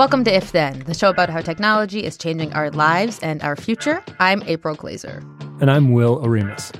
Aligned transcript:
Welcome 0.00 0.24
to 0.24 0.34
If 0.34 0.52
Then, 0.52 0.78
the 0.86 0.94
show 0.94 1.10
about 1.10 1.28
how 1.28 1.42
technology 1.42 2.04
is 2.04 2.16
changing 2.16 2.54
our 2.54 2.70
lives 2.70 3.18
and 3.18 3.42
our 3.42 3.54
future. 3.54 4.02
I'm 4.18 4.42
April 4.44 4.74
Glaser. 4.74 5.22
And 5.60 5.70
I'm 5.70 5.92
Will 5.92 6.18
Oremus. 6.22 6.74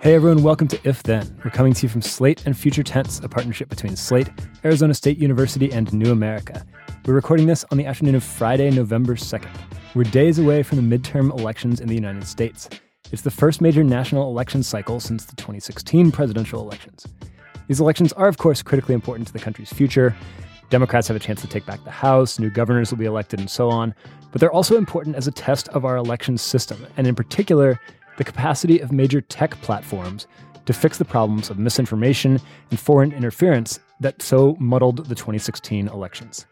Hey 0.00 0.14
everyone, 0.14 0.42
welcome 0.42 0.68
to 0.68 0.78
If 0.84 1.02
Then. 1.04 1.40
We're 1.42 1.50
coming 1.50 1.72
to 1.72 1.82
you 1.84 1.88
from 1.88 2.02
Slate 2.02 2.44
and 2.44 2.54
Future 2.54 2.82
Tense, 2.82 3.20
a 3.20 3.28
partnership 3.30 3.70
between 3.70 3.96
Slate, 3.96 4.28
Arizona 4.66 4.92
State 4.92 5.16
University, 5.16 5.72
and 5.72 5.90
New 5.94 6.12
America. 6.12 6.66
We're 7.06 7.14
recording 7.14 7.46
this 7.46 7.64
on 7.72 7.78
the 7.78 7.86
afternoon 7.86 8.16
of 8.16 8.22
Friday, 8.22 8.70
November 8.70 9.14
2nd. 9.14 9.48
We're 9.94 10.04
days 10.04 10.38
away 10.38 10.62
from 10.62 10.76
the 10.86 10.98
midterm 10.98 11.30
elections 11.30 11.80
in 11.80 11.88
the 11.88 11.94
United 11.94 12.26
States. 12.26 12.68
It's 13.12 13.22
the 13.22 13.30
first 13.30 13.62
major 13.62 13.82
national 13.82 14.28
election 14.28 14.62
cycle 14.62 15.00
since 15.00 15.24
the 15.24 15.36
2016 15.36 16.12
presidential 16.12 16.60
elections. 16.60 17.06
These 17.66 17.80
elections 17.80 18.12
are, 18.12 18.28
of 18.28 18.38
course, 18.38 18.62
critically 18.62 18.94
important 18.94 19.26
to 19.28 19.32
the 19.32 19.38
country's 19.38 19.72
future. 19.72 20.14
Democrats 20.70 21.08
have 21.08 21.16
a 21.16 21.20
chance 21.20 21.40
to 21.40 21.46
take 21.46 21.64
back 21.64 21.82
the 21.84 21.90
House, 21.90 22.38
new 22.38 22.50
governors 22.50 22.90
will 22.90 22.98
be 22.98 23.04
elected, 23.04 23.40
and 23.40 23.48
so 23.48 23.70
on. 23.70 23.94
But 24.32 24.40
they're 24.40 24.52
also 24.52 24.76
important 24.76 25.16
as 25.16 25.26
a 25.26 25.32
test 25.32 25.68
of 25.68 25.84
our 25.84 25.96
election 25.96 26.36
system, 26.36 26.86
and 26.96 27.06
in 27.06 27.14
particular, 27.14 27.80
the 28.18 28.24
capacity 28.24 28.80
of 28.80 28.92
major 28.92 29.20
tech 29.20 29.52
platforms 29.62 30.26
to 30.66 30.72
fix 30.72 30.98
the 30.98 31.04
problems 31.04 31.50
of 31.50 31.58
misinformation 31.58 32.40
and 32.70 32.80
foreign 32.80 33.12
interference 33.12 33.80
that 34.00 34.22
so 34.22 34.56
muddled 34.58 35.06
the 35.06 35.14
2016 35.14 35.88
elections. 35.88 36.46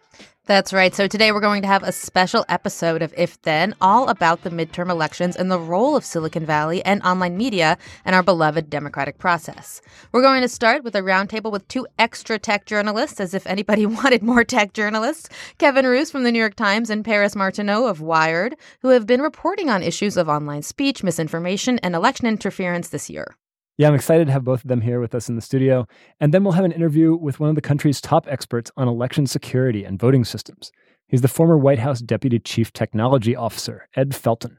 That's 0.52 0.74
right. 0.74 0.94
So 0.94 1.06
today 1.06 1.32
we're 1.32 1.40
going 1.40 1.62
to 1.62 1.68
have 1.68 1.82
a 1.82 1.92
special 1.92 2.44
episode 2.46 3.00
of 3.00 3.14
If 3.16 3.40
Then, 3.40 3.74
all 3.80 4.10
about 4.10 4.42
the 4.42 4.50
midterm 4.50 4.90
elections 4.90 5.34
and 5.34 5.50
the 5.50 5.58
role 5.58 5.96
of 5.96 6.04
Silicon 6.04 6.44
Valley 6.44 6.84
and 6.84 7.02
online 7.04 7.38
media 7.38 7.78
in 8.04 8.12
our 8.12 8.22
beloved 8.22 8.68
democratic 8.68 9.16
process. 9.16 9.80
We're 10.12 10.20
going 10.20 10.42
to 10.42 10.50
start 10.50 10.84
with 10.84 10.94
a 10.94 11.00
roundtable 11.00 11.50
with 11.50 11.66
two 11.68 11.86
extra 11.98 12.38
tech 12.38 12.66
journalists, 12.66 13.18
as 13.18 13.32
if 13.32 13.46
anybody 13.46 13.86
wanted 14.02 14.22
more 14.22 14.44
tech 14.44 14.74
journalists 14.74 15.30
Kevin 15.56 15.86
Roose 15.86 16.10
from 16.10 16.22
the 16.22 16.30
New 16.30 16.40
York 16.40 16.54
Times 16.54 16.90
and 16.90 17.02
Paris 17.02 17.34
Martineau 17.34 17.86
of 17.86 18.02
Wired, 18.02 18.54
who 18.82 18.88
have 18.88 19.06
been 19.06 19.22
reporting 19.22 19.70
on 19.70 19.82
issues 19.82 20.18
of 20.18 20.28
online 20.28 20.60
speech, 20.60 21.02
misinformation, 21.02 21.78
and 21.78 21.94
election 21.94 22.26
interference 22.26 22.90
this 22.90 23.08
year. 23.08 23.38
Yeah, 23.78 23.88
I'm 23.88 23.94
excited 23.94 24.26
to 24.26 24.32
have 24.32 24.44
both 24.44 24.64
of 24.64 24.68
them 24.68 24.82
here 24.82 25.00
with 25.00 25.14
us 25.14 25.28
in 25.28 25.36
the 25.36 25.40
studio. 25.40 25.86
And 26.20 26.32
then 26.32 26.44
we'll 26.44 26.52
have 26.52 26.64
an 26.64 26.72
interview 26.72 27.16
with 27.16 27.40
one 27.40 27.48
of 27.48 27.54
the 27.54 27.62
country's 27.62 28.00
top 28.00 28.26
experts 28.28 28.70
on 28.76 28.86
election 28.86 29.26
security 29.26 29.84
and 29.84 29.98
voting 29.98 30.24
systems. 30.24 30.70
He's 31.08 31.22
the 31.22 31.28
former 31.28 31.56
White 31.56 31.78
House 31.78 32.00
Deputy 32.00 32.38
Chief 32.38 32.72
Technology 32.72 33.34
Officer, 33.34 33.88
Ed 33.96 34.10
Felten. 34.10 34.58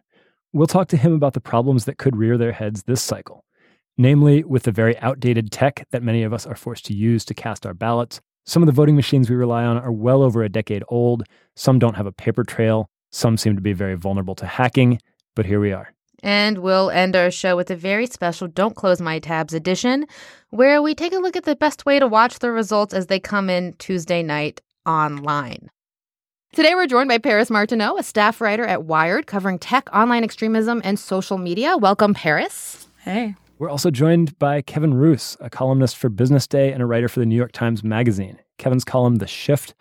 We'll 0.52 0.68
talk 0.68 0.88
to 0.90 0.98
him 0.98 1.14
about 1.14 1.34
the 1.34 1.42
problems 1.42 1.86
that 1.86 1.98
could 1.98 2.16
rear 2.16 2.38
their 2.38 2.52
heads 2.52 2.84
this 2.84 3.02
cycle, 3.02 3.44
namely 3.98 4.44
with 4.44 4.64
the 4.64 4.72
very 4.72 4.98
outdated 5.00 5.52
tech 5.52 5.88
that 5.92 6.04
many 6.04 6.24
of 6.24 6.34
us 6.34 6.46
are 6.46 6.56
forced 6.56 6.86
to 6.86 6.96
use 6.96 7.24
to 7.26 7.34
cast 7.34 7.66
our 7.66 7.74
ballots. 7.74 8.20
Some 8.46 8.62
of 8.62 8.68
the 8.68 8.74
voting 8.74 8.96
machines 8.96 9.30
we 9.30 9.36
rely 9.36 9.64
on 9.64 9.78
are 9.78 9.92
well 9.92 10.22
over 10.22 10.44
a 10.44 10.50
decade 10.50 10.84
old, 10.90 11.24
some 11.56 11.80
don't 11.80 11.96
have 11.96 12.08
a 12.08 12.12
paper 12.12 12.44
trail, 12.44 12.90
some 13.12 13.38
seem 13.38 13.56
to 13.56 13.62
be 13.62 13.74
very 13.74 13.96
vulnerable 13.96 14.36
to 14.36 14.46
hacking, 14.46 15.00
but 15.36 15.46
here 15.46 15.60
we 15.60 15.72
are. 15.72 15.94
And 16.24 16.60
we'll 16.60 16.90
end 16.90 17.18
our 17.18 17.30
show 17.30 17.58
with 17.58 17.70
a 17.70 17.76
very 17.76 18.08
special 18.08 18.48
Don't 18.48 18.78
Close 18.78 19.02
My 19.02 19.20
Tabs 19.20 19.54
edition, 19.54 20.08
where 20.52 20.82
we 20.82 20.96
take 20.96 21.12
a 21.12 21.20
look 21.20 21.36
at 21.36 21.44
the 21.44 21.56
best 21.56 21.86
way 21.86 22.00
to 22.00 22.08
watch 22.08 22.40
the 22.40 22.50
results 22.50 22.94
as 22.94 23.08
they 23.08 23.20
come 23.20 23.50
in 23.50 23.74
Tuesday 23.74 24.24
night 24.24 24.62
online. 24.86 25.70
Today, 26.54 26.76
we're 26.76 26.88
joined 26.88 27.10
by 27.10 27.18
Paris 27.18 27.50
Martineau, 27.50 27.98
a 27.98 28.04
staff 28.04 28.40
writer 28.40 28.64
at 28.64 28.86
Wired, 28.86 29.28
covering 29.28 29.60
tech, 29.60 29.90
online 29.94 30.24
extremism, 30.24 30.82
and 30.86 30.98
social 30.98 31.38
media. 31.38 31.76
Welcome, 31.76 32.14
Paris. 32.14 32.88
Hey. 33.02 33.36
We're 33.60 33.70
also 33.70 33.92
joined 33.92 34.38
by 34.40 34.62
Kevin 34.62 34.94
Roose, 34.94 35.36
a 35.40 35.50
columnist 35.50 35.98
for 35.98 36.10
Business 36.10 36.48
Day 36.48 36.72
and 36.72 36.82
a 36.82 36.86
writer 36.86 37.10
for 37.10 37.20
the 37.20 37.26
New 37.26 37.36
York 37.36 37.52
Times 37.52 37.84
Magazine. 37.84 38.40
Kevin's 38.60 38.86
column, 38.86 39.16
The 39.16 39.28
Shift, 39.28 39.74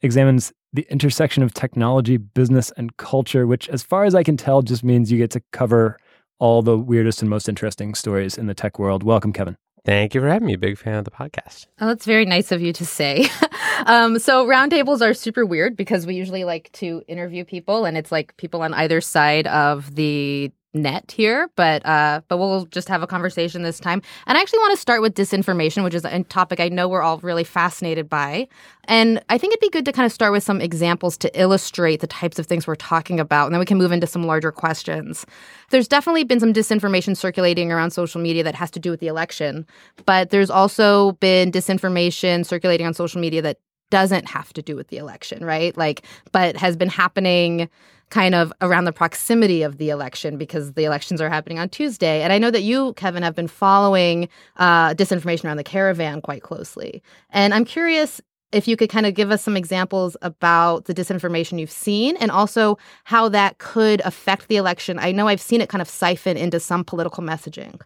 examines 0.00 0.52
the 0.72 0.86
intersection 0.90 1.42
of 1.42 1.52
technology, 1.52 2.16
business, 2.16 2.72
and 2.76 2.96
culture, 2.96 3.46
which, 3.46 3.68
as 3.68 3.82
far 3.82 4.04
as 4.04 4.14
I 4.14 4.22
can 4.22 4.36
tell, 4.36 4.62
just 4.62 4.82
means 4.82 5.12
you 5.12 5.18
get 5.18 5.30
to 5.32 5.42
cover 5.52 5.98
all 6.38 6.62
the 6.62 6.78
weirdest 6.78 7.20
and 7.20 7.30
most 7.30 7.48
interesting 7.48 7.94
stories 7.94 8.38
in 8.38 8.46
the 8.46 8.54
tech 8.54 8.78
world. 8.78 9.02
Welcome, 9.02 9.32
Kevin. 9.32 9.56
Thank 9.84 10.14
you 10.14 10.20
for 10.20 10.28
having 10.28 10.46
me. 10.46 10.56
Big 10.56 10.78
fan 10.78 10.94
of 10.94 11.04
the 11.04 11.10
podcast. 11.10 11.66
Oh, 11.80 11.88
that's 11.88 12.06
very 12.06 12.24
nice 12.24 12.52
of 12.52 12.62
you 12.62 12.72
to 12.74 12.86
say. 12.86 13.28
um, 13.86 14.18
so 14.18 14.46
roundtables 14.46 15.02
are 15.02 15.12
super 15.12 15.44
weird 15.44 15.76
because 15.76 16.06
we 16.06 16.14
usually 16.14 16.44
like 16.44 16.70
to 16.74 17.02
interview 17.08 17.44
people, 17.44 17.84
and 17.84 17.98
it's 17.98 18.12
like 18.12 18.36
people 18.36 18.62
on 18.62 18.74
either 18.74 19.00
side 19.00 19.46
of 19.48 19.94
the 19.94 20.52
net 20.74 21.10
here, 21.10 21.50
but 21.56 21.84
uh, 21.84 22.20
but 22.28 22.38
we'll 22.38 22.64
just 22.66 22.88
have 22.88 23.02
a 23.02 23.06
conversation 23.06 23.62
this 23.62 23.78
time. 23.78 24.02
And 24.26 24.38
I 24.38 24.40
actually 24.40 24.60
want 24.60 24.72
to 24.72 24.80
start 24.80 25.02
with 25.02 25.14
disinformation, 25.14 25.84
which 25.84 25.94
is 25.94 26.04
a 26.04 26.22
topic 26.24 26.60
I 26.60 26.68
know 26.68 26.88
we're 26.88 27.02
all 27.02 27.18
really 27.18 27.44
fascinated 27.44 28.08
by. 28.08 28.48
And 28.84 29.22
I 29.28 29.38
think 29.38 29.52
it'd 29.52 29.60
be 29.60 29.70
good 29.70 29.84
to 29.84 29.92
kind 29.92 30.06
of 30.06 30.12
start 30.12 30.32
with 30.32 30.42
some 30.42 30.60
examples 30.60 31.16
to 31.18 31.40
illustrate 31.40 32.00
the 32.00 32.06
types 32.06 32.38
of 32.38 32.46
things 32.46 32.66
we're 32.66 32.74
talking 32.74 33.20
about, 33.20 33.46
and 33.46 33.54
then 33.54 33.60
we 33.60 33.66
can 33.66 33.78
move 33.78 33.92
into 33.92 34.06
some 34.06 34.24
larger 34.24 34.50
questions. 34.50 35.26
There's 35.70 35.88
definitely 35.88 36.24
been 36.24 36.40
some 36.40 36.52
disinformation 36.52 37.16
circulating 37.16 37.70
around 37.70 37.90
social 37.92 38.20
media 38.20 38.42
that 38.44 38.54
has 38.54 38.70
to 38.72 38.80
do 38.80 38.90
with 38.90 39.00
the 39.00 39.08
election, 39.08 39.66
but 40.06 40.30
there's 40.30 40.50
also 40.50 41.12
been 41.12 41.52
disinformation 41.52 42.44
circulating 42.44 42.86
on 42.86 42.94
social 42.94 43.20
media 43.20 43.42
that 43.42 43.58
doesn't 43.90 44.26
have 44.26 44.54
to 44.54 44.62
do 44.62 44.74
with 44.74 44.88
the 44.88 44.96
election, 44.96 45.44
right? 45.44 45.76
Like, 45.76 46.02
but 46.32 46.56
has 46.56 46.76
been 46.76 46.88
happening 46.88 47.68
kind 48.12 48.34
of 48.34 48.52
around 48.60 48.84
the 48.84 48.92
proximity 48.92 49.62
of 49.62 49.78
the 49.78 49.88
election 49.88 50.36
because 50.36 50.74
the 50.74 50.84
elections 50.84 51.18
are 51.18 51.30
happening 51.30 51.58
on 51.58 51.66
Tuesday. 51.70 52.20
And 52.20 52.30
I 52.30 52.36
know 52.36 52.50
that 52.50 52.62
you, 52.62 52.92
Kevin, 52.92 53.22
have 53.22 53.34
been 53.34 53.48
following 53.48 54.28
uh, 54.58 54.92
disinformation 54.92 55.46
around 55.46 55.56
the 55.56 55.64
caravan 55.64 56.20
quite 56.20 56.42
closely. 56.42 57.02
And 57.30 57.54
I'm 57.54 57.64
curious 57.64 58.20
if 58.52 58.68
you 58.68 58.76
could 58.76 58.90
kind 58.90 59.06
of 59.06 59.14
give 59.14 59.30
us 59.30 59.42
some 59.42 59.56
examples 59.56 60.14
about 60.20 60.84
the 60.84 60.92
disinformation 60.92 61.58
you've 61.58 61.70
seen 61.70 62.18
and 62.18 62.30
also 62.30 62.76
how 63.04 63.30
that 63.30 63.56
could 63.56 64.02
affect 64.04 64.48
the 64.48 64.58
election. 64.58 64.98
I 64.98 65.10
know 65.10 65.26
I've 65.26 65.40
seen 65.40 65.62
it 65.62 65.70
kind 65.70 65.80
of 65.80 65.88
siphon 65.88 66.36
into 66.36 66.60
some 66.60 66.84
political 66.84 67.22
messaging. 67.22 67.80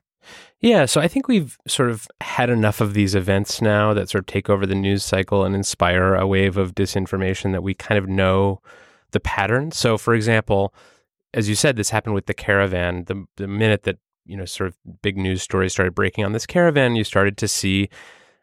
Yeah, 0.59 0.87
so 0.87 1.01
I 1.01 1.07
think 1.07 1.29
we've 1.29 1.57
sort 1.69 1.89
of 1.89 2.09
had 2.21 2.51
enough 2.51 2.81
of 2.81 2.95
these 2.95 3.15
events 3.15 3.63
now 3.63 3.95
that 3.95 4.09
sort 4.09 4.23
of 4.23 4.27
take 4.27 4.51
over 4.51 4.67
the 4.67 4.75
news 4.75 5.05
cycle 5.05 5.45
and 5.45 5.55
inspire 5.55 6.17
a 6.17 6.27
wave 6.27 6.57
of 6.57 6.75
disinformation 6.75 7.53
that 7.53 7.63
we 7.63 7.75
kind 7.75 7.97
of 7.97 8.09
know 8.09 8.61
the 9.13 9.21
pattern. 9.21 9.71
So, 9.73 9.99
for 9.99 10.15
example, 10.15 10.75
as 11.35 11.49
you 11.49 11.55
said, 11.55 11.77
this 11.77 11.91
happened 11.91 12.15
with 12.15 12.27
the 12.27 12.35
caravan. 12.35 13.05
The 13.05 13.27
the 13.37 13.47
minute 13.47 13.85
that 13.85 13.99
you 14.27 14.37
know, 14.37 14.45
sort 14.45 14.69
of 14.69 14.77
big 15.03 15.17
news 15.17 15.43
stories 15.43 15.73
started 15.73 15.95
breaking 15.95 16.25
on 16.25 16.33
this 16.33 16.47
caravan, 16.47 16.97
you 16.97 17.05
started 17.05 17.37
to 17.39 17.49
see 17.49 17.89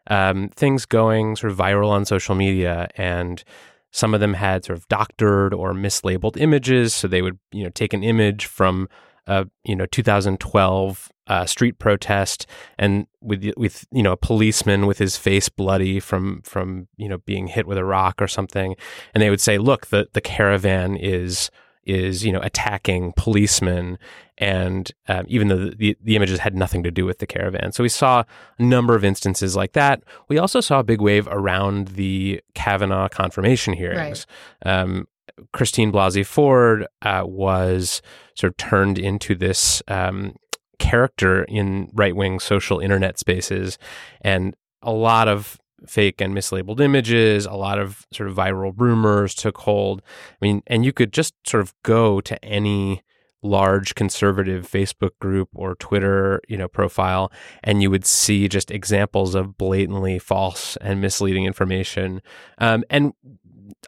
um, 0.08 0.48
things 0.54 0.86
going 0.86 1.36
sort 1.36 1.52
of 1.52 1.58
viral 1.58 1.90
on 1.90 2.04
social 2.04 2.34
media, 2.34 2.88
and 2.96 3.44
some 3.90 4.14
of 4.14 4.20
them 4.20 4.34
had 4.34 4.64
sort 4.64 4.78
of 4.78 4.88
doctored 4.88 5.54
or 5.54 5.72
mislabeled 5.72 6.40
images. 6.40 6.94
So 6.94 7.06
they 7.06 7.22
would 7.22 7.38
you 7.52 7.64
know 7.64 7.70
take 7.70 7.92
an 7.92 8.02
image 8.02 8.46
from 8.46 8.88
a 9.26 9.46
you 9.64 9.76
know 9.76 9.86
2012 9.86 11.10
uh, 11.26 11.46
street 11.46 11.78
protest 11.78 12.46
and 12.78 13.06
with 13.20 13.50
with 13.56 13.86
you 13.90 14.02
know 14.02 14.12
a 14.12 14.16
policeman 14.16 14.86
with 14.86 14.98
his 14.98 15.16
face 15.16 15.48
bloody 15.48 15.98
from 15.98 16.42
from 16.42 16.86
you 16.96 17.08
know 17.08 17.18
being 17.18 17.46
hit 17.46 17.66
with 17.66 17.78
a 17.78 17.84
rock 17.84 18.20
or 18.20 18.28
something. 18.28 18.76
And 19.14 19.22
they 19.22 19.30
would 19.30 19.40
say 19.40 19.58
look 19.58 19.86
the 19.86 20.08
the 20.12 20.20
caravan 20.20 20.96
is 20.96 21.50
is 21.84 22.24
you 22.24 22.32
know 22.32 22.40
attacking 22.42 23.12
policemen. 23.16 23.98
And 24.36 24.90
um, 25.06 25.24
even 25.28 25.46
though 25.46 25.70
the, 25.70 25.96
the 26.02 26.16
images 26.16 26.40
had 26.40 26.56
nothing 26.56 26.82
to 26.82 26.90
do 26.90 27.06
with 27.06 27.18
the 27.18 27.26
caravan. 27.26 27.70
So 27.70 27.84
we 27.84 27.88
saw 27.88 28.24
a 28.58 28.62
number 28.62 28.96
of 28.96 29.04
instances 29.04 29.54
like 29.54 29.74
that. 29.74 30.02
We 30.28 30.38
also 30.38 30.60
saw 30.60 30.80
a 30.80 30.84
big 30.84 31.00
wave 31.00 31.28
around 31.30 31.88
the 31.88 32.40
kavanaugh 32.54 33.08
confirmation 33.08 33.74
hearings. 33.74 34.26
Right. 34.64 34.80
um, 34.80 35.06
christine 35.52 35.92
blasey 35.92 36.24
ford 36.24 36.86
uh, 37.02 37.22
was 37.24 38.02
sort 38.36 38.52
of 38.52 38.56
turned 38.56 38.98
into 38.98 39.34
this 39.34 39.82
um, 39.88 40.34
character 40.78 41.44
in 41.44 41.88
right 41.94 42.14
wing 42.14 42.38
social 42.40 42.78
internet 42.78 43.18
spaces. 43.18 43.78
And 44.20 44.54
a 44.82 44.92
lot 44.92 45.28
of 45.28 45.58
fake 45.86 46.20
and 46.20 46.34
mislabeled 46.34 46.80
images. 46.80 47.46
A 47.46 47.54
lot 47.54 47.78
of 47.78 48.06
sort 48.12 48.28
of 48.28 48.36
viral 48.36 48.72
rumors 48.76 49.34
took 49.34 49.58
hold. 49.58 50.02
I 50.30 50.44
mean, 50.44 50.62
and 50.66 50.84
you 50.84 50.92
could 50.92 51.12
just 51.12 51.34
sort 51.46 51.62
of 51.62 51.74
go 51.82 52.20
to 52.22 52.42
any 52.44 53.02
large 53.42 53.94
conservative 53.94 54.66
Facebook 54.66 55.10
group 55.20 55.50
or 55.54 55.74
Twitter, 55.74 56.40
you 56.48 56.56
know, 56.56 56.66
profile, 56.66 57.30
and 57.62 57.82
you 57.82 57.90
would 57.90 58.06
see 58.06 58.48
just 58.48 58.70
examples 58.70 59.34
of 59.34 59.58
blatantly 59.58 60.18
false 60.18 60.76
and 60.80 61.00
misleading 61.00 61.44
information. 61.44 62.22
Um, 62.56 62.84
and 62.88 63.12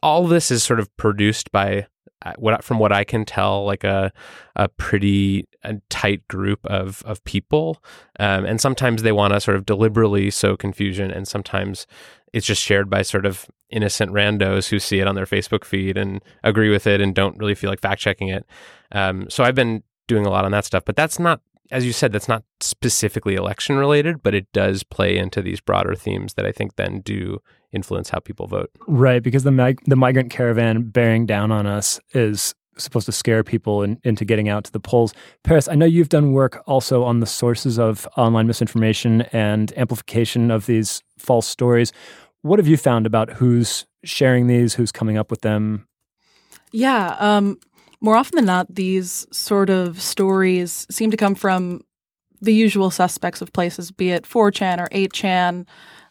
all 0.02 0.26
this 0.26 0.50
is 0.50 0.62
sort 0.62 0.81
of 0.81 0.94
produced 0.96 1.52
by 1.52 1.87
uh, 2.25 2.32
what 2.38 2.64
from 2.64 2.78
what 2.78 2.93
I 2.93 3.05
can 3.05 3.25
tell, 3.25 3.64
like 3.64 3.84
a 3.84 4.12
a 4.55 4.69
pretty 4.69 5.46
a 5.62 5.75
tight 5.90 6.26
group 6.28 6.64
of 6.67 7.02
of 7.05 7.23
people, 7.25 7.82
um, 8.19 8.44
and 8.44 8.61
sometimes 8.61 9.02
they 9.02 9.12
want 9.12 9.34
to 9.34 9.40
sort 9.40 9.56
of 9.56 9.67
deliberately 9.67 10.31
sow 10.31 10.56
confusion, 10.56 11.11
and 11.11 11.28
sometimes 11.28 11.87
it's 12.32 12.46
just 12.46 12.62
shared 12.62 12.90
by 12.90 13.02
sort 13.02 13.26
of 13.26 13.46
innocent 13.70 14.12
randos 14.12 14.69
who 14.69 14.78
see 14.78 15.00
it 15.00 15.06
on 15.06 15.14
their 15.14 15.26
Facebook 15.26 15.64
feed 15.64 15.96
and 15.96 16.22
agree 16.44 16.70
with 16.70 16.87
it 16.87 17.00
and 17.00 17.14
don't 17.14 17.38
really 17.38 17.55
feel 17.55 17.70
like 17.70 17.81
fact 17.81 18.00
checking 18.00 18.29
it. 18.29 18.46
Um, 18.93 19.29
so 19.29 19.43
I've 19.43 19.55
been 19.55 19.82
doing 20.06 20.26
a 20.26 20.31
lot 20.31 20.44
on 20.44 20.52
that 20.52 20.64
stuff, 20.64 20.84
but 20.84 20.96
that's 20.96 21.19
not, 21.19 21.40
as 21.70 21.84
you 21.84 21.92
said, 21.92 22.12
that's 22.12 22.28
not 22.28 22.44
specifically 22.60 23.34
election 23.34 23.76
related, 23.76 24.22
but 24.22 24.34
it 24.34 24.46
does 24.52 24.82
play 24.82 25.16
into 25.16 25.42
these 25.42 25.60
broader 25.60 25.94
themes 25.94 26.34
that 26.34 26.46
I 26.46 26.52
think 26.52 26.76
then 26.76 27.00
do 27.00 27.40
influence 27.72 28.10
how 28.10 28.20
people 28.20 28.46
vote. 28.46 28.70
Right, 28.86 29.22
because 29.22 29.44
the 29.44 29.50
mig- 29.50 29.82
the 29.86 29.96
migrant 29.96 30.30
caravan 30.30 30.90
bearing 30.90 31.26
down 31.26 31.50
on 31.50 31.66
us 31.66 32.00
is 32.14 32.54
supposed 32.78 33.06
to 33.06 33.12
scare 33.12 33.42
people 33.42 33.82
in, 33.82 33.98
into 34.04 34.24
getting 34.24 34.48
out 34.48 34.64
to 34.64 34.72
the 34.72 34.80
polls. 34.80 35.14
Paris, 35.44 35.68
I 35.68 35.74
know 35.74 35.86
you've 35.86 36.08
done 36.08 36.32
work 36.32 36.62
also 36.66 37.04
on 37.04 37.20
the 37.20 37.26
sources 37.26 37.78
of 37.78 38.06
online 38.16 38.46
misinformation 38.46 39.22
and 39.32 39.72
amplification 39.78 40.50
of 40.50 40.66
these 40.66 41.02
false 41.19 41.46
stories. 41.46 41.92
What 42.42 42.58
have 42.58 42.66
you 42.66 42.76
found 42.76 43.06
about 43.06 43.30
who's 43.30 43.86
sharing 44.04 44.46
these, 44.46 44.74
who's 44.74 44.92
coming 44.92 45.16
up 45.16 45.30
with 45.30 45.40
them? 45.40 45.88
Yeah, 46.70 47.16
um, 47.19 47.58
more 48.06 48.17
often 48.17 48.37
than 48.37 48.44
not, 48.44 48.73
these 48.73 49.26
sort 49.32 49.69
of 49.69 50.00
stories 50.00 50.87
seem 50.88 51.11
to 51.11 51.17
come 51.17 51.35
from 51.35 51.81
the 52.41 52.55
usual 52.55 52.88
suspects 52.88 53.43
of 53.43 53.53
places, 53.53 53.91
be 53.91 54.12
it 54.12 54.23
4chan 54.23 54.79
or 54.79 54.88
8chan, 54.91 55.67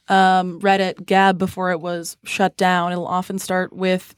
um, 0.10 0.60
Reddit, 0.60 1.06
Gab 1.06 1.38
before 1.38 1.72
it 1.72 1.80
was 1.80 2.18
shut 2.26 2.58
down. 2.58 2.92
It'll 2.92 3.08
often 3.08 3.40
start 3.40 3.72
with 3.72 4.14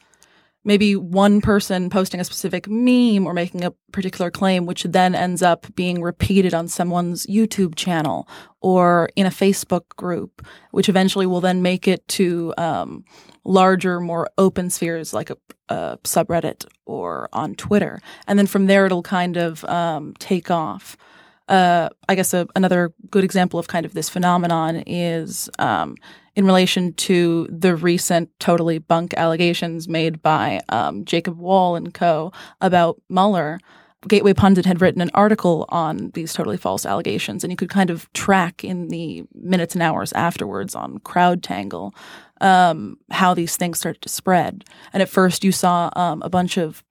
maybe 0.68 0.98
one 0.98 1.40
person 1.40 1.90
posting 1.90 2.20
a 2.20 2.26
specific 2.26 2.68
meme 2.68 3.26
or 3.26 3.34
making 3.34 3.64
a 3.64 3.72
particular 3.94 4.30
claim, 4.30 4.66
which 4.66 4.84
then 4.84 5.16
ends 5.16 5.42
up 5.42 5.66
being 5.76 6.02
repeated 6.02 6.54
on 6.54 6.68
someone's 6.68 7.26
YouTube 7.26 7.74
channel 7.76 8.28
or 8.60 9.10
in 9.16 9.26
a 9.26 9.30
Facebook 9.30 9.88
group, 9.96 10.46
which 10.72 10.90
eventually 10.90 11.26
will 11.26 11.40
then 11.40 11.62
make 11.62 11.88
it 11.88 12.06
to 12.10 12.54
um, 12.58 13.06
larger, 13.46 14.02
more 14.02 14.30
open 14.38 14.70
spheres 14.70 15.14
like 15.14 15.30
a, 15.30 15.38
a, 15.70 15.98
subreddit 16.04 16.66
or 16.86 17.30
on 17.32 17.56
Twitter. 17.56 18.02
And 18.28 18.38
then 18.38 18.46
from 18.46 18.66
there, 18.66 18.86
it'll 18.86 19.02
kind 19.02 19.38
of 19.38 19.64
um, 19.64 20.16
take 20.20 20.52
off. 20.52 20.98
Uh, 21.48 21.88
I 22.10 22.16
guess 22.16 22.34
a, 22.34 22.46
another 22.58 22.94
good 23.10 23.24
example 23.24 23.58
of 23.58 23.70
kind 23.70 23.86
of 23.86 23.94
this 23.94 24.10
phenomenon 24.10 24.84
is 24.86 25.50
um, 25.60 25.96
in 26.38 26.46
relation 26.46 26.94
to 26.94 27.48
the 27.50 27.76
recent 27.76 28.30
totally 28.40 28.78
bunk 28.78 29.16
allegations 29.16 29.88
made 29.90 30.22
by 30.22 30.62
um, 30.70 31.04
Jacob 31.04 31.40
Wohl 31.40 31.76
and 31.76 31.92
co. 31.94 32.32
about 32.62 33.02
Mueller. 33.10 33.60
Gateway 34.08 34.36
Pundit 34.36 34.68
had 34.68 34.80
written 34.80 35.02
an 35.02 35.10
article 35.16 35.66
on 35.70 36.12
these 36.14 36.32
totally 36.32 36.56
false 36.56 36.86
allegations, 36.86 37.44
and 37.44 37.52
you 37.52 37.58
could 37.58 37.72
kind 37.72 37.90
of 37.90 38.14
track 38.14 38.64
in 38.64 38.90
the 38.90 39.24
minutes 39.34 39.74
and 39.74 39.82
hours 39.82 40.14
afterwards 40.14 40.76
on 40.76 41.00
CrowdTangle 41.00 41.94
um, 42.40 43.00
how 43.10 43.34
these 43.34 43.58
things 43.58 43.80
started 43.80 44.04
to 44.04 44.10
spread. 44.10 44.64
And 44.94 45.02
at 45.02 45.10
first, 45.10 45.44
you 45.44 45.52
saw 45.52 45.90
um, 45.96 46.22
a 46.22 46.30
bunch 46.30 46.58
of 46.58 46.84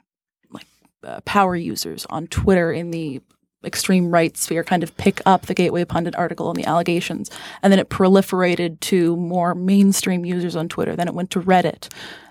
like 0.50 0.66
uh, 1.04 1.20
power 1.20 1.54
users 1.54 2.04
on 2.10 2.26
Twitter 2.26 2.72
in 2.72 2.90
the 2.90 3.22
extreme 3.64 4.11
right 4.11 4.37
sphere 4.37 4.62
kind 4.62 4.82
of 4.82 4.97
pick 4.97 5.20
up 5.26 5.47
the 5.47 5.55
Gateway 5.55 5.85
Pundit 5.85 6.17
article 6.17 6.49
and 6.49 6.56
the 6.56 6.67
allegations. 6.67 7.31
And 7.62 7.73
then 7.73 7.81
it 7.81 7.88
proliferated 7.88 8.81
to 8.81 9.17
more 9.17 9.55
mainstream 9.55 10.25
users 10.25 10.56
on 10.56 10.69
Twitter. 10.69 10.94
Then 10.94 11.08
it 11.08 11.14
went 11.14 11.31
to 11.32 11.41
Reddit 11.41 11.88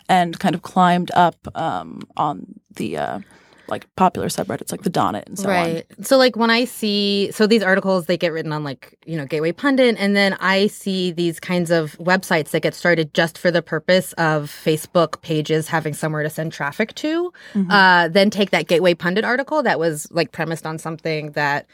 and 0.08 0.40
kind 0.40 0.56
of 0.56 0.62
climbed 0.62 1.12
up 1.12 1.36
um, 1.56 2.02
on 2.16 2.60
the 2.76 2.98
uh, 2.98 3.20
like 3.68 3.94
popular 3.96 4.28
subreddits 4.28 4.72
like 4.72 4.84
the 4.84 4.90
Donald 4.90 5.24
and 5.28 5.38
so 5.38 5.50
on. 5.50 5.56
right. 5.56 5.86
on. 5.98 6.04
So 6.04 6.18
like 6.18 6.36
when 6.36 6.50
I 6.50 6.66
see 6.66 7.32
so 7.32 7.48
these 7.48 7.64
articles 7.64 8.06
they 8.06 8.18
get 8.18 8.32
written 8.32 8.52
on 8.52 8.64
like, 8.64 8.98
you 9.06 9.18
know, 9.18 9.26
Gateway 9.26 9.52
Pundit 9.52 9.96
and 9.98 10.16
then 10.16 10.34
I 10.40 10.68
see 10.68 11.12
these 11.12 11.40
kinds 11.40 11.72
of 11.72 11.98
websites 11.98 12.52
that 12.52 12.62
get 12.62 12.74
started 12.74 13.14
just 13.14 13.38
for 13.38 13.52
the 13.52 13.62
purpose 13.62 14.14
of 14.14 14.52
Facebook 14.52 15.22
pages 15.22 15.68
having 15.68 15.94
somewhere 15.94 16.24
to 16.24 16.30
send 16.30 16.54
traffic 16.54 16.94
to. 16.96 17.32
Mm-hmm. 17.54 17.72
Uh, 17.72 18.08
then 18.10 18.30
take 18.30 18.52
that 18.52 18.68
Gateway 18.68 18.94
Pundit 18.94 19.26
article 19.26 19.64
that 19.64 19.80
was 19.80 20.12
like 20.12 20.32
premised 20.32 20.66
on 20.66 20.78
something 20.78 21.32
that 21.32 21.68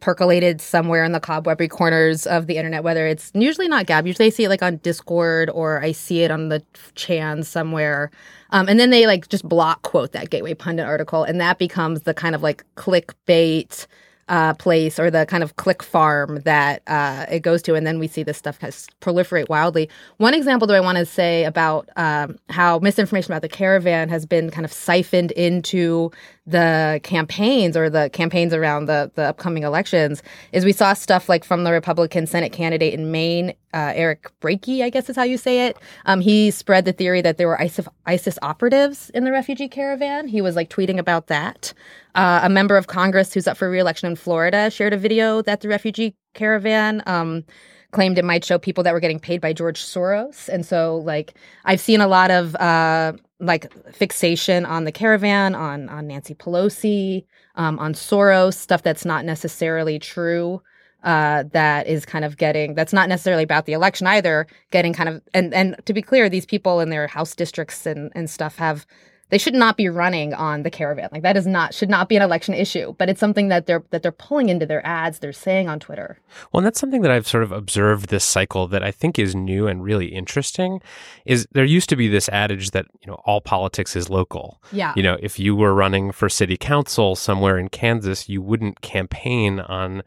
percolated 0.00 0.60
somewhere 0.60 1.04
in 1.04 1.12
the 1.12 1.20
cobwebby 1.20 1.68
corners 1.68 2.26
of 2.26 2.46
the 2.46 2.56
internet, 2.56 2.84
whether 2.84 3.06
it's 3.06 3.30
usually 3.34 3.68
not 3.68 3.86
Gab, 3.86 4.06
usually 4.06 4.26
I 4.26 4.30
see 4.30 4.44
it 4.44 4.48
like 4.48 4.62
on 4.62 4.76
Discord 4.78 5.50
or 5.50 5.82
I 5.82 5.92
see 5.92 6.22
it 6.22 6.30
on 6.30 6.48
the 6.48 6.62
Chan 6.94 7.42
somewhere. 7.44 8.10
Um, 8.50 8.68
and 8.68 8.78
then 8.78 8.90
they 8.90 9.06
like 9.06 9.28
just 9.28 9.46
block 9.48 9.82
quote 9.82 10.12
that 10.12 10.30
Gateway 10.30 10.54
Pundit 10.54 10.86
article, 10.86 11.24
and 11.24 11.40
that 11.40 11.58
becomes 11.58 12.02
the 12.02 12.14
kind 12.14 12.34
of 12.34 12.42
like 12.42 12.64
clickbait 12.76 13.86
uh, 14.28 14.54
place 14.54 14.98
or 14.98 15.10
the 15.10 15.26
kind 15.26 15.42
of 15.42 15.56
click 15.56 15.82
farm 15.82 16.40
that 16.44 16.82
uh, 16.86 17.26
it 17.30 17.40
goes 17.40 17.62
to, 17.62 17.74
and 17.74 17.86
then 17.86 17.98
we 17.98 18.06
see 18.06 18.22
this 18.22 18.36
stuff 18.36 18.62
of 18.62 18.74
proliferate 19.00 19.48
wildly. 19.48 19.88
One 20.18 20.34
example 20.34 20.66
that 20.68 20.76
I 20.76 20.80
want 20.80 20.98
to 20.98 21.06
say 21.06 21.44
about 21.44 21.88
um, 21.96 22.38
how 22.50 22.78
misinformation 22.78 23.32
about 23.32 23.42
the 23.42 23.48
caravan 23.48 24.08
has 24.08 24.26
been 24.26 24.50
kind 24.50 24.64
of 24.64 24.72
siphoned 24.72 25.32
into 25.32 26.10
the 26.46 26.98
campaigns 27.02 27.76
or 27.76 27.90
the 27.90 28.08
campaigns 28.10 28.54
around 28.54 28.86
the 28.86 29.10
the 29.14 29.22
upcoming 29.22 29.64
elections 29.64 30.22
is 30.52 30.64
we 30.64 30.72
saw 30.72 30.94
stuff 30.94 31.28
like 31.28 31.44
from 31.44 31.64
the 31.64 31.72
Republican 31.72 32.26
Senate 32.26 32.52
candidate 32.52 32.94
in 32.94 33.10
Maine, 33.10 33.50
uh, 33.74 33.92
Eric 33.94 34.30
Brakey, 34.40 34.82
I 34.82 34.88
guess 34.88 35.10
is 35.10 35.16
how 35.16 35.24
you 35.24 35.36
say 35.36 35.66
it. 35.66 35.76
Um, 36.06 36.20
he 36.20 36.50
spread 36.50 36.86
the 36.86 36.92
theory 36.92 37.20
that 37.20 37.36
there 37.36 37.48
were 37.48 37.60
ISIS, 37.60 37.86
ISIS 38.06 38.38
operatives 38.40 39.10
in 39.10 39.24
the 39.24 39.32
refugee 39.32 39.68
caravan. 39.68 40.26
He 40.26 40.40
was 40.40 40.56
like 40.56 40.70
tweeting 40.70 40.98
about 40.98 41.26
that. 41.26 41.74
Uh, 42.18 42.40
a 42.42 42.48
member 42.48 42.76
of 42.76 42.88
Congress 42.88 43.32
who's 43.32 43.46
up 43.46 43.56
for 43.56 43.70
reelection 43.70 44.10
in 44.10 44.16
Florida 44.16 44.70
shared 44.70 44.92
a 44.92 44.96
video 44.96 45.40
that 45.42 45.60
the 45.60 45.68
refugee 45.68 46.16
caravan. 46.34 47.00
Um, 47.06 47.44
claimed 47.92 48.18
it 48.18 48.24
might 48.24 48.44
show 48.44 48.58
people 48.58 48.82
that 48.84 48.92
were 48.92 49.00
getting 49.00 49.20
paid 49.20 49.40
by 49.40 49.52
George 49.52 49.80
Soros. 49.80 50.48
And 50.48 50.66
so, 50.66 50.96
like, 50.96 51.34
I've 51.64 51.80
seen 51.80 52.00
a 52.00 52.08
lot 52.08 52.30
of 52.30 52.54
uh, 52.56 53.12
like 53.38 53.72
fixation 53.94 54.66
on 54.66 54.82
the 54.82 54.92
caravan, 54.92 55.54
on 55.54 55.88
on 55.88 56.08
Nancy 56.08 56.34
Pelosi, 56.34 57.24
um, 57.54 57.78
on 57.78 57.94
Soros, 57.94 58.54
stuff 58.54 58.82
that's 58.82 59.04
not 59.04 59.24
necessarily 59.24 60.00
true. 60.00 60.60
Uh, 61.04 61.44
that 61.52 61.86
is 61.86 62.04
kind 62.04 62.24
of 62.24 62.36
getting 62.36 62.74
that's 62.74 62.92
not 62.92 63.08
necessarily 63.08 63.44
about 63.44 63.66
the 63.66 63.72
election 63.72 64.08
either. 64.08 64.48
Getting 64.72 64.92
kind 64.92 65.08
of 65.08 65.22
and 65.32 65.54
and 65.54 65.76
to 65.86 65.92
be 65.92 66.02
clear, 66.02 66.28
these 66.28 66.46
people 66.46 66.80
in 66.80 66.90
their 66.90 67.06
house 67.06 67.36
districts 67.36 67.86
and 67.86 68.10
and 68.16 68.28
stuff 68.28 68.56
have 68.56 68.84
they 69.30 69.38
should 69.38 69.54
not 69.54 69.76
be 69.76 69.88
running 69.88 70.34
on 70.34 70.62
the 70.62 70.70
caravan. 70.70 71.08
Like 71.12 71.22
that 71.22 71.36
is 71.36 71.46
not 71.46 71.74
should 71.74 71.90
not 71.90 72.08
be 72.08 72.16
an 72.16 72.22
election 72.22 72.54
issue, 72.54 72.94
but 72.98 73.08
it's 73.08 73.20
something 73.20 73.48
that 73.48 73.66
they're 73.66 73.84
that 73.90 74.02
they're 74.02 74.12
pulling 74.12 74.48
into 74.48 74.66
their 74.66 74.84
ads, 74.86 75.18
they're 75.18 75.32
saying 75.32 75.68
on 75.68 75.80
Twitter. 75.80 76.18
Well, 76.52 76.58
and 76.58 76.66
that's 76.66 76.80
something 76.80 77.02
that 77.02 77.10
I've 77.10 77.26
sort 77.26 77.42
of 77.42 77.52
observed 77.52 78.08
this 78.08 78.24
cycle 78.24 78.66
that 78.68 78.82
I 78.82 78.90
think 78.90 79.18
is 79.18 79.34
new 79.34 79.66
and 79.66 79.82
really 79.82 80.06
interesting 80.06 80.80
is 81.24 81.46
there 81.52 81.64
used 81.64 81.88
to 81.90 81.96
be 81.96 82.08
this 82.08 82.28
adage 82.30 82.70
that, 82.70 82.86
you 83.00 83.06
know, 83.06 83.20
all 83.24 83.40
politics 83.40 83.96
is 83.96 84.08
local. 84.08 84.62
Yeah. 84.72 84.92
You 84.96 85.02
know, 85.02 85.18
if 85.20 85.38
you 85.38 85.54
were 85.54 85.74
running 85.74 86.12
for 86.12 86.28
city 86.28 86.56
council 86.56 87.16
somewhere 87.16 87.58
in 87.58 87.68
Kansas, 87.68 88.28
you 88.28 88.42
wouldn't 88.42 88.80
campaign 88.80 89.60
on 89.60 90.02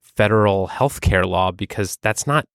federal 0.00 0.66
health 0.68 1.00
care 1.00 1.24
law 1.24 1.50
because 1.50 1.96
that's 2.02 2.26
not 2.26 2.46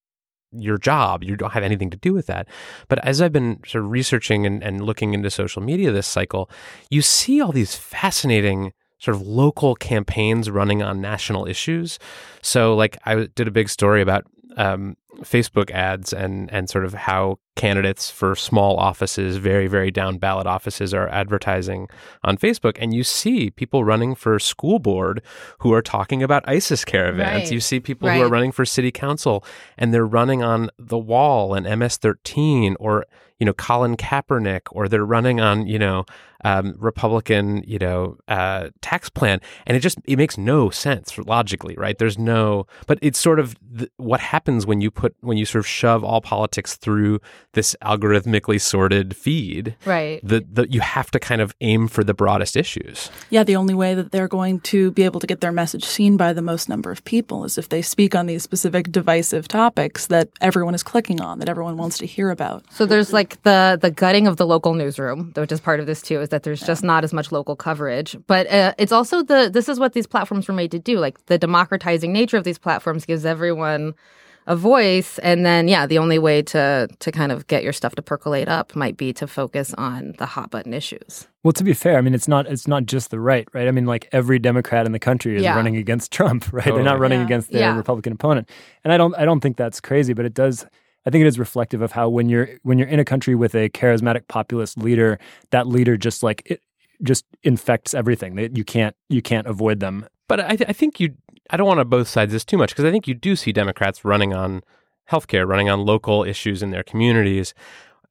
your 0.51 0.77
job. 0.77 1.24
You 1.24 1.36
don't 1.36 1.53
have 1.53 1.63
anything 1.63 1.89
to 1.91 1.98
do 1.98 2.13
with 2.13 2.27
that. 2.27 2.48
But 2.88 3.03
as 3.05 3.22
I've 3.22 3.31
been 3.31 3.60
sort 3.65 3.84
of 3.84 3.91
researching 3.91 4.46
and, 4.46 4.63
and 4.63 4.81
looking 4.81 5.13
into 5.13 5.29
social 5.29 5.62
media 5.62 5.91
this 5.91 6.08
cycle, 6.08 6.50
you 6.89 7.01
see 7.01 7.41
all 7.41 7.51
these 7.51 7.75
fascinating 7.75 8.74
sort 9.00 9.15
of 9.15 9.24
local 9.24 9.75
campaigns 9.75 10.50
running 10.50 10.84
on 10.84 11.01
national 11.01 11.48
issues. 11.48 11.98
So, 12.41 12.75
like, 12.75 12.98
I 13.05 13.27
did 13.36 13.48
a 13.48 13.51
big 13.51 13.67
story 13.70 14.01
about 14.01 14.25
um, 14.58 14.98
Facebook 15.22 15.70
ads 15.72 16.13
and 16.13 16.51
and 16.51 16.70
sort 16.70 16.86
of 16.86 16.93
how 16.93 17.38
candidates 17.55 18.10
for 18.10 18.36
small 18.36 18.77
offices, 18.77 19.38
very 19.38 19.67
very 19.67 19.91
down 19.91 20.17
ballot 20.17 20.48
offices, 20.48 20.93
are 20.93 21.08
advertising 21.10 21.88
on 22.24 22.38
Facebook, 22.38 22.77
and 22.79 22.93
you 22.93 23.03
see 23.03 23.50
people 23.50 23.84
running 23.84 24.15
for 24.15 24.39
school 24.39 24.79
board 24.79 25.22
who 25.60 25.74
are 25.74 25.81
talking 25.81 26.24
about 26.24 26.43
ISIS 26.48 26.84
caravans. 26.86 27.43
Right. 27.43 27.51
You 27.51 27.60
see 27.60 27.79
people 27.79 28.08
Right. 28.08 28.17
who 28.17 28.24
are 28.24 28.29
running 28.29 28.51
for 28.51 28.65
city 28.65 28.91
council, 28.91 29.43
and 29.77 29.93
they're 29.93 30.05
running 30.08 30.43
on 30.43 30.70
the 30.79 30.98
Wall 30.98 31.53
and 31.53 31.65
MS13 31.67 32.75
or 32.79 33.05
you 33.39 33.46
know 33.46 33.53
Colin 33.53 33.98
Kaepernick, 33.98 34.62
or 34.72 34.88
they're 34.88 35.05
running 35.05 35.39
on 35.39 35.67
you 35.67 35.79
know 35.79 36.05
um, 36.43 36.75
Republican, 36.77 37.63
you 37.65 37.79
know, 37.79 38.17
uh, 38.27 38.69
tax 38.81 39.10
plan, 39.10 39.39
and 39.65 39.77
it 39.77 39.81
just 39.81 40.00
it 40.05 40.17
makes 40.17 40.38
no 40.38 40.69
sense 40.69 41.17
logically, 41.17 41.75
right? 41.77 41.98
There's 41.98 42.17
no, 42.17 42.65
but 42.88 43.00
it's 43.01 43.19
sort 43.19 43.39
of 43.39 43.55
th- 43.77 43.91
what 43.98 44.19
happens 44.19 44.65
when 44.65 44.81
you 44.81 44.91
put 44.91 45.15
when 45.21 45.38
you 45.38 45.45
sort 45.45 45.60
of 45.62 45.67
shove 45.67 46.03
all 46.03 46.21
politics 46.21 46.75
through 46.75 47.19
this 47.53 47.75
algorithmically 47.83 48.60
sorted 48.60 49.15
feed, 49.15 49.75
right? 49.86 50.19
The, 50.24 50.45
the 50.51 50.67
you 50.69 50.81
have 50.81 51.12
to 51.12 51.19
kind 51.19 51.41
of 51.41 51.55
aim 51.62 51.88
for 51.88 52.03
the 52.03 52.13
broadest 52.13 52.55
issues. 52.55 53.10
Yeah, 53.29 53.43
the 53.43 53.55
only 53.55 53.74
way 53.74 53.93
that 53.93 54.12
they're 54.12 54.27
going 54.27 54.60
to 54.62 54.91
be 54.91 55.03
able 55.03 55.19
to 55.19 55.27
get 55.27 55.41
their 55.41 55.51
message 55.51 55.86
seen 55.86 56.17
by 56.17 56.33
the 56.33 56.41
most 56.41 56.69
number 56.69 56.91
of 56.91 57.03
people 57.05 57.45
is 57.45 57.57
if 57.57 57.69
they 57.69 57.81
speak 57.81 58.15
on 58.15 58.25
these 58.25 58.43
specific 58.43 58.91
divisive 58.91 59.48
topics 59.48 60.07
that 60.07 60.29
everyone 60.41 60.75
is 60.75 60.83
clicking 60.83 61.21
on, 61.21 61.39
that 61.39 61.50
everyone 61.50 61.77
wants 61.77 61.98
to 62.00 62.05
hear 62.05 62.31
about. 62.31 62.63
So 62.71 62.86
there's 62.86 63.13
like 63.13 63.41
the 63.43 63.77
the 63.81 63.91
gutting 63.91 64.27
of 64.27 64.38
the 64.38 64.45
local 64.45 64.74
newsroom, 64.74 65.31
which 65.36 65.51
is 65.51 65.60
part 65.60 65.79
of 65.79 65.86
this 65.86 66.01
too, 66.01 66.21
is 66.21 66.29
that 66.32 66.44
there's 66.44 66.62
yeah. 66.62 66.68
just 66.68 66.84
not 66.84 67.04
as 67.04 67.14
much 67.14 67.32
local 67.32 67.56
coverage. 67.56 68.18
But 68.28 68.48
uh, 68.48 68.74
it's 68.78 68.92
also 68.92 69.24
the 69.24 69.50
this 69.52 69.70
is 69.70 69.80
what 69.80 69.94
these 69.94 70.08
platforms 70.08 70.48
were 70.48 70.54
made 70.54 70.72
to 70.72 70.80
do. 70.80 71.00
Like 71.00 71.26
the 71.28 71.38
democratizing 71.38 72.12
nature 72.12 72.38
of 72.38 72.44
these 72.44 72.58
platforms 72.58 73.06
gives 73.06 73.26
everyone 73.26 73.94
a 74.48 74.56
voice 74.56 75.20
and 75.20 75.46
then 75.46 75.68
yeah 75.68 75.86
the 75.86 76.00
only 76.00 76.18
way 76.18 76.42
to 76.42 76.88
to 77.00 77.12
kind 77.12 77.32
of 77.32 77.46
get 77.48 77.64
your 77.64 77.74
stuff 77.74 77.94
to 77.96 78.02
percolate 78.02 78.48
up 78.48 78.76
might 78.76 78.98
be 78.98 79.14
to 79.14 79.28
focus 79.28 79.74
on 79.76 80.14
the 80.18 80.26
hot 80.26 80.50
button 80.50 80.74
issues 80.74 81.28
well 81.44 81.52
to 81.52 81.64
be 81.64 81.74
fair 81.74 81.98
i 81.98 82.02
mean 82.02 82.16
it's 82.16 82.28
not 82.28 82.48
it's 82.48 82.68
not 82.68 82.86
just 82.86 83.12
the 83.12 83.20
right 83.20 83.48
right 83.54 83.68
i 83.68 83.72
mean 83.72 83.86
like 83.86 84.10
every 84.12 84.40
democrat 84.40 84.86
in 84.86 84.94
the 84.94 85.00
country 85.00 85.36
is 85.36 85.44
yeah. 85.44 85.56
running 85.56 85.78
against 85.78 86.12
trump 86.12 86.44
right 86.52 86.64
totally. 86.64 86.84
they're 86.84 86.92
not 86.92 87.00
running 87.00 87.20
yeah. 87.20 87.26
against 87.26 87.52
their 87.52 87.62
yeah. 87.62 87.78
republican 87.78 88.14
opponent 88.14 88.50
and 88.84 88.92
i 88.92 88.98
don't 88.98 89.16
i 89.16 89.26
don't 89.26 89.42
think 89.42 89.58
that's 89.58 89.80
crazy 89.80 90.14
but 90.14 90.26
it 90.26 90.34
does 90.34 90.66
I 91.05 91.10
think 91.10 91.24
it 91.24 91.27
is 91.27 91.39
reflective 91.39 91.81
of 91.81 91.93
how 91.93 92.10
when 92.10 92.29
you're 92.29 92.50
when 92.63 92.77
you're 92.77 92.88
in 92.88 93.00
a 93.00 93.05
country 93.05 93.36
with 93.36 93.55
a 93.55 93.70
charismatic 93.70 94.27
populist 94.27 94.77
leader, 94.77 95.20
that 95.50 95.67
leader 95.67 95.98
just 95.98 96.24
like 96.24 96.43
it 96.46 96.62
just 97.03 97.25
infects 97.43 97.93
everything. 97.93 98.36
That 98.36 98.58
you 98.58 98.63
can't 98.63 98.96
you 99.10 99.22
can't 99.22 99.48
avoid 99.48 99.79
them. 99.79 100.05
But 100.27 100.39
I, 100.41 100.55
th- 100.55 100.70
I 100.70 100.74
think 100.74 101.00
you 101.00 101.15
I 101.50 101.58
don't 101.58 101.67
want 101.67 101.79
to 101.79 101.86
both 101.86 102.08
sides 102.08 102.31
this 102.31 102.46
too 102.46 102.58
much 102.58 102.70
because 102.70 102.86
I 102.86 102.91
think 102.91 103.08
you 103.08 103.13
do 103.13 103.36
see 103.36 103.51
Democrats 103.51 104.05
running 104.05 104.34
on 104.34 104.62
healthcare, 105.10 105.48
running 105.48 105.70
on 105.70 105.86
local 105.86 106.24
issues 106.24 106.63
in 106.63 106.72
their 106.72 106.84
communities. 106.84 107.53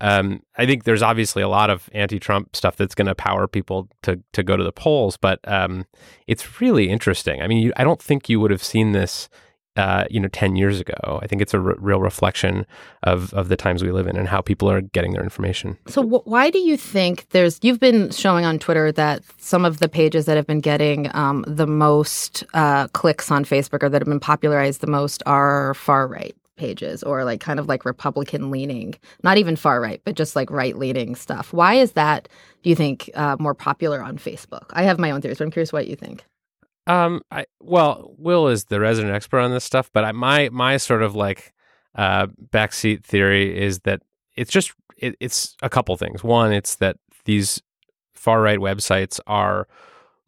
Um, 0.02 0.42
I 0.56 0.66
think 0.66 0.84
there's 0.84 1.02
obviously 1.02 1.42
a 1.42 1.48
lot 1.48 1.68
of 1.68 1.90
anti-Trump 1.92 2.56
stuff 2.56 2.76
that's 2.76 2.94
going 2.94 3.06
to 3.06 3.14
power 3.14 3.46
people 3.46 3.88
to 4.02 4.22
to 4.32 4.42
go 4.42 4.56
to 4.56 4.64
the 4.64 4.72
polls, 4.72 5.16
but 5.16 5.40
um, 5.46 5.86
it's 6.26 6.60
really 6.60 6.88
interesting. 6.88 7.42
I 7.42 7.46
mean, 7.46 7.62
you, 7.62 7.72
I 7.76 7.84
don't 7.84 8.02
think 8.02 8.28
you 8.28 8.40
would 8.40 8.50
have 8.50 8.64
seen 8.64 8.92
this 8.92 9.28
uh, 9.76 10.04
you 10.10 10.18
know, 10.18 10.28
10 10.28 10.56
years 10.56 10.80
ago. 10.80 11.20
I 11.22 11.26
think 11.26 11.40
it's 11.40 11.54
a 11.54 11.60
real 11.60 12.00
reflection 12.00 12.66
of, 13.04 13.32
of 13.34 13.48
the 13.48 13.56
times 13.56 13.82
we 13.82 13.92
live 13.92 14.06
in 14.06 14.16
and 14.16 14.28
how 14.28 14.40
people 14.40 14.70
are 14.70 14.80
getting 14.80 15.12
their 15.12 15.22
information. 15.22 15.78
So, 15.86 16.02
wh- 16.02 16.26
why 16.26 16.50
do 16.50 16.58
you 16.58 16.76
think 16.76 17.28
there's, 17.30 17.58
you've 17.62 17.80
been 17.80 18.10
showing 18.10 18.44
on 18.44 18.58
Twitter 18.58 18.90
that 18.92 19.22
some 19.38 19.64
of 19.64 19.78
the 19.78 19.88
pages 19.88 20.26
that 20.26 20.36
have 20.36 20.46
been 20.46 20.60
getting 20.60 21.14
um, 21.14 21.44
the 21.46 21.66
most 21.66 22.42
uh, 22.54 22.88
clicks 22.88 23.30
on 23.30 23.44
Facebook 23.44 23.82
or 23.82 23.88
that 23.88 24.02
have 24.02 24.08
been 24.08 24.20
popularized 24.20 24.80
the 24.80 24.86
most 24.86 25.22
are 25.26 25.74
far 25.74 26.06
right? 26.06 26.34
pages 26.56 27.02
or 27.02 27.24
like 27.24 27.40
kind 27.40 27.58
of 27.58 27.68
like 27.68 27.86
republican 27.86 28.50
leaning 28.50 28.94
not 29.24 29.38
even 29.38 29.56
far 29.56 29.80
right 29.80 30.02
but 30.04 30.14
just 30.14 30.36
like 30.36 30.50
right 30.50 30.76
leaning 30.76 31.14
stuff 31.14 31.54
why 31.54 31.72
is 31.72 31.92
that 31.92 32.28
do 32.62 32.68
you 32.68 32.76
think 32.76 33.08
uh, 33.14 33.34
more 33.40 33.54
popular 33.54 34.02
on 34.02 34.18
facebook 34.18 34.66
i 34.72 34.82
have 34.82 34.98
my 34.98 35.10
own 35.10 35.22
theories 35.22 35.38
but 35.38 35.44
i'm 35.44 35.50
curious 35.50 35.72
what 35.72 35.86
you 35.86 35.96
think 35.96 36.22
um, 36.90 37.22
I 37.30 37.46
well, 37.60 38.14
Will 38.18 38.48
is 38.48 38.64
the 38.64 38.80
resident 38.80 39.14
expert 39.14 39.38
on 39.38 39.52
this 39.52 39.64
stuff, 39.64 39.90
but 39.92 40.04
I, 40.04 40.12
my 40.12 40.48
my 40.50 40.76
sort 40.76 41.02
of 41.02 41.14
like 41.14 41.52
uh 41.94 42.26
backseat 42.52 43.04
theory 43.04 43.56
is 43.56 43.80
that 43.80 44.00
it's 44.36 44.50
just 44.50 44.72
it, 44.96 45.14
it's 45.20 45.56
a 45.62 45.68
couple 45.70 45.96
things. 45.96 46.24
One, 46.24 46.52
it's 46.52 46.76
that 46.76 46.96
these 47.26 47.62
far 48.14 48.42
right 48.42 48.58
websites 48.58 49.20
are 49.26 49.68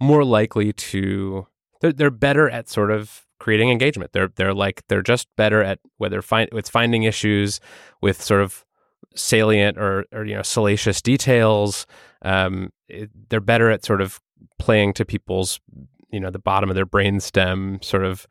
more 0.00 0.24
likely 0.24 0.72
to 0.72 1.46
they're 1.80 1.92
they're 1.92 2.10
better 2.10 2.48
at 2.48 2.68
sort 2.68 2.92
of 2.92 3.26
creating 3.40 3.70
engagement. 3.70 4.12
They're 4.12 4.30
they're 4.36 4.54
like 4.54 4.82
they're 4.88 5.02
just 5.02 5.26
better 5.36 5.64
at 5.64 5.80
whether 5.98 6.22
find 6.22 6.48
it's 6.52 6.70
finding 6.70 7.02
issues 7.02 7.60
with 8.00 8.22
sort 8.22 8.40
of 8.40 8.64
salient 9.16 9.78
or 9.78 10.04
or 10.12 10.24
you 10.24 10.36
know 10.36 10.42
salacious 10.42 11.02
details. 11.02 11.86
Um, 12.22 12.70
it, 12.88 13.10
they're 13.30 13.40
better 13.40 13.68
at 13.68 13.84
sort 13.84 14.00
of 14.00 14.20
playing 14.58 14.92
to 14.94 15.04
people's 15.04 15.60
you 16.12 16.20
know 16.20 16.30
the 16.30 16.38
bottom 16.38 16.70
of 16.70 16.76
their 16.76 16.86
brainstem 16.86 17.82
sort 17.84 18.04
of 18.04 18.26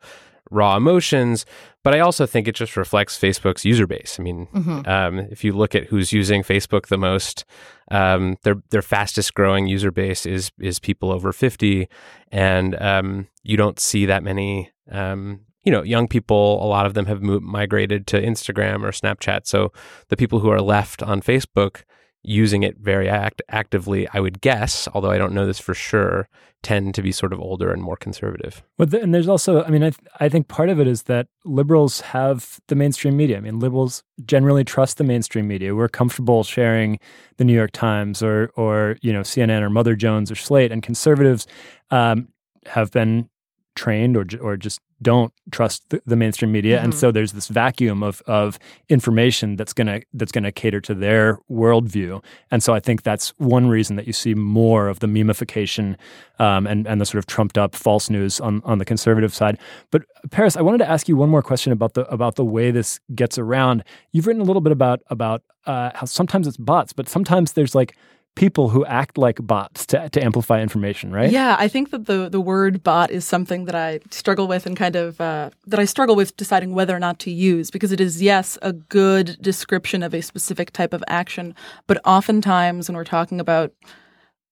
raw 0.50 0.76
emotions 0.76 1.46
but 1.82 1.94
i 1.94 2.00
also 2.00 2.26
think 2.26 2.46
it 2.46 2.54
just 2.54 2.76
reflects 2.76 3.18
facebook's 3.18 3.64
user 3.64 3.86
base. 3.86 4.16
I 4.18 4.22
mean 4.22 4.46
mm-hmm. 4.54 4.88
um, 4.88 5.18
if 5.30 5.44
you 5.44 5.52
look 5.52 5.74
at 5.74 5.86
who's 5.86 6.12
using 6.12 6.42
facebook 6.42 6.88
the 6.88 6.98
most 6.98 7.44
um, 7.90 8.36
their 8.42 8.56
their 8.70 8.82
fastest 8.82 9.34
growing 9.34 9.66
user 9.66 9.90
base 9.90 10.26
is 10.26 10.50
is 10.60 10.78
people 10.78 11.10
over 11.10 11.32
50 11.32 11.88
and 12.30 12.80
um, 12.80 13.28
you 13.42 13.56
don't 13.56 13.78
see 13.78 14.06
that 14.06 14.22
many 14.22 14.70
um, 14.90 15.40
you 15.64 15.70
know 15.70 15.82
young 15.82 16.08
people. 16.08 16.62
A 16.64 16.66
lot 16.66 16.86
of 16.86 16.94
them 16.94 17.06
have 17.06 17.22
moved, 17.22 17.44
migrated 17.44 18.06
to 18.08 18.20
instagram 18.20 18.82
or 18.82 18.90
snapchat. 18.90 19.46
So 19.46 19.72
the 20.08 20.16
people 20.16 20.40
who 20.40 20.50
are 20.50 20.60
left 20.60 21.02
on 21.02 21.20
facebook 21.20 21.82
using 22.22 22.62
it 22.62 22.78
very 22.78 23.08
act- 23.08 23.42
actively, 23.48 24.08
I 24.12 24.20
would 24.20 24.40
guess, 24.40 24.88
although 24.94 25.10
I 25.10 25.18
don't 25.18 25.34
know 25.34 25.46
this 25.46 25.58
for 25.58 25.74
sure, 25.74 26.28
tend 26.62 26.94
to 26.94 27.02
be 27.02 27.10
sort 27.10 27.32
of 27.32 27.40
older 27.40 27.72
and 27.72 27.82
more 27.82 27.96
conservative. 27.96 28.62
But 28.78 28.90
the, 28.90 29.02
and 29.02 29.12
there's 29.12 29.28
also, 29.28 29.64
I 29.64 29.70
mean, 29.70 29.82
I 29.82 29.90
th- 29.90 30.08
I 30.20 30.28
think 30.28 30.46
part 30.46 30.68
of 30.68 30.78
it 30.78 30.86
is 30.86 31.04
that 31.04 31.26
liberals 31.44 32.00
have 32.00 32.60
the 32.68 32.76
mainstream 32.76 33.16
media. 33.16 33.36
I 33.36 33.40
mean, 33.40 33.58
liberals 33.58 34.04
generally 34.24 34.62
trust 34.62 34.98
the 34.98 35.04
mainstream 35.04 35.48
media. 35.48 35.74
We're 35.74 35.88
comfortable 35.88 36.44
sharing 36.44 37.00
the 37.38 37.44
New 37.44 37.54
York 37.54 37.72
Times 37.72 38.22
or 38.22 38.52
or 38.54 38.96
you 39.02 39.12
know 39.12 39.22
CNN 39.22 39.62
or 39.62 39.70
Mother 39.70 39.96
Jones 39.96 40.30
or 40.30 40.36
Slate, 40.36 40.70
and 40.70 40.82
conservatives 40.82 41.46
um, 41.90 42.28
have 42.66 42.92
been 42.92 43.28
trained 43.74 44.16
or 44.16 44.26
or 44.40 44.56
just 44.56 44.80
don't 45.02 45.32
trust 45.50 45.88
the, 45.90 46.02
the 46.06 46.16
mainstream 46.16 46.52
media. 46.52 46.76
Mm-hmm. 46.76 46.84
and 46.84 46.94
so 46.94 47.10
there's 47.10 47.32
this 47.32 47.48
vacuum 47.48 48.02
of 48.02 48.22
of 48.26 48.58
information 48.88 49.56
that's 49.56 49.72
gonna 49.72 50.00
that's 50.14 50.32
gonna 50.32 50.52
cater 50.52 50.80
to 50.80 50.94
their 50.94 51.38
worldview. 51.50 52.22
And 52.50 52.62
so 52.62 52.74
I 52.74 52.80
think 52.80 53.02
that's 53.02 53.30
one 53.38 53.68
reason 53.68 53.96
that 53.96 54.06
you 54.06 54.12
see 54.12 54.34
more 54.34 54.88
of 54.88 55.00
the 55.00 55.06
memification 55.06 55.96
um, 56.38 56.66
and 56.66 56.86
and 56.86 57.00
the 57.00 57.06
sort 57.06 57.18
of 57.18 57.26
trumped 57.26 57.58
up 57.58 57.74
false 57.74 58.10
news 58.10 58.40
on 58.40 58.62
on 58.64 58.78
the 58.78 58.84
conservative 58.84 59.34
side. 59.34 59.58
But 59.90 60.02
Paris 60.30 60.56
I 60.56 60.62
wanted 60.62 60.78
to 60.78 60.88
ask 60.88 61.08
you 61.08 61.16
one 61.16 61.28
more 61.28 61.42
question 61.42 61.72
about 61.72 61.94
the 61.94 62.02
about 62.12 62.36
the 62.36 62.44
way 62.44 62.70
this 62.70 63.00
gets 63.14 63.38
around. 63.38 63.84
You've 64.12 64.26
written 64.26 64.42
a 64.42 64.46
little 64.46 64.62
bit 64.62 64.72
about 64.72 65.00
about 65.08 65.42
uh, 65.66 65.90
how 65.94 66.06
sometimes 66.06 66.46
it's 66.46 66.56
bots 66.56 66.92
but 66.92 67.08
sometimes 67.08 67.52
there's 67.52 67.74
like 67.74 67.96
people 68.34 68.70
who 68.70 68.84
act 68.86 69.18
like 69.18 69.44
bots 69.46 69.84
to, 69.86 70.08
to 70.08 70.24
amplify 70.24 70.60
information, 70.60 71.12
right? 71.12 71.30
Yeah, 71.30 71.56
I 71.58 71.68
think 71.68 71.90
that 71.90 72.06
the 72.06 72.28
the 72.28 72.40
word 72.40 72.82
bot 72.82 73.10
is 73.10 73.24
something 73.24 73.66
that 73.66 73.74
I 73.74 74.00
struggle 74.10 74.46
with 74.48 74.66
and 74.66 74.76
kind 74.76 74.96
of 74.96 75.20
uh, 75.20 75.50
that 75.66 75.78
I 75.78 75.84
struggle 75.84 76.16
with 76.16 76.36
deciding 76.36 76.74
whether 76.74 76.96
or 76.96 76.98
not 76.98 77.18
to 77.20 77.30
use 77.30 77.70
because 77.70 77.92
it 77.92 78.00
is 78.00 78.22
yes 78.22 78.58
a 78.62 78.72
good 78.72 79.36
description 79.40 80.02
of 80.02 80.14
a 80.14 80.22
specific 80.22 80.72
type 80.72 80.92
of 80.92 81.04
action, 81.08 81.54
but 81.86 82.00
oftentimes 82.04 82.88
when 82.88 82.96
we're 82.96 83.04
talking 83.04 83.40
about 83.40 83.72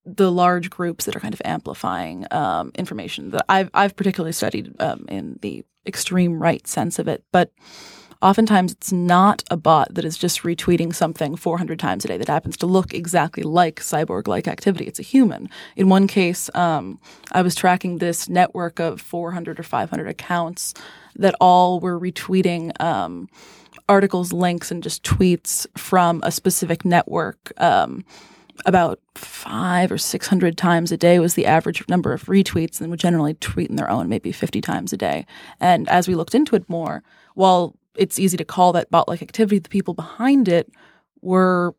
the 0.04 0.32
large 0.32 0.70
groups 0.70 1.04
that 1.04 1.14
are 1.14 1.20
kind 1.20 1.34
of 1.34 1.42
amplifying 1.44 2.26
um, 2.30 2.72
information 2.75 3.30
that 3.30 3.44
I've 3.49 3.70
I've 3.72 3.96
particularly 3.96 4.32
studied 4.32 4.75
um, 4.80 5.06
in 5.08 5.38
the 5.40 5.64
extreme 5.87 6.40
right 6.40 6.66
sense 6.66 6.99
of 6.99 7.08
it, 7.08 7.25
but 7.32 7.50
oftentimes 8.22 8.72
it's 8.72 8.92
not 8.92 9.42
a 9.50 9.56
bot 9.56 9.94
that 9.94 10.04
is 10.04 10.18
just 10.18 10.42
retweeting 10.42 10.94
something 10.94 11.36
400 11.36 11.78
times 11.78 12.04
a 12.04 12.08
day 12.08 12.18
that 12.18 12.28
happens 12.28 12.56
to 12.58 12.66
look 12.66 12.92
exactly 12.92 13.42
like 13.42 13.80
cyborg 13.80 14.28
like 14.28 14.46
activity. 14.46 14.86
It's 14.86 14.98
a 14.98 15.02
human. 15.04 15.48
In 15.76 15.88
one 15.88 16.06
case, 16.06 16.50
um, 16.54 16.98
I 17.32 17.42
was 17.42 17.54
tracking 17.54 17.98
this 17.98 18.28
network 18.28 18.78
of 18.78 19.00
400 19.00 19.58
or 19.58 19.62
500 19.62 20.08
accounts 20.08 20.74
that 21.16 21.34
all 21.40 21.80
were 21.80 21.98
retweeting. 21.98 22.78
Um, 22.80 23.28
articles, 23.88 24.32
links, 24.32 24.70
and 24.70 24.82
just 24.82 25.02
tweets 25.02 25.66
from 25.76 26.20
a 26.22 26.30
specific 26.30 26.84
network. 26.84 27.52
Um, 27.60 28.04
about 28.66 29.00
five 29.14 29.90
or 29.90 29.98
six 29.98 30.26
hundred 30.28 30.56
times 30.56 30.92
a 30.92 30.96
day 30.96 31.18
was 31.18 31.34
the 31.34 31.46
average 31.46 31.86
number 31.88 32.12
of 32.12 32.24
retweets, 32.24 32.80
and 32.80 32.90
would 32.90 33.00
generally 33.00 33.34
tweet 33.34 33.70
in 33.70 33.76
their 33.76 33.90
own 33.90 34.08
maybe 34.08 34.32
fifty 34.32 34.60
times 34.60 34.92
a 34.92 34.96
day. 34.96 35.26
And 35.58 35.88
as 35.88 36.06
we 36.06 36.14
looked 36.14 36.34
into 36.34 36.56
it 36.56 36.68
more, 36.68 37.02
while 37.34 37.74
it's 37.97 38.18
easy 38.18 38.37
to 38.37 38.44
call 38.44 38.73
that 38.73 38.90
bot 38.90 39.09
like 39.09 39.23
activity. 39.23 39.59
The 39.59 39.68
people 39.68 39.94
behind 39.94 40.49
it 40.49 40.70
were 41.23 41.75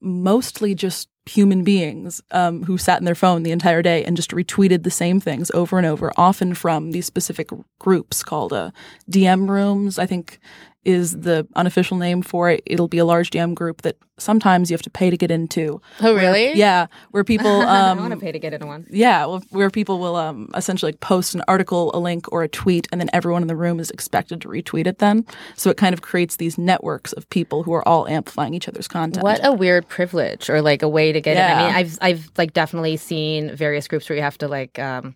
mostly 0.00 0.74
just 0.74 1.08
human 1.26 1.64
beings 1.64 2.22
um, 2.30 2.62
who 2.62 2.78
sat 2.78 3.00
in 3.00 3.04
their 3.04 3.14
phone 3.14 3.42
the 3.42 3.50
entire 3.50 3.82
day 3.82 4.04
and 4.04 4.16
just 4.16 4.30
retweeted 4.30 4.84
the 4.84 4.90
same 4.90 5.20
things 5.20 5.50
over 5.52 5.76
and 5.76 5.86
over, 5.86 6.12
often 6.16 6.54
from 6.54 6.92
these 6.92 7.06
specific 7.06 7.50
groups 7.80 8.22
called 8.22 8.52
uh, 8.52 8.70
DM 9.10 9.48
rooms, 9.48 9.98
I 9.98 10.06
think 10.06 10.38
is 10.84 11.20
the 11.20 11.46
unofficial 11.56 11.96
name 11.96 12.22
for 12.22 12.50
it. 12.50 12.62
It'll 12.64 12.86
be 12.86 12.98
a 12.98 13.04
large 13.04 13.30
DM 13.30 13.54
group 13.54 13.82
that 13.82 13.96
sometimes 14.18 14.70
you 14.70 14.74
have 14.74 14.82
to 14.82 14.90
pay 14.90 15.10
to 15.10 15.16
get 15.16 15.30
into. 15.30 15.80
Oh, 16.00 16.14
Where- 16.14 16.22
really? 16.22 16.52
yeah, 16.54 16.86
where 17.10 17.24
people 17.24 17.46
um, 17.62 17.98
I 17.98 18.00
want 18.00 18.12
to 18.14 18.18
pay 18.20 18.32
to 18.32 18.38
get 18.38 18.52
into 18.54 18.66
one. 18.66 18.86
yeah, 18.90 19.26
well, 19.26 19.42
where 19.50 19.70
people 19.70 19.98
will 19.98 20.16
um, 20.16 20.50
essentially 20.54 20.92
like 20.92 21.00
post 21.00 21.34
an 21.34 21.42
article, 21.48 21.90
a 21.94 21.98
link, 21.98 22.30
or 22.32 22.42
a 22.42 22.48
tweet, 22.48 22.88
and 22.92 23.00
then 23.00 23.10
everyone 23.12 23.42
in 23.42 23.48
the 23.48 23.56
room 23.56 23.78
is 23.80 23.90
expected 23.90 24.40
to 24.42 24.48
retweet 24.48 24.86
it. 24.86 24.98
Then, 24.98 25.26
so 25.56 25.70
it 25.70 25.76
kind 25.76 25.92
of 25.92 26.02
creates 26.02 26.36
these 26.36 26.56
networks 26.58 27.12
of 27.12 27.28
people 27.30 27.62
who 27.62 27.72
are 27.72 27.86
all 27.86 28.06
amplifying 28.08 28.54
each 28.54 28.68
other's 28.68 28.88
content. 28.88 29.22
What 29.22 29.44
a 29.44 29.52
weird 29.52 29.88
privilege, 29.88 30.48
or 30.48 30.62
like 30.62 30.82
a 30.82 30.88
way 30.88 31.12
to 31.12 31.20
get 31.20 31.36
in. 31.36 31.42
I 31.42 31.66
mean, 31.66 31.74
I've 31.76 31.98
I've 32.00 32.30
like 32.38 32.52
definitely 32.52 32.96
seen 32.96 33.54
various 33.54 33.86
groups 33.88 34.08
where 34.08 34.16
you 34.16 34.22
have 34.22 34.38
to 34.38 34.48
like 34.48 34.78
um, 34.78 35.14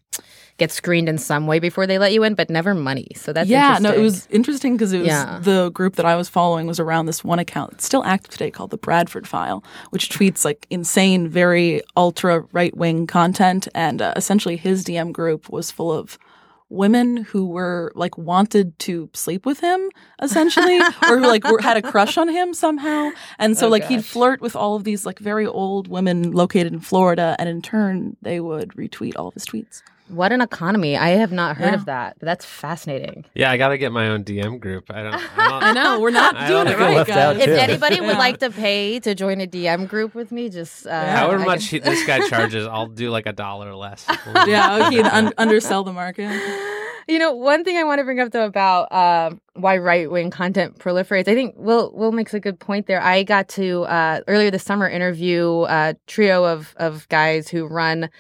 get 0.59 0.71
screened 0.71 1.09
in 1.09 1.17
some 1.17 1.47
way 1.47 1.59
before 1.59 1.87
they 1.87 1.99
let 1.99 2.13
you 2.13 2.23
in, 2.23 2.35
but 2.35 2.51
never 2.51 2.75
money. 2.75 3.09
So 3.17 3.33
that's 3.33 3.49
yeah, 3.49 3.79
no, 3.81 3.91
it 3.93 4.01
was 4.01 4.27
interesting 4.31 4.75
because 4.77 4.93
it 4.93 4.99
was 4.99 5.09
Yeah. 5.09 5.39
the 5.43 5.71
group 5.71 5.97
that 5.97 6.05
I 6.05 6.17
was 6.17 6.29
following 6.29 6.67
was 6.67 6.79
around 6.79 7.07
this 7.07 7.25
one 7.25 7.39
account. 7.39 7.73
It's 7.75 7.87
still 7.87 8.05
active 8.05 8.31
today 8.33 8.51
called 8.51 8.71
the 8.71 8.77
Bradford 8.91 9.29
File, 9.29 9.63
which 9.91 10.09
tweets 10.09 10.45
like 10.45 10.67
insane, 10.69 11.29
very 11.29 11.81
ultra 11.97 12.41
right 12.51 12.77
wing 12.77 13.07
content. 13.07 13.69
And 13.73 14.03
uh, 14.03 14.15
essentially, 14.17 14.57
his 14.57 14.85
DM 14.85 15.13
group 15.13 15.49
was 15.49 15.71
full 15.71 15.93
of 15.93 16.19
women 16.71 17.19
who 17.19 17.47
were 17.47 17.93
like 17.95 18.19
wanted 18.19 18.77
to 18.81 19.09
sleep 19.13 19.47
with 19.47 19.61
him 19.61 19.91
essentially 20.21 20.79
or 21.09 21.19
who 21.19 21.27
like 21.29 21.45
were, 21.45 21.61
had 21.61 21.77
a 21.77 21.83
crush 21.83 22.19
on 22.19 22.29
him 22.29 22.53
somehow. 22.53 23.11
And 23.39 23.57
so 23.57 23.69
Oh, 23.69 23.71
like 23.71 23.85
he'd 23.85 24.05
flirt 24.05 24.41
with 24.41 24.57
all 24.57 24.75
of 24.75 24.83
these 24.83 25.07
like 25.07 25.21
very 25.21 25.47
old 25.47 25.87
women 25.87 26.33
located 26.33 26.73
in 26.73 26.81
florida. 26.81 27.37
And 27.39 27.49
in 27.49 27.63
turn 27.63 28.17
they 28.23 28.41
would 28.41 28.71
retweet 28.71 29.13
all 29.17 29.29
of 29.29 29.35
his 29.35 29.47
tweets 29.47 29.83
What 30.11 30.33
an 30.33 30.41
economy! 30.41 30.97
I 30.97 31.11
have 31.11 31.33
not 31.33 31.57
heard 31.57 31.69
Yeah. 31.69 31.75
of 31.75 31.85
that, 31.87 32.17
that's 32.21 32.45
fascinating. 32.45 33.25
Yeah, 33.35 33.51
I 33.51 33.57
got 33.57 33.69
to 33.69 33.79
get 33.79 33.93
my 33.93 34.09
own 34.09 34.25
DM 34.25 34.59
group. 34.61 34.91
I 34.91 35.03
don't. 35.03 35.15
I, 35.15 35.21
i 35.71 35.73
know 35.73 36.01
we're 36.01 36.11
not 36.11 36.37
I 36.37 36.49
doing 36.49 36.67
it 36.67 36.79
right 36.79 36.97
left 36.97 37.09
guys. 37.09 37.39
If 37.41 37.49
anybody 37.49 38.01
would 38.01 38.11
Yeah. 38.11 38.19
like 38.19 38.39
to 38.39 38.51
pay 38.51 38.99
to 39.01 39.15
join 39.15 39.41
a 39.41 39.47
DM 39.47 39.89
group 39.89 40.15
with 40.15 40.33
me, 40.33 40.49
just 40.49 40.87
uh, 40.87 41.07
However 41.17 41.43
I 41.43 41.47
much 41.47 41.71
can- 41.71 41.83
he, 41.83 41.91
this 41.91 42.05
guy 42.07 42.27
charges, 42.29 42.67
I'll 42.67 42.87
do 42.87 43.11
like 43.11 43.27
a 43.27 43.33
dollar 43.33 43.75
less. 43.75 44.07
yeah 44.47 44.87
okay 44.89 45.01
un- 45.03 45.33
undersell 45.39 45.85
the 45.85 45.93
market 45.93 46.31
You 47.09 47.19
know, 47.19 47.33
one 47.33 47.65
thing 47.65 47.77
I 47.77 47.83
want 47.83 47.99
to 47.99 48.05
bring 48.05 48.21
up 48.21 48.31
though 48.31 48.45
about 48.45 48.93
uh, 48.93 49.31
why 49.55 49.79
right 49.79 50.09
wing 50.09 50.31
content 50.31 50.79
proliferates, 50.79 51.27
I 51.27 51.35
think 51.35 51.55
Will 51.57 51.91
Will 51.93 52.13
makes 52.13 52.35
a 52.35 52.41
good 52.41 52.61
point 52.61 52.87
there. 52.87 53.01
I 53.03 53.25
got 53.25 53.49
to 53.51 53.83
uh, 53.85 54.21
earlier 54.29 54.51
this 54.53 54.63
summer 54.63 54.89
interview 54.89 55.65
a 55.69 55.97
trio 56.07 56.45
of 56.45 56.73
of 56.77 57.09
guys 57.09 57.49
who 57.49 57.67
run 57.67 58.11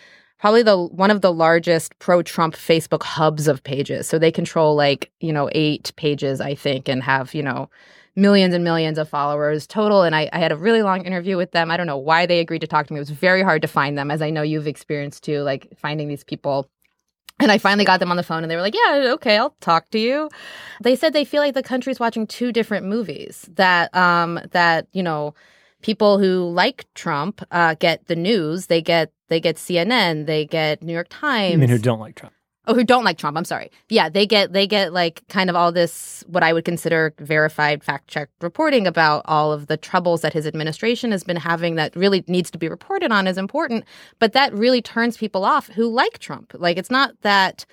probably 0.40 0.62
the 0.62 0.76
one 0.76 1.11
of 1.11 1.20
the 1.20 1.32
largest 1.32 1.97
pro 1.99 2.23
Trump 2.23 2.54
Facebook 2.54 3.02
hubs 3.02 3.47
of 3.47 3.62
pages. 3.62 4.09
So 4.09 4.18
they 4.18 4.32
control 4.32 4.75
like 4.75 5.11
you 5.20 5.32
know 5.32 5.49
eight 5.52 5.92
pages, 5.97 6.40
I 6.40 6.54
think, 6.54 6.88
and 6.88 7.02
have 7.02 7.35
you 7.35 7.42
know 7.42 7.68
millions 8.16 8.54
and 8.54 8.64
millions 8.64 8.99
of 8.99 9.09
followers 9.09 9.66
total. 9.66 10.02
And 10.02 10.16
I, 10.16 10.28
I 10.32 10.40
had 10.40 10.52
a 10.52 10.56
really 10.56 10.82
long 10.82 11.04
interview 11.04 11.37
with 11.37 11.52
them. 11.52 11.70
I 11.70 11.76
don't 11.76 11.87
know 11.87 11.97
why 11.97 12.26
they 12.26 12.40
agreed 12.40 12.61
to 12.61 12.66
talk 12.66 12.87
to 12.87 12.92
me. 12.92 12.99
It 12.99 13.02
was 13.02 13.11
very 13.11 13.42
hard 13.42 13.62
to 13.62 13.68
find 13.68 13.97
them, 13.97 14.11
as 14.11 14.20
I 14.20 14.30
know 14.30 14.42
you've 14.42 14.66
experienced 14.66 15.23
too, 15.23 15.40
like 15.42 15.68
finding 15.76 16.09
these 16.09 16.25
people. 16.25 16.68
And 17.38 17.50
I 17.50 17.56
finally 17.56 17.87
got 17.87 18.00
them 18.00 18.11
on 18.11 18.18
the 18.18 18.23
phone 18.23 18.42
and 18.42 18.50
they 18.50 18.56
were 18.56 18.62
like, 18.62 18.75
Yeah, 18.75 19.12
okay, 19.14 19.37
I'll 19.38 19.56
talk 19.61 19.90
to 19.90 19.99
you. 19.99 20.28
They 20.82 20.97
said 20.97 21.12
they 21.12 21.25
feel 21.25 21.40
like 21.40 21.54
the 21.54 21.62
country's 21.62 22.00
watching 22.00 22.26
two 22.26 22.52
different 22.52 22.87
movies. 22.87 23.49
That 23.54 23.94
um 23.94 24.40
that, 24.50 24.88
you 24.92 25.02
know, 25.02 25.35
people 25.82 26.18
who 26.18 26.50
like 26.50 26.87
Trump 26.94 27.42
uh 27.50 27.75
get 27.78 28.06
the 28.06 28.16
news, 28.16 28.66
they 28.66 28.82
get 28.82 29.12
they 29.30 29.40
get 29.40 29.56
CNN, 29.56 30.26
they 30.26 30.44
get 30.44 30.82
New 30.82 30.92
York 30.92 31.06
Times. 31.08 31.54
I 31.54 31.56
mean, 31.56 31.70
who 31.70 31.78
don't 31.78 32.00
like 32.00 32.16
Trump? 32.16 32.34
Oh, 32.66 32.75
who 32.75 32.84
don't 32.84 33.04
like 33.04 33.16
Trump? 33.16 33.38
I'm 33.38 33.44
sorry. 33.44 33.70
Yeah, 33.88 34.08
they 34.10 34.26
get 34.26 34.52
they 34.52 34.66
get 34.66 34.92
like 34.92 35.26
kind 35.28 35.49
of 35.49 35.56
all 35.56 35.72
this 35.72 36.22
what 36.28 36.42
I 36.42 36.52
would 36.52 36.64
consider 36.64 37.14
verified 37.18 37.82
fact 37.82 38.08
checked 38.08 38.32
reporting 38.42 38.87
about 38.87 39.22
all 39.25 39.50
of 39.52 39.66
the 39.66 39.78
troubles 39.78 40.20
that 40.20 40.34
his 40.34 40.46
administration 40.46 41.10
has 41.10 41.25
been 41.25 41.38
having 41.38 41.76
that 41.76 41.96
really 41.96 42.22
needs 42.28 42.50
to 42.50 42.58
be 42.58 42.68
reported 42.68 43.12
on 43.12 43.26
is 43.26 43.38
important, 43.38 43.84
but 44.18 44.34
that 44.34 44.52
really 44.52 44.82
turns 44.82 45.16
people 45.16 45.44
off 45.44 45.68
who 45.68 45.88
like 45.88 46.18
Trump. 46.18 46.52
Like 46.54 46.76
it's 46.76 46.90
not 46.90 47.14
that 47.22 47.64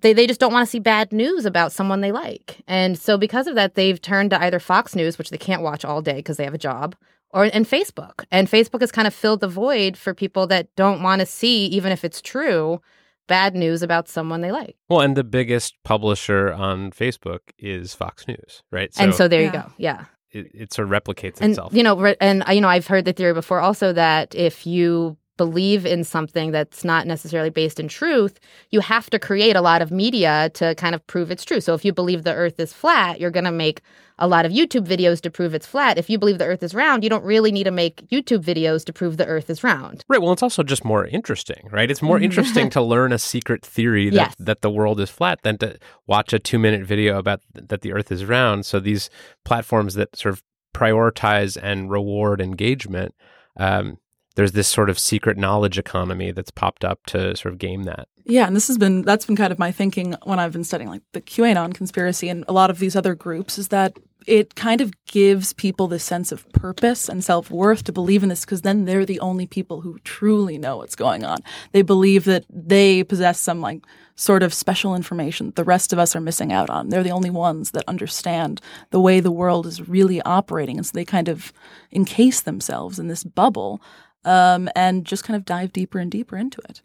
they 0.00 0.14
they 0.14 0.26
just 0.26 0.40
don't 0.40 0.52
want 0.52 0.66
to 0.66 0.70
see 0.70 0.80
bad 0.80 1.12
news 1.12 1.44
about 1.44 1.70
someone 1.72 2.00
they 2.00 2.12
like. 2.12 2.62
And 2.66 2.98
so 2.98 3.18
because 3.18 3.46
of 3.46 3.56
that 3.56 3.74
they've 3.74 4.00
turned 4.00 4.30
to 4.30 4.42
either 4.42 4.58
Fox 4.58 4.96
News, 4.96 5.18
which 5.18 5.30
they 5.30 5.38
can't 5.38 5.62
watch 5.62 5.84
all 5.84 6.00
day 6.00 6.16
because 6.16 6.38
they 6.38 6.44
have 6.44 6.54
a 6.54 6.58
job, 6.58 6.96
or 7.34 7.44
and 7.52 7.66
Facebook. 7.66 8.24
And 8.30 8.48
Facebook 8.48 8.80
has 8.80 8.90
kind 8.92 9.06
of 9.06 9.12
filled 9.12 9.40
the 9.40 9.48
void 9.48 9.96
for 9.98 10.14
people 10.14 10.46
that 10.46 10.74
don't 10.76 11.02
want 11.02 11.20
to 11.20 11.26
see 11.26 11.66
even 11.66 11.92
if 11.92 12.04
it's 12.04 12.22
true 12.22 12.80
bad 13.26 13.54
news 13.54 13.82
about 13.82 14.08
someone 14.08 14.40
they 14.42 14.52
like. 14.52 14.76
well, 14.88 15.00
and 15.00 15.16
the 15.16 15.24
biggest 15.24 15.74
publisher 15.82 16.52
on 16.52 16.90
Facebook 16.92 17.40
is 17.58 17.94
Fox 17.94 18.28
News, 18.28 18.62
right? 18.70 18.90
and 18.98 19.14
so 19.14 19.28
there 19.28 19.42
you 19.42 19.50
go. 19.50 19.64
Yeah. 19.78 20.04
it, 20.30 20.46
it 20.54 20.72
sort 20.74 20.88
of 20.88 20.92
replicates 21.02 21.40
And 21.40 21.50
itself. 21.52 21.72
you 21.72 21.82
know, 21.82 21.96
re- 21.96 22.16
and 22.20 22.44
uh, 22.46 22.52
you 22.52 22.60
know, 22.60 22.68
I've 22.68 22.86
heard 22.86 23.04
the 23.06 23.12
theory 23.14 23.32
before 23.34 23.60
also 23.60 23.92
that 23.94 24.34
if 24.34 24.66
you 24.66 25.16
believe 25.36 25.84
in 25.84 26.04
something 26.04 26.52
that's 26.52 26.84
not 26.84 27.06
necessarily 27.06 27.50
based 27.50 27.80
in 27.80 27.88
truth, 27.88 28.38
you 28.70 28.80
have 28.80 29.10
to 29.10 29.18
create 29.18 29.56
a 29.56 29.60
lot 29.60 29.82
of 29.82 29.90
media 29.90 30.50
to 30.54 30.74
kind 30.76 30.94
of 30.94 31.04
prove 31.06 31.30
it's 31.30 31.44
true. 31.44 31.60
So 31.60 31.74
if 31.74 31.84
you 31.84 31.92
believe 31.92 32.22
the 32.24 32.34
earth 32.34 32.60
is 32.60 32.72
flat, 32.72 33.20
you're 33.20 33.30
going 33.32 33.44
to 33.44 33.50
make 33.50 33.80
a 34.20 34.28
lot 34.28 34.46
of 34.46 34.52
YouTube 34.52 34.86
videos 34.86 35.20
to 35.22 35.30
prove 35.30 35.54
it's 35.54 35.66
flat. 35.66 35.98
If 35.98 36.08
you 36.08 36.18
believe 36.18 36.38
the 36.38 36.44
earth 36.46 36.62
is 36.62 36.72
round, 36.72 37.02
you 37.02 37.10
don't 37.10 37.24
really 37.24 37.50
need 37.50 37.64
to 37.64 37.72
make 37.72 38.08
YouTube 38.10 38.44
videos 38.44 38.84
to 38.84 38.92
prove 38.92 39.16
the 39.16 39.26
earth 39.26 39.50
is 39.50 39.64
round. 39.64 40.04
Right. 40.08 40.22
Well, 40.22 40.32
it's 40.32 40.42
also 40.42 40.62
just 40.62 40.84
more 40.84 41.04
interesting, 41.04 41.68
right? 41.72 41.90
It's 41.90 42.00
more 42.02 42.20
interesting 42.28 42.70
to 42.70 42.80
learn 42.80 43.12
a 43.12 43.18
secret 43.18 43.66
theory 43.66 44.10
that, 44.10 44.14
Yes. 44.16 44.34
that 44.38 44.62
the 44.62 44.70
world 44.70 45.00
is 45.00 45.10
flat 45.10 45.40
than 45.42 45.58
to 45.58 45.76
watch 46.06 46.32
a 46.32 46.38
two 46.38 46.60
minute 46.60 46.86
video 46.86 47.18
about 47.18 47.40
th- 47.56 47.66
that 47.68 47.80
the 47.80 47.92
earth 47.92 48.12
is 48.12 48.24
round. 48.24 48.64
So 48.66 48.78
these 48.78 49.10
platforms 49.44 49.94
that 49.94 50.14
sort 50.14 50.34
of 50.34 50.44
prioritize 50.72 51.56
and 51.60 51.90
reward 51.90 52.40
engagement, 52.40 53.14
um, 53.56 53.98
there's 54.34 54.52
this 54.52 54.68
sort 54.68 54.90
of 54.90 54.98
secret 54.98 55.36
knowledge 55.36 55.78
economy 55.78 56.32
that's 56.32 56.50
popped 56.50 56.84
up 56.84 57.04
to 57.06 57.36
sort 57.36 57.52
of 57.52 57.58
game 57.58 57.84
that. 57.84 58.08
Yeah, 58.24 58.46
and 58.46 58.56
this 58.56 58.68
has 58.68 58.78
been 58.78 59.02
that's 59.02 59.26
been 59.26 59.36
kind 59.36 59.52
of 59.52 59.58
my 59.58 59.70
thinking 59.70 60.14
when 60.24 60.38
I've 60.38 60.52
been 60.52 60.64
studying 60.64 60.90
like 60.90 61.02
the 61.12 61.20
QAnon 61.20 61.74
conspiracy 61.74 62.28
and 62.28 62.44
a 62.48 62.52
lot 62.52 62.70
of 62.70 62.78
these 62.78 62.96
other 62.96 63.14
groups 63.14 63.58
is 63.58 63.68
that 63.68 63.98
it 64.26 64.54
kind 64.54 64.80
of 64.80 64.92
gives 65.06 65.52
people 65.52 65.86
this 65.86 66.04
sense 66.04 66.32
of 66.32 66.50
purpose 66.52 67.08
and 67.08 67.22
self 67.22 67.50
worth 67.50 67.84
to 67.84 67.92
believe 67.92 68.22
in 68.22 68.28
this 68.28 68.44
because 68.44 68.62
then 68.62 68.86
they're 68.86 69.04
the 69.04 69.20
only 69.20 69.46
people 69.46 69.82
who 69.82 69.98
truly 70.00 70.58
know 70.58 70.78
what's 70.78 70.96
going 70.96 71.24
on. 71.24 71.38
They 71.72 71.82
believe 71.82 72.24
that 72.24 72.44
they 72.48 73.04
possess 73.04 73.38
some 73.38 73.60
like 73.60 73.84
sort 74.16 74.42
of 74.42 74.54
special 74.54 74.94
information 74.94 75.46
that 75.46 75.56
the 75.56 75.64
rest 75.64 75.92
of 75.92 75.98
us 75.98 76.14
are 76.14 76.20
missing 76.20 76.52
out 76.52 76.70
on. 76.70 76.88
They're 76.88 77.02
the 77.02 77.10
only 77.10 77.30
ones 77.30 77.72
that 77.72 77.84
understand 77.88 78.60
the 78.90 79.00
way 79.00 79.20
the 79.20 79.30
world 79.30 79.66
is 79.66 79.86
really 79.88 80.22
operating, 80.22 80.76
and 80.76 80.86
so 80.86 80.92
they 80.94 81.04
kind 81.04 81.28
of 81.28 81.52
encase 81.90 82.40
themselves 82.40 82.98
in 82.98 83.08
this 83.08 83.24
bubble 83.24 83.82
um, 84.24 84.68
and 84.74 85.04
just 85.04 85.24
kind 85.24 85.36
of 85.36 85.44
dive 85.44 85.72
deeper 85.72 85.98
and 85.98 86.10
deeper 86.10 86.36
into 86.36 86.60
it. 86.68 86.82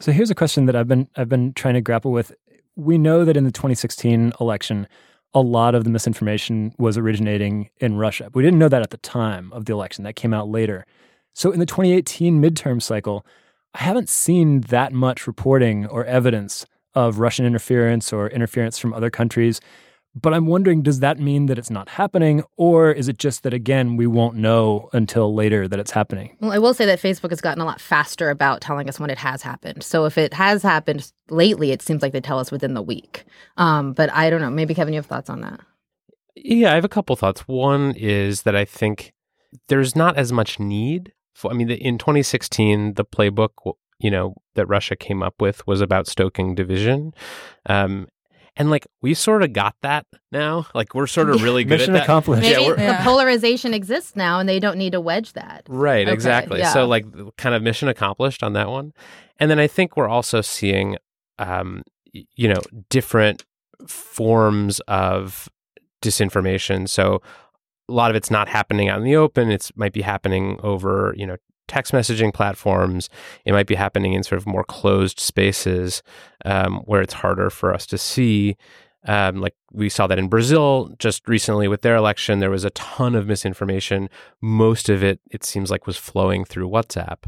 So 0.00 0.12
here's 0.12 0.30
a 0.30 0.34
question 0.34 0.66
that 0.66 0.76
I've 0.76 0.88
been 0.88 1.08
I've 1.16 1.28
been 1.28 1.52
trying 1.52 1.74
to 1.74 1.80
grapple 1.80 2.12
with. 2.12 2.32
We 2.74 2.98
know 2.98 3.24
that 3.24 3.36
in 3.36 3.44
the 3.44 3.52
2016 3.52 4.32
election, 4.40 4.88
a 5.34 5.40
lot 5.40 5.74
of 5.74 5.84
the 5.84 5.90
misinformation 5.90 6.74
was 6.78 6.98
originating 6.98 7.70
in 7.78 7.96
Russia. 7.96 8.30
We 8.34 8.42
didn't 8.42 8.58
know 8.58 8.68
that 8.68 8.82
at 8.82 8.90
the 8.90 8.96
time 8.98 9.52
of 9.52 9.66
the 9.66 9.72
election. 9.72 10.04
That 10.04 10.16
came 10.16 10.34
out 10.34 10.48
later. 10.48 10.86
So 11.34 11.50
in 11.50 11.60
the 11.60 11.66
2018 11.66 12.42
midterm 12.42 12.82
cycle, 12.82 13.24
I 13.74 13.82
haven't 13.84 14.08
seen 14.08 14.62
that 14.62 14.92
much 14.92 15.26
reporting 15.26 15.86
or 15.86 16.04
evidence 16.04 16.66
of 16.94 17.18
Russian 17.18 17.46
interference 17.46 18.12
or 18.12 18.28
interference 18.28 18.78
from 18.78 18.92
other 18.92 19.08
countries. 19.08 19.60
But 20.14 20.34
I'm 20.34 20.46
wondering, 20.46 20.82
does 20.82 21.00
that 21.00 21.18
mean 21.18 21.46
that 21.46 21.58
it's 21.58 21.70
not 21.70 21.88
happening, 21.88 22.44
or 22.58 22.92
is 22.92 23.08
it 23.08 23.18
just 23.18 23.42
that 23.44 23.54
again 23.54 23.96
we 23.96 24.06
won't 24.06 24.36
know 24.36 24.90
until 24.92 25.34
later 25.34 25.66
that 25.66 25.78
it's 25.78 25.92
happening? 25.92 26.36
Well, 26.40 26.52
I 26.52 26.58
will 26.58 26.74
say 26.74 26.84
that 26.84 27.00
Facebook 27.00 27.30
has 27.30 27.40
gotten 27.40 27.62
a 27.62 27.64
lot 27.64 27.80
faster 27.80 28.28
about 28.28 28.60
telling 28.60 28.88
us 28.88 29.00
when 29.00 29.08
it 29.08 29.18
has 29.18 29.40
happened. 29.40 29.82
So 29.82 30.04
if 30.04 30.18
it 30.18 30.34
has 30.34 30.62
happened 30.62 31.10
lately, 31.30 31.70
it 31.70 31.80
seems 31.80 32.02
like 32.02 32.12
they 32.12 32.20
tell 32.20 32.38
us 32.38 32.50
within 32.50 32.74
the 32.74 32.82
week. 32.82 33.24
Um, 33.56 33.94
but 33.94 34.12
I 34.12 34.28
don't 34.28 34.42
know. 34.42 34.50
Maybe 34.50 34.74
Kevin, 34.74 34.92
you 34.92 34.98
have 34.98 35.06
thoughts 35.06 35.30
on 35.30 35.40
that? 35.40 35.60
Yeah, 36.34 36.72
I 36.72 36.74
have 36.74 36.84
a 36.84 36.88
couple 36.88 37.16
thoughts. 37.16 37.42
One 37.48 37.92
is 37.96 38.42
that 38.42 38.56
I 38.56 38.66
think 38.66 39.12
there's 39.68 39.96
not 39.96 40.16
as 40.16 40.30
much 40.30 40.60
need 40.60 41.12
for, 41.34 41.50
I 41.50 41.54
mean, 41.54 41.68
the, 41.68 41.74
in 41.74 41.98
2016, 41.98 42.94
the 42.94 43.04
playbook, 43.04 43.74
you 43.98 44.10
know, 44.10 44.34
that 44.54 44.66
Russia 44.66 44.96
came 44.96 45.22
up 45.22 45.40
with 45.40 45.66
was 45.66 45.80
about 45.80 46.06
stoking 46.06 46.54
division. 46.54 47.14
Um, 47.66 48.08
and 48.56 48.70
like 48.70 48.86
we 49.00 49.14
sort 49.14 49.42
of 49.42 49.52
got 49.52 49.74
that 49.82 50.06
now. 50.30 50.66
Like 50.74 50.94
we're 50.94 51.06
sort 51.06 51.30
of 51.30 51.42
really 51.42 51.64
good 51.64 51.78
Mission 51.78 51.94
at 51.94 51.98
that. 51.98 52.02
accomplished. 52.04 52.42
Maybe 52.42 52.60
Yeah, 52.62 52.68
we're- 52.68 52.86
the 52.86 52.98
polarization 53.02 53.72
exists 53.74 54.14
now, 54.16 54.38
and 54.40 54.48
they 54.48 54.60
don't 54.60 54.76
need 54.78 54.92
to 54.92 55.00
wedge 55.00 55.32
that. 55.32 55.62
Right, 55.68 56.06
Okay, 56.06 56.12
exactly. 56.12 56.58
yeah. 56.60 56.72
So 56.72 56.86
like 56.86 57.06
kind 57.36 57.54
of 57.54 57.62
mission 57.62 57.88
accomplished 57.88 58.42
on 58.42 58.52
that 58.54 58.68
one. 58.68 58.92
And 59.38 59.50
then 59.50 59.58
I 59.58 59.66
think 59.66 59.96
we're 59.96 60.08
also 60.08 60.40
seeing 60.40 60.96
um 61.38 61.82
you 62.12 62.46
know 62.48 62.60
different 62.90 63.44
forms 63.88 64.80
of 64.80 65.48
disinformation. 66.02 66.88
So 66.88 67.22
a 67.88 67.92
lot 67.92 68.10
of 68.10 68.16
it's 68.16 68.30
not 68.30 68.48
happening 68.48 68.88
out 68.88 68.98
in 68.98 69.04
the 69.04 69.16
open. 69.16 69.50
It's 69.50 69.72
might 69.76 69.92
be 69.92 70.02
happening 70.02 70.58
over, 70.62 71.14
you 71.16 71.26
know, 71.26 71.36
text 71.72 71.92
messaging 71.92 72.34
platforms. 72.34 73.08
It 73.46 73.52
might 73.52 73.66
be 73.66 73.74
happening 73.74 74.12
in 74.12 74.22
sort 74.22 74.38
of 74.38 74.46
more 74.46 74.62
closed 74.62 75.18
spaces 75.18 76.02
um, 76.44 76.80
where 76.84 77.00
it's 77.00 77.14
harder 77.14 77.48
for 77.48 77.72
us 77.72 77.86
to 77.86 77.96
see. 77.96 78.56
Um, 79.04 79.40
like 79.40 79.56
we 79.72 79.88
saw 79.88 80.06
that 80.06 80.18
in 80.18 80.28
Brazil 80.28 80.94
just 80.98 81.26
recently 81.26 81.66
with 81.68 81.80
their 81.80 81.96
election, 81.96 82.40
there 82.40 82.50
was 82.50 82.64
a 82.64 82.70
ton 82.70 83.14
of 83.14 83.26
misinformation. 83.26 84.10
Most 84.42 84.90
of 84.90 85.02
it, 85.02 85.18
it 85.30 85.44
seems 85.44 85.70
like, 85.70 85.86
was 85.86 85.96
flowing 85.96 86.44
through 86.44 86.68
WhatsApp. 86.68 87.24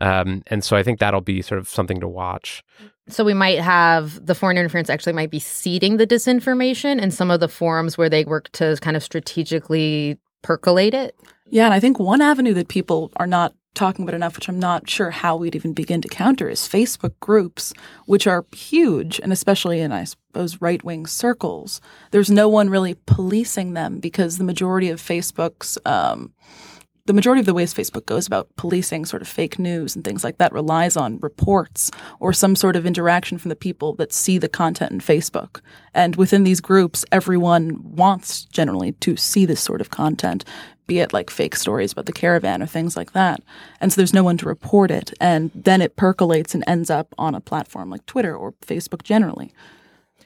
Um, 0.00 0.42
and 0.46 0.62
so 0.62 0.76
I 0.76 0.84
think 0.84 1.00
that'll 1.00 1.20
be 1.20 1.42
sort 1.42 1.58
of 1.58 1.68
something 1.68 2.00
to 2.00 2.08
watch. 2.08 2.62
So 3.08 3.24
we 3.24 3.34
might 3.34 3.58
have 3.58 4.24
the 4.24 4.34
foreign 4.34 4.56
interference 4.56 4.88
actually 4.88 5.12
might 5.14 5.30
be 5.30 5.40
seeding 5.40 5.96
the 5.96 6.06
disinformation 6.06 7.02
in 7.02 7.10
some 7.10 7.32
of 7.32 7.40
the 7.40 7.48
forums 7.48 7.98
where 7.98 8.08
they 8.08 8.24
work 8.24 8.50
to 8.52 8.78
kind 8.80 8.96
of 8.96 9.02
strategically 9.02 10.18
percolate 10.42 10.94
it. 10.94 11.14
Yeah, 11.50 11.64
and 11.64 11.74
I 11.74 11.80
think 11.80 11.98
one 11.98 12.22
avenue 12.22 12.54
that 12.54 12.68
people 12.68 13.10
are 13.16 13.26
not 13.26 13.54
talking 13.78 14.02
about 14.02 14.14
enough, 14.14 14.34
which 14.36 14.48
I'm 14.48 14.58
not 14.58 14.90
sure 14.90 15.10
how 15.10 15.36
we'd 15.36 15.54
even 15.54 15.72
begin 15.72 16.02
to 16.02 16.08
counter, 16.08 16.48
is 16.48 16.62
Facebook 16.62 17.14
groups, 17.20 17.72
which 18.06 18.26
are 18.26 18.44
huge, 18.52 19.20
and 19.20 19.32
especially 19.32 19.80
in, 19.80 19.92
I 19.92 20.04
suppose, 20.04 20.60
right 20.60 20.82
wing 20.82 21.06
circles. 21.06 21.80
There's 22.10 22.30
no 22.30 22.48
one 22.48 22.70
really 22.70 22.94
policing 23.06 23.74
them 23.74 24.00
because 24.00 24.36
the 24.36 24.44
majority 24.44 24.90
of 24.90 25.00
Facebook's 25.00 25.78
um, 25.86 26.32
the 27.08 27.14
majority 27.14 27.40
of 27.40 27.46
the 27.46 27.54
ways 27.54 27.72
Facebook 27.72 28.04
goes 28.04 28.26
about 28.26 28.54
policing 28.56 29.06
sort 29.06 29.22
of 29.22 29.28
fake 29.28 29.58
news 29.58 29.96
and 29.96 30.04
things 30.04 30.22
like 30.22 30.36
that 30.36 30.52
relies 30.52 30.94
on 30.94 31.18
reports 31.20 31.90
or 32.20 32.34
some 32.34 32.54
sort 32.54 32.76
of 32.76 32.84
interaction 32.84 33.38
from 33.38 33.48
the 33.48 33.56
people 33.56 33.94
that 33.94 34.12
see 34.12 34.36
the 34.36 34.46
content 34.48 34.92
in 34.92 35.00
Facebook. 35.00 35.62
And 35.94 36.16
within 36.16 36.44
these 36.44 36.60
groups, 36.60 37.06
everyone 37.10 37.78
wants 37.82 38.44
generally 38.44 38.92
to 38.92 39.16
see 39.16 39.46
this 39.46 39.62
sort 39.62 39.80
of 39.80 39.88
content, 39.88 40.44
be 40.88 40.98
it 40.98 41.12
like 41.12 41.30
fake 41.30 41.54
stories 41.54 41.92
about 41.92 42.06
the 42.06 42.12
caravan 42.12 42.60
or 42.60 42.66
things 42.66 42.96
like 42.96 43.12
that. 43.12 43.40
And 43.80 43.92
so 43.92 44.00
there's 44.00 44.12
no 44.14 44.24
one 44.24 44.38
to 44.38 44.48
report 44.48 44.90
it. 44.90 45.12
And 45.20 45.52
then 45.54 45.80
it 45.80 45.94
percolates 45.94 46.54
and 46.54 46.64
ends 46.66 46.90
up 46.90 47.14
on 47.16 47.36
a 47.36 47.40
platform 47.40 47.90
like 47.90 48.04
Twitter 48.06 48.36
or 48.36 48.52
Facebook 48.66 49.04
generally. 49.04 49.52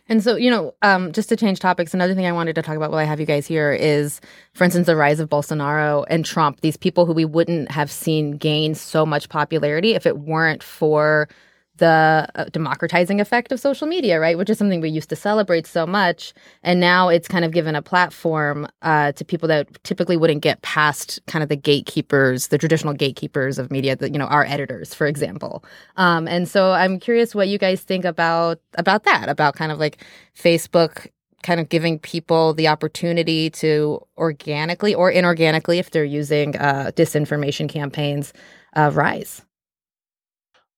And 0.08 0.22
so, 0.22 0.36
you 0.36 0.50
know, 0.50 0.74
um, 0.82 1.12
just 1.12 1.28
to 1.28 1.36
change 1.36 1.60
topics, 1.60 1.94
another 1.94 2.14
thing 2.14 2.26
I 2.26 2.32
wanted 2.32 2.54
to 2.56 2.62
talk 2.62 2.76
about 2.76 2.90
while 2.90 3.00
I 3.00 3.04
have 3.04 3.20
you 3.20 3.26
guys 3.26 3.46
here 3.46 3.72
is, 3.72 4.20
for 4.52 4.64
instance, 4.64 4.86
the 4.86 4.96
rise 4.96 5.20
of 5.20 5.28
Bolsonaro 5.28 6.04
and 6.08 6.24
Trump, 6.24 6.60
these 6.60 6.76
people 6.76 7.06
who 7.06 7.12
we 7.12 7.24
wouldn't 7.24 7.70
have 7.70 7.90
seen 7.90 8.32
gain 8.32 8.74
so 8.74 9.04
much 9.06 9.28
popularity 9.28 9.94
if 9.94 10.06
it 10.06 10.18
weren't 10.18 10.62
for 10.62 11.28
the 11.78 12.28
uh, 12.34 12.44
democratizing 12.52 13.20
effect 13.20 13.50
of 13.50 13.58
social 13.58 13.86
media, 13.86 14.20
right? 14.20 14.36
Which 14.36 14.50
is 14.50 14.58
something 14.58 14.80
we 14.80 14.90
used 14.90 15.08
to 15.08 15.16
celebrate 15.16 15.66
so 15.66 15.86
much. 15.86 16.34
And 16.62 16.80
now 16.80 17.08
it's 17.08 17.28
kind 17.28 17.44
of 17.44 17.52
given 17.52 17.74
a 17.74 17.82
platform 17.82 18.68
uh, 18.82 19.12
to 19.12 19.24
people 19.24 19.48
that 19.48 19.82
typically 19.82 20.16
wouldn't 20.16 20.42
get 20.42 20.60
past 20.62 21.20
kind 21.26 21.42
of 21.42 21.48
the 21.48 21.56
gatekeepers, 21.56 22.48
the 22.48 22.58
traditional 22.58 22.92
gatekeepers 22.92 23.58
of 23.58 23.70
media, 23.70 23.96
that, 23.96 24.12
you 24.12 24.18
know, 24.18 24.26
our 24.26 24.44
editors, 24.44 24.94
for 24.94 25.06
example. 25.06 25.64
Um, 25.96 26.28
and 26.28 26.46
so 26.48 26.72
I'm 26.72 27.00
curious 27.00 27.34
what 27.34 27.48
you 27.48 27.58
guys 27.58 27.80
think 27.80 28.04
about, 28.04 28.60
about 28.74 29.04
that, 29.04 29.28
about 29.28 29.56
kind 29.56 29.72
of 29.72 29.78
like 29.78 30.04
Facebook 30.36 31.08
kind 31.42 31.58
of 31.58 31.68
giving 31.68 31.98
people 31.98 32.54
the 32.54 32.68
opportunity 32.68 33.50
to 33.50 34.00
organically 34.16 34.94
or 34.94 35.12
inorganically, 35.12 35.78
if 35.78 35.90
they're 35.90 36.04
using 36.04 36.56
uh, 36.56 36.92
disinformation 36.94 37.68
campaigns, 37.68 38.32
uh, 38.76 38.90
rise. 38.94 39.42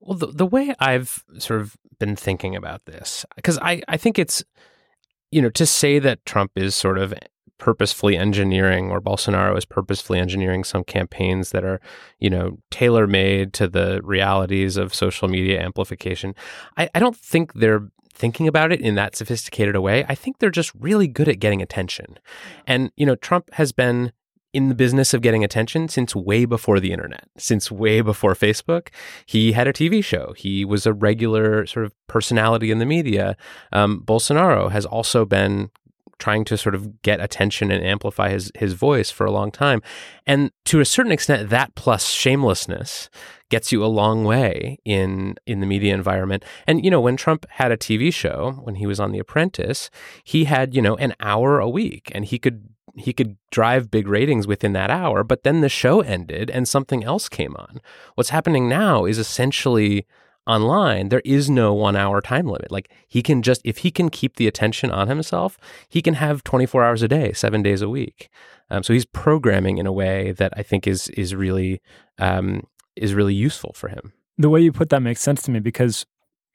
Well, 0.05 0.19
the, 0.19 0.27
the 0.27 0.47
way 0.47 0.75
I've 0.79 1.25
sort 1.39 1.61
of 1.61 1.77
been 1.99 2.15
thinking 2.15 2.55
about 2.55 2.85
this, 2.85 3.25
because 3.37 3.59
I, 3.59 3.83
I 3.89 3.97
think 3.97 4.19
it's, 4.19 4.45
you 5.31 5.41
know, 5.41 5.51
to 5.51 5.65
say 5.65 5.99
that 5.99 6.25
Trump 6.27 6.53
is 6.57 6.75
sort 6.75 6.99
of 6.99 7.15
purposefully 7.57 8.17
engineering 8.17 8.91
or 8.91 9.01
Bolsonaro 9.01 9.57
is 9.57 9.65
purposefully 9.65 10.19
engineering 10.19 10.65
some 10.65 10.85
campaigns 10.85 11.51
that 11.51 11.65
are, 11.65 11.81
you 12.19 12.29
know, 12.29 12.59
tailor 12.71 13.07
made 13.07 13.55
to 13.55 13.67
the 13.67 14.01
realities 14.05 14.77
of 14.77 14.95
social 14.95 15.29
media 15.29 15.63
amplification. 15.63 16.35
I, 16.77 16.91
I 16.95 16.99
don't 16.99 17.17
think 17.17 17.55
they're 17.55 17.89
thinking 18.13 18.47
about 18.47 18.73
it 18.73 18.81
in 18.81 18.97
that 18.97 19.17
sophisticated 19.17 19.75
a 19.75 19.81
way. 19.81 20.05
I 20.09 20.15
think 20.15 20.39
they're 20.39 20.51
just 20.51 20.73
really 20.79 21.09
good 21.09 21.29
at 21.29 21.41
getting 21.41 21.63
attention. 21.63 22.19
And, 22.67 22.91
you 22.97 23.07
know, 23.07 23.17
Trump 23.17 23.53
has 23.55 23.73
been 23.73 24.13
in 24.55 24.69
the 24.69 24.75
business 24.75 25.13
of 25.13 25.21
getting 25.21 25.43
attention 25.43 25.89
since 25.89 26.15
way 26.15 26.45
before 26.45 26.79
the 26.79 26.93
internet, 26.93 27.29
since 27.37 27.71
way 27.73 28.01
before 28.01 28.35
Facebook. 28.35 28.89
He 29.27 29.53
had 29.53 29.67
a 29.67 29.73
TV 29.73 30.03
show. 30.03 30.33
He 30.37 30.65
was 30.65 30.87
a 30.87 30.93
regular 30.93 31.67
sort 31.67 31.85
of 31.85 31.93
personality 32.07 32.71
in 32.71 32.79
the 32.79 32.87
media. 32.87 33.37
Um, 33.73 34.03
Bolsonaro 34.07 34.71
has 34.71 34.87
also 34.87 35.25
been 35.25 35.71
trying 36.19 36.45
to 36.45 36.57
sort 36.57 36.77
of 36.77 37.03
get 37.03 37.21
attention 37.21 37.73
and 37.73 37.85
amplify 37.85 38.31
his 38.31 38.53
his 38.55 38.75
voice 38.75 39.11
for 39.11 39.27
a 39.27 39.33
long 39.33 39.51
time. 39.51 39.83
And 40.27 40.53
to 40.67 40.79
a 40.79 40.85
certain 40.85 41.11
extent 41.11 41.51
that 41.51 41.75
plus 41.75 42.07
shamelessness 42.07 43.11
gets 43.51 43.73
you 43.73 43.85
a 43.85 43.87
long 43.87 44.25
way 44.25 44.79
in 44.85 45.35
in 45.47 45.59
the 45.59 45.67
media 45.67 45.93
environment. 45.93 46.45
And 46.67 46.85
you 46.85 46.91
know, 46.91 47.01
when 47.01 47.17
Trump 47.17 47.45
had 47.51 47.73
a 47.73 47.77
TV 47.77 48.13
show, 48.15 48.61
when 48.63 48.77
he 48.77 48.87
was 48.87 49.01
on 49.01 49.11
The 49.11 49.19
Apprentice, 49.19 49.91
he 50.23 50.45
had, 50.45 50.75
you 50.75 50.83
know, 50.83 50.97
an 50.97 51.15
hour 51.19 51.59
a 51.59 51.69
week 51.69 52.13
and 52.15 52.25
he 52.25 52.39
could 52.39 52.69
he 52.97 53.13
could 53.13 53.37
drive 53.51 53.91
big 53.91 54.07
ratings 54.07 54.47
within 54.47 54.73
that 54.73 54.91
hour, 54.91 55.25
but 55.25 55.43
then 55.43 55.61
the 55.61 55.69
show 55.69 56.01
ended 56.01 56.51
and 56.51 56.69
something 56.69 57.05
else 57.05 57.29
came 57.29 57.55
on. 57.57 57.81
What's 58.15 58.31
happening 58.31 58.69
now 58.69 59.05
is 59.05 59.19
essentially 59.19 60.07
online, 60.47 61.09
there 61.09 61.23
is 61.25 61.49
no 61.49 61.73
one 61.73 61.97
hour 61.97 62.21
time 62.21 62.47
limit. 62.47 62.71
Like 62.71 62.91
he 63.09 63.23
can 63.23 63.43
just, 63.43 63.61
if 63.65 63.79
he 63.79 63.91
can 63.91 64.11
keep 64.11 64.37
the 64.37 64.47
attention 64.47 64.91
on 64.91 65.09
himself, 65.09 65.59
he 65.89 66.03
can 66.03 66.15
have 66.15 66.45
24 66.45 66.85
hours 66.85 67.03
a 67.03 67.09
day, 67.09 67.33
seven 67.33 67.63
days 67.63 67.83
a 67.83 67.89
week. 67.89 68.29
Um, 68.71 68.83
so 68.83 68.93
he's 68.93 69.07
programming 69.07 69.79
in 69.79 69.87
a 69.87 69.93
way 69.93 70.33
that 70.33 70.53
I 70.57 70.63
think 70.63 70.87
is, 70.87 71.09
is 71.09 71.35
really, 71.35 71.81
um, 72.19 72.67
is 72.97 73.15
really 73.15 73.35
useful 73.35 73.73
for 73.75 73.89
him. 73.89 74.13
The 74.39 74.51
way 74.51 74.61
you 74.61 74.73
put 74.73 74.91
that 74.91 75.01
makes 75.01 75.21
sense 75.21 75.43
to 75.43 75.51
me 75.51 75.61
because, 75.61 76.07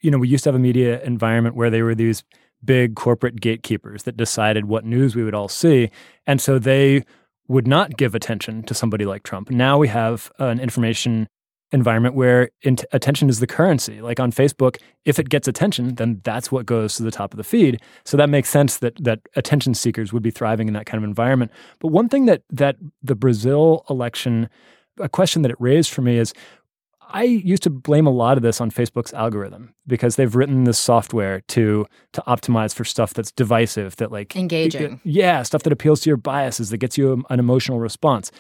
you 0.02 0.12
know, 0.12 0.18
we 0.18 0.28
used 0.28 0.44
to 0.44 0.50
have 0.50 0.56
a 0.56 0.60
media 0.60 1.02
environment 1.04 1.56
where 1.56 1.70
they 1.70 1.82
were 1.82 1.96
these 1.96 2.24
big 2.64 2.96
corporate 2.96 3.40
gatekeepers 3.40 4.04
that 4.04 4.18
decided 4.18 4.66
what 4.66 4.86
news 4.86 5.16
we 5.16 5.24
would 5.24 5.36
all 5.36 5.48
see. 5.48 5.90
And 6.28 6.42
so 6.42 6.60
they 6.60 7.06
would 7.48 7.68
not 7.68 7.98
give 7.98 8.14
attention 8.14 8.64
to 8.64 8.74
somebody 8.74 9.06
like 9.06 9.24
Trump. 9.24 9.50
Now 9.50 9.78
we 9.78 9.88
have 9.88 10.32
an 10.40 10.60
information 10.60 11.28
environment 11.72 12.16
where 12.16 12.50
attention 12.92 13.30
is 13.30 13.40
the 13.40 13.48
currency. 13.48 14.02
Like 14.02 14.20
on 14.20 14.32
Facebook, 14.32 14.78
if 15.06 15.20
it 15.20 15.30
gets 15.30 15.48
attention, 15.48 15.96
then 15.96 16.22
that's 16.24 16.52
what 16.52 16.66
goes 16.66 16.96
to 16.96 17.04
the 17.04 17.12
top 17.12 17.34
of 17.34 17.38
the 17.38 17.44
feed. 17.44 17.82
So 18.06 18.18
that 18.18 18.30
makes 18.30 18.50
sense 18.50 18.78
that 18.78 19.04
that 19.04 19.20
attention 19.36 19.74
seekers 19.76 20.12
would 20.12 20.24
be 20.24 20.32
thriving 20.32 20.68
in 20.68 20.74
that 20.74 20.88
kind 20.88 21.04
of 21.04 21.08
environment. 21.08 21.52
But 21.80 21.90
one 21.90 22.10
thing 22.10 22.26
that 22.26 22.44
that 22.50 22.78
the 23.04 23.16
Brazil 23.16 23.86
election 23.90 24.50
a 25.00 25.10
question 25.10 25.42
that 25.44 25.52
it 25.52 25.58
raised 25.60 25.92
for 25.92 26.02
me 26.02 26.18
is 26.18 26.34
I 27.12 27.24
used 27.24 27.64
to 27.64 27.70
blame 27.70 28.06
a 28.06 28.12
lot 28.12 28.38
of 28.38 28.44
this 28.44 28.62
on 28.62 28.70
Facebook's 28.70 29.14
algorithm 29.14 29.74
because 29.88 30.16
they've 30.16 30.36
written 30.36 30.66
this 30.66 30.78
software 30.80 31.42
to 31.50 31.86
to 32.14 32.24
optimize 32.28 32.74
for 32.74 32.86
stuff 32.86 33.14
that's 33.14 33.32
divisive, 33.32 33.96
that 33.98 34.12
like 34.12 34.36
engaging, 34.36 35.02
yeah, 35.04 35.42
stuff 35.44 35.64
that 35.64 35.74
appeals 35.74 36.02
to 36.02 36.10
your 36.10 36.18
biases, 36.18 36.70
that 36.70 36.78
gets 36.78 36.98
you 36.98 37.24
an 37.30 37.40
emotional 37.40 37.80
response. 37.80 38.32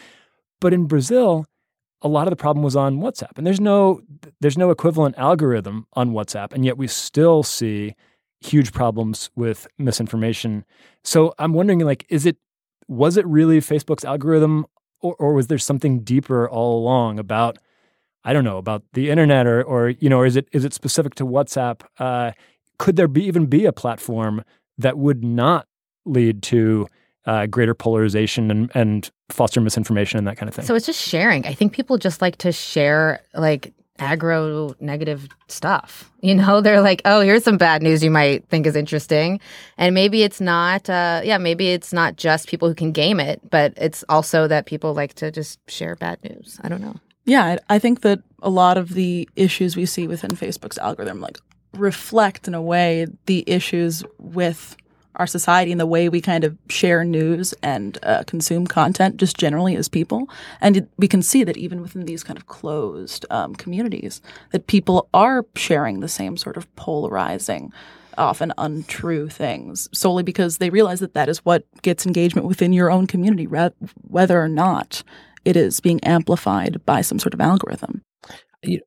But 0.61 0.73
in 0.73 0.85
Brazil, 0.85 1.45
a 2.01 2.07
lot 2.07 2.27
of 2.27 2.31
the 2.31 2.37
problem 2.37 2.63
was 2.63 2.75
on 2.75 2.99
WhatsApp, 2.99 3.37
and 3.37 3.45
there's 3.45 3.59
no 3.59 4.01
there's 4.39 4.57
no 4.57 4.69
equivalent 4.69 5.17
algorithm 5.17 5.87
on 5.93 6.11
WhatsApp, 6.11 6.53
and 6.53 6.63
yet 6.63 6.77
we 6.77 6.87
still 6.87 7.43
see 7.43 7.95
huge 8.41 8.71
problems 8.71 9.29
with 9.35 9.67
misinformation. 9.77 10.63
So 11.03 11.33
I'm 11.39 11.53
wondering, 11.53 11.79
like, 11.79 12.05
is 12.09 12.25
it 12.25 12.37
was 12.87 13.17
it 13.17 13.25
really 13.25 13.59
Facebook's 13.59 14.05
algorithm, 14.05 14.65
or, 15.01 15.15
or 15.15 15.33
was 15.33 15.47
there 15.47 15.57
something 15.57 16.01
deeper 16.01 16.47
all 16.49 16.79
along 16.79 17.19
about 17.19 17.57
I 18.29 18.33
don't 18.33 18.43
know 18.43 18.59
about 18.59 18.83
the 18.93 19.09
internet 19.09 19.47
or 19.47 19.63
or 19.63 19.89
you 19.89 20.07
know, 20.07 20.21
is 20.21 20.35
it 20.35 20.47
is 20.51 20.63
it 20.63 20.71
specific 20.71 21.15
to 21.15 21.25
WhatsApp? 21.25 21.81
Uh, 21.97 22.33
could 22.77 22.95
there 22.95 23.07
be 23.07 23.25
even 23.25 23.47
be 23.47 23.65
a 23.65 23.73
platform 23.73 24.43
that 24.77 24.99
would 24.99 25.23
not 25.23 25.65
lead 26.05 26.43
to 26.43 26.87
uh, 27.25 27.47
greater 27.47 27.73
polarization 27.73 28.51
and, 28.51 28.71
and 28.75 29.09
foster 29.29 29.59
misinformation 29.59 30.19
and 30.19 30.27
that 30.27 30.37
kind 30.37 30.47
of 30.47 30.53
thing? 30.53 30.63
So 30.63 30.75
it's 30.75 30.85
just 30.85 31.01
sharing. 31.01 31.47
I 31.47 31.55
think 31.55 31.73
people 31.73 31.97
just 31.97 32.21
like 32.21 32.37
to 32.37 32.51
share 32.51 33.19
like 33.33 33.73
aggro 33.97 34.79
negative 34.79 35.27
stuff. 35.47 36.11
You 36.21 36.35
know, 36.35 36.61
they're 36.65 36.81
like, 36.81 37.01
oh, 37.05 37.21
here's 37.21 37.43
some 37.43 37.57
bad 37.57 37.81
news 37.81 38.03
you 38.03 38.11
might 38.11 38.47
think 38.49 38.67
is 38.67 38.75
interesting. 38.75 39.39
And 39.75 39.95
maybe 39.95 40.21
it's 40.21 40.39
not, 40.39 40.87
uh, 40.87 41.21
yeah, 41.23 41.39
maybe 41.39 41.69
it's 41.69 41.91
not 41.91 42.15
just 42.15 42.47
people 42.47 42.67
who 42.67 42.75
can 42.75 42.91
game 42.91 43.19
it, 43.19 43.41
but 43.49 43.73
it's 43.75 44.03
also 44.07 44.47
that 44.47 44.67
people 44.67 44.93
like 44.93 45.15
to 45.15 45.31
just 45.31 45.59
share 45.67 45.95
bad 45.95 46.23
news. 46.23 46.59
I 46.61 46.69
don't 46.69 46.81
know. 46.81 46.95
Yeah, 47.25 47.57
I 47.69 47.79
think 47.79 48.01
that 48.01 48.21
a 48.41 48.49
lot 48.49 48.77
of 48.77 48.93
the 48.93 49.27
issues 49.35 49.75
we 49.75 49.85
see 49.85 50.07
within 50.07 50.31
Facebook's 50.31 50.77
algorithm 50.77 51.21
like 51.21 51.37
reflect 51.73 52.47
in 52.47 52.55
a 52.55 52.61
way 52.61 53.05
the 53.25 53.43
issues 53.47 54.03
with 54.17 54.75
our 55.15 55.27
society 55.27 55.71
and 55.71 55.79
the 55.79 55.85
way 55.85 56.07
we 56.07 56.21
kind 56.21 56.43
of 56.43 56.57
share 56.69 57.03
news 57.03 57.53
and 57.61 57.97
uh, 58.03 58.23
consume 58.25 58.65
content 58.65 59.17
just 59.17 59.37
generally 59.37 59.75
as 59.75 59.89
people. 59.89 60.29
And 60.61 60.87
we 60.97 61.07
can 61.07 61.21
see 61.21 61.43
that 61.43 61.57
even 61.57 61.81
within 61.81 62.05
these 62.05 62.23
kind 62.23 62.37
of 62.37 62.47
closed 62.47 63.25
um, 63.29 63.53
communities, 63.55 64.21
that 64.51 64.67
people 64.67 65.09
are 65.13 65.45
sharing 65.55 65.99
the 65.99 66.07
same 66.07 66.37
sort 66.37 66.55
of 66.55 66.73
polarizing, 66.77 67.73
often 68.17 68.53
untrue 68.57 69.27
things 69.27 69.89
solely 69.91 70.23
because 70.23 70.57
they 70.57 70.69
realize 70.69 71.01
that 71.01 71.13
that 71.15 71.27
is 71.27 71.39
what 71.39 71.65
gets 71.81 72.05
engagement 72.05 72.47
within 72.47 72.71
your 72.71 72.89
own 72.89 73.05
community, 73.05 73.45
whether 74.07 74.41
or 74.41 74.49
not 74.49 75.03
it 75.45 75.55
is 75.55 75.79
being 75.79 76.03
amplified 76.03 76.83
by 76.85 77.01
some 77.01 77.19
sort 77.19 77.33
of 77.33 77.41
algorithm. 77.41 78.03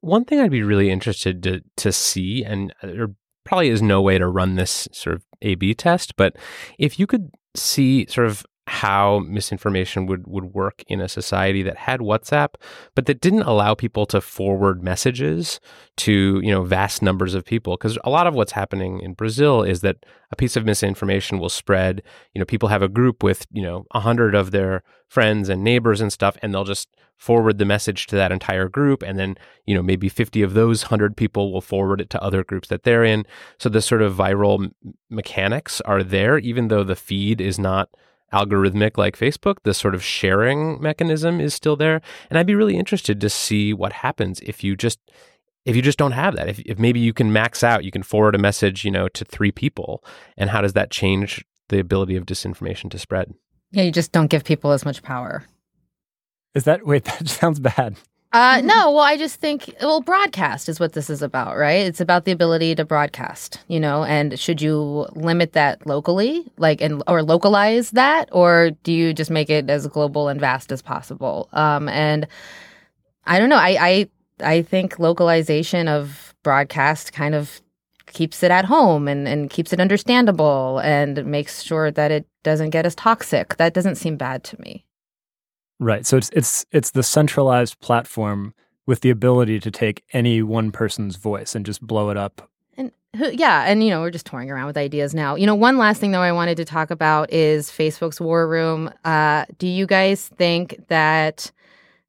One 0.01 0.25
thing 0.25 0.41
I'd 0.41 0.51
be 0.51 0.63
really 0.63 0.91
interested 0.91 1.43
to 1.45 1.63
to 1.77 1.93
see 1.93 2.45
and 2.45 2.75
uh, 2.83 2.89
there 2.89 3.09
probably 3.45 3.71
is 3.71 3.83
no 3.83 4.03
way 4.03 4.19
to 4.19 4.29
run 4.29 4.55
this 4.55 4.89
sort 4.93 5.17
of 5.17 5.25
A 5.41 5.55
B 5.55 5.75
test. 5.75 6.17
But 6.17 6.37
if 6.79 6.99
you 6.99 7.07
could 7.07 7.31
see 7.55 8.07
sort 8.07 8.27
of 8.27 8.47
how 8.69 9.19
misinformation 9.21 10.07
would, 10.07 10.27
would 10.27 10.45
work 10.45 10.85
in 10.87 11.01
a 11.01 11.09
society 11.09 11.63
that 11.63 11.77
had 11.77 11.99
WhatsApp, 11.99 12.55
but 12.95 13.07
that 13.07 13.21
didn't 13.21 13.43
allow 13.43 13.75
people 13.75 14.07
to 14.07 14.21
forward 14.21 14.85
messages 14.85 15.59
to, 15.97 16.41
you 16.43 16.51
know, 16.53 16.63
vast 16.63 17.03
numbers 17.03 17.35
of 17.35 17.45
people. 17.45 17.77
Because 17.77 17.99
a 18.05 18.11
lot 18.11 18.29
of 18.29 18.35
what's 18.35 18.53
happening 18.53 19.01
in 19.01 19.15
Brazil 19.15 19.63
is 19.65 19.81
that 19.81 20.07
a 20.31 20.37
piece 20.37 20.57
of 20.57 20.65
misinformation 20.65 21.41
will 21.41 21.49
spread. 21.49 22.03
You 22.35 22.39
know, 22.39 22.45
people 22.45 22.69
have 22.69 22.83
a 22.83 22.89
group 22.89 23.25
with, 23.25 23.47
you 23.51 23.63
know, 23.63 23.85
a 23.93 24.01
hundred 24.01 24.35
of 24.37 24.53
their 24.53 24.85
friends 25.09 25.49
and 25.49 25.65
neighbors 25.65 26.01
and 26.01 26.13
stuff, 26.13 26.37
and 26.41 26.55
they'll 26.55 26.65
just 26.65 26.89
forward 27.17 27.59
the 27.59 27.65
message 27.65 28.07
to 28.07 28.17
that 28.17 28.33
entire 28.33 28.69
group. 28.69 29.03
And 29.03 29.19
then, 29.19 29.37
you 29.67 29.75
know, 29.75 29.83
maybe 29.83 30.09
50 30.09 30.41
of 30.43 30.55
those 30.55 30.85
100 30.85 31.17
people 31.17 31.53
will 31.53 31.61
forward 31.61 32.01
it 32.01 32.11
to 32.11 32.23
other 32.23 32.45
groups 32.45 32.69
that 32.69 32.85
they're 32.85 33.05
in. 33.05 33.27
So 33.59 33.69
the 33.69 33.83
sort 33.83 34.03
of 34.03 34.15
viral 34.15 34.73
mechanics 35.11 35.81
are 35.81 36.03
there, 36.03 36.39
even 36.39 36.69
though 36.69 36.85
the 36.85 36.97
feed 36.97 37.41
is 37.41 37.59
not 37.59 37.91
algorithmic 38.33 38.97
like 38.97 39.17
Facebook, 39.17 39.57
the 39.63 39.75
sort 39.75 39.95
of 39.95 40.03
sharing 40.03 40.81
mechanism 40.81 41.41
is 41.41 41.55
still 41.55 41.77
there. 41.77 42.01
And 42.31 42.39
I'd 42.39 42.47
be 42.47 42.55
really 42.55 42.77
interested 42.77 43.21
to 43.21 43.31
see 43.31 43.73
what 43.73 43.93
happens 43.93 44.41
if 44.41 44.65
you 44.65 44.77
just 44.77 44.99
if 45.65 45.77
you 45.77 45.83
just 45.83 45.99
don't 45.99 46.13
have 46.13 46.35
that. 46.37 46.49
If, 46.49 46.59
if 46.61 46.79
maybe 46.79 46.99
you 46.99 47.13
can 47.13 47.33
max 47.33 47.63
out, 47.63 47.85
you 47.85 47.93
can 47.93 48.03
forward 48.03 48.35
a 48.35 48.39
message, 48.39 48.85
you 48.85 48.91
know, 48.91 49.07
to 49.09 49.25
three 49.25 49.53
people, 49.53 50.03
and 50.37 50.51
how 50.51 50.61
does 50.61 50.73
that 50.73 50.91
change 50.91 51.45
the 51.69 51.79
ability 51.79 52.17
of 52.17 52.27
disinformation 52.27 52.91
to 52.91 52.99
spread? 52.99 53.33
Yeah, 53.71 53.85
you 53.85 53.93
just 53.93 54.13
don't 54.13 54.27
give 54.27 54.45
people 54.45 54.73
as 54.73 54.85
much 54.85 55.03
power. 55.03 55.45
Is 56.55 56.65
that 56.65 56.85
wait? 56.85 57.05
That 57.19 57.29
sounds 57.29 57.61
bad. 57.61 57.97
Uh, 58.33 58.63
no, 58.65 58.91
well, 58.93 59.05
I 59.05 59.19
just 59.19 59.41
think, 59.41 59.75
well, 59.83 60.01
broadcast 60.01 60.67
is 60.71 60.81
what 60.81 60.95
this 60.95 61.11
is 61.11 61.21
about, 61.21 61.59
right? 61.59 61.87
It's 61.87 62.01
about 62.01 62.25
the 62.25 62.33
ability 62.33 62.75
to 62.77 62.85
broadcast, 62.85 63.61
you 63.69 63.79
know, 63.79 64.05
and 64.05 64.41
should 64.41 64.63
you 64.63 65.07
limit 65.13 65.53
that 65.53 65.87
locally, 65.87 66.51
like, 66.57 66.81
and, 66.81 67.03
or 67.07 67.23
localize 67.23 67.91
that, 67.91 68.31
or 68.33 68.71
do 68.85 68.93
you 68.93 69.13
just 69.13 69.31
make 69.31 69.51
it 69.51 69.69
as 69.69 69.87
global 69.87 70.29
and 70.29 70.41
vast 70.41 70.73
as 70.73 70.81
possible? 70.81 71.51
Um, 71.53 71.91
and 71.91 72.27
I 73.27 73.39
don't 73.39 73.51
know. 73.51 73.57
I, 73.57 73.77
I, 73.79 74.09
I 74.43 74.63
think 74.63 74.99
localization 74.99 75.87
of 75.87 76.35
broadcast 76.43 77.13
kind 77.13 77.35
of 77.35 77.61
keeps 78.07 78.43
it 78.43 78.51
at 78.51 78.65
home 78.65 79.09
and, 79.09 79.29
and 79.29 79.51
keeps 79.51 79.75
it 79.75 79.81
understandable 79.81 80.79
and 80.79 81.27
makes 81.27 81.63
sure 81.63 81.91
that 81.91 82.11
it 82.11 82.27
doesn't 82.45 82.71
get 82.71 82.87
as 82.87 82.95
toxic. 82.95 83.59
That 83.59 83.75
doesn't 83.75 83.97
seem 83.97 84.17
bad 84.17 84.43
to 84.45 84.61
me. 84.61 84.87
Right. 85.83 86.07
So 86.07 86.17
it's 86.17 86.31
it's 86.33 86.65
it's 86.71 86.93
the 86.93 87.03
centralized 87.03 87.81
platform 87.81 88.55
with 88.87 89.01
the 89.01 89.11
ability 89.11 89.59
to 89.59 89.71
take 89.71 90.05
any 90.13 90.41
one 90.41 90.71
person's 90.71 91.17
voice 91.17 91.57
and 91.57 91.67
just 91.67 91.85
blow 91.85 92.09
it 92.11 92.17
up. 92.17 92.49
And 92.77 92.93
yeah, 93.15 93.65
and 93.65 93.83
you 93.83 93.91
know, 93.91 94.01
we're 94.01 94.13
just 94.13 94.25
touring 94.25 94.49
around 94.49 94.67
with 94.67 94.77
ideas 94.77 95.13
now. 95.13 95.35
You 95.35 95.45
know, 95.45 95.57
one 95.57 95.79
last 95.79 96.01
thing 96.01 96.13
though 96.13 96.21
I 96.21 96.31
wanted 96.31 96.57
to 96.59 96.65
talk 96.65 96.93
about 96.93 97.33
is 97.33 97.69
Facebook's 97.69 98.21
war 98.21 98.47
room. 98.47 98.91
Uh, 99.05 99.45
do 99.59 99.67
you 99.67 99.87
guys 99.87 100.29
think 100.29 100.87
that 100.87 101.51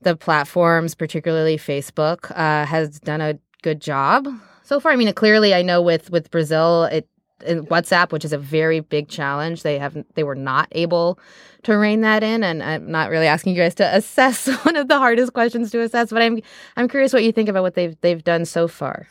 the 0.01 0.15
platforms, 0.15 0.93
particularly 0.93 1.57
Facebook, 1.57 2.29
uh, 2.37 2.67
has 2.67 2.99
done 2.99 3.21
a 3.21 3.39
good 3.63 3.81
job 3.81 4.27
so 4.61 4.79
far? 4.79 4.91
I 4.91 4.97
mean, 4.97 5.11
clearly, 5.13 5.55
I 5.55 5.63
know 5.63 5.81
with 5.81 6.11
with 6.11 6.29
Brazil, 6.29 6.83
it 6.83 7.07
WhatsApp, 7.43 8.11
which 8.11 8.25
is 8.25 8.33
a 8.33 8.37
very 8.37 8.79
big 8.79 9.07
challenge. 9.07 9.63
They 9.63 9.77
have 9.79 9.97
they 10.15 10.23
were 10.23 10.35
not 10.35 10.67
able 10.71 11.19
to 11.63 11.73
rein 11.73 12.01
that 12.01 12.23
in, 12.23 12.43
and 12.43 12.61
I'm 12.61 12.91
not 12.91 13.09
really 13.09 13.27
asking 13.27 13.55
you 13.55 13.61
guys 13.61 13.75
to 13.75 13.95
assess 13.95 14.47
one 14.65 14.75
of 14.75 14.87
the 14.87 14.97
hardest 14.97 15.33
questions 15.33 15.71
to 15.71 15.81
assess, 15.81 16.09
but 16.09 16.21
I'm 16.21 16.41
I'm 16.75 16.87
curious 16.87 17.13
what 17.13 17.23
you 17.23 17.31
think 17.31 17.49
about 17.49 17.63
what 17.63 17.75
they've 17.75 17.95
they've 18.01 18.23
done 18.23 18.45
so 18.45 18.67
far. 18.67 19.07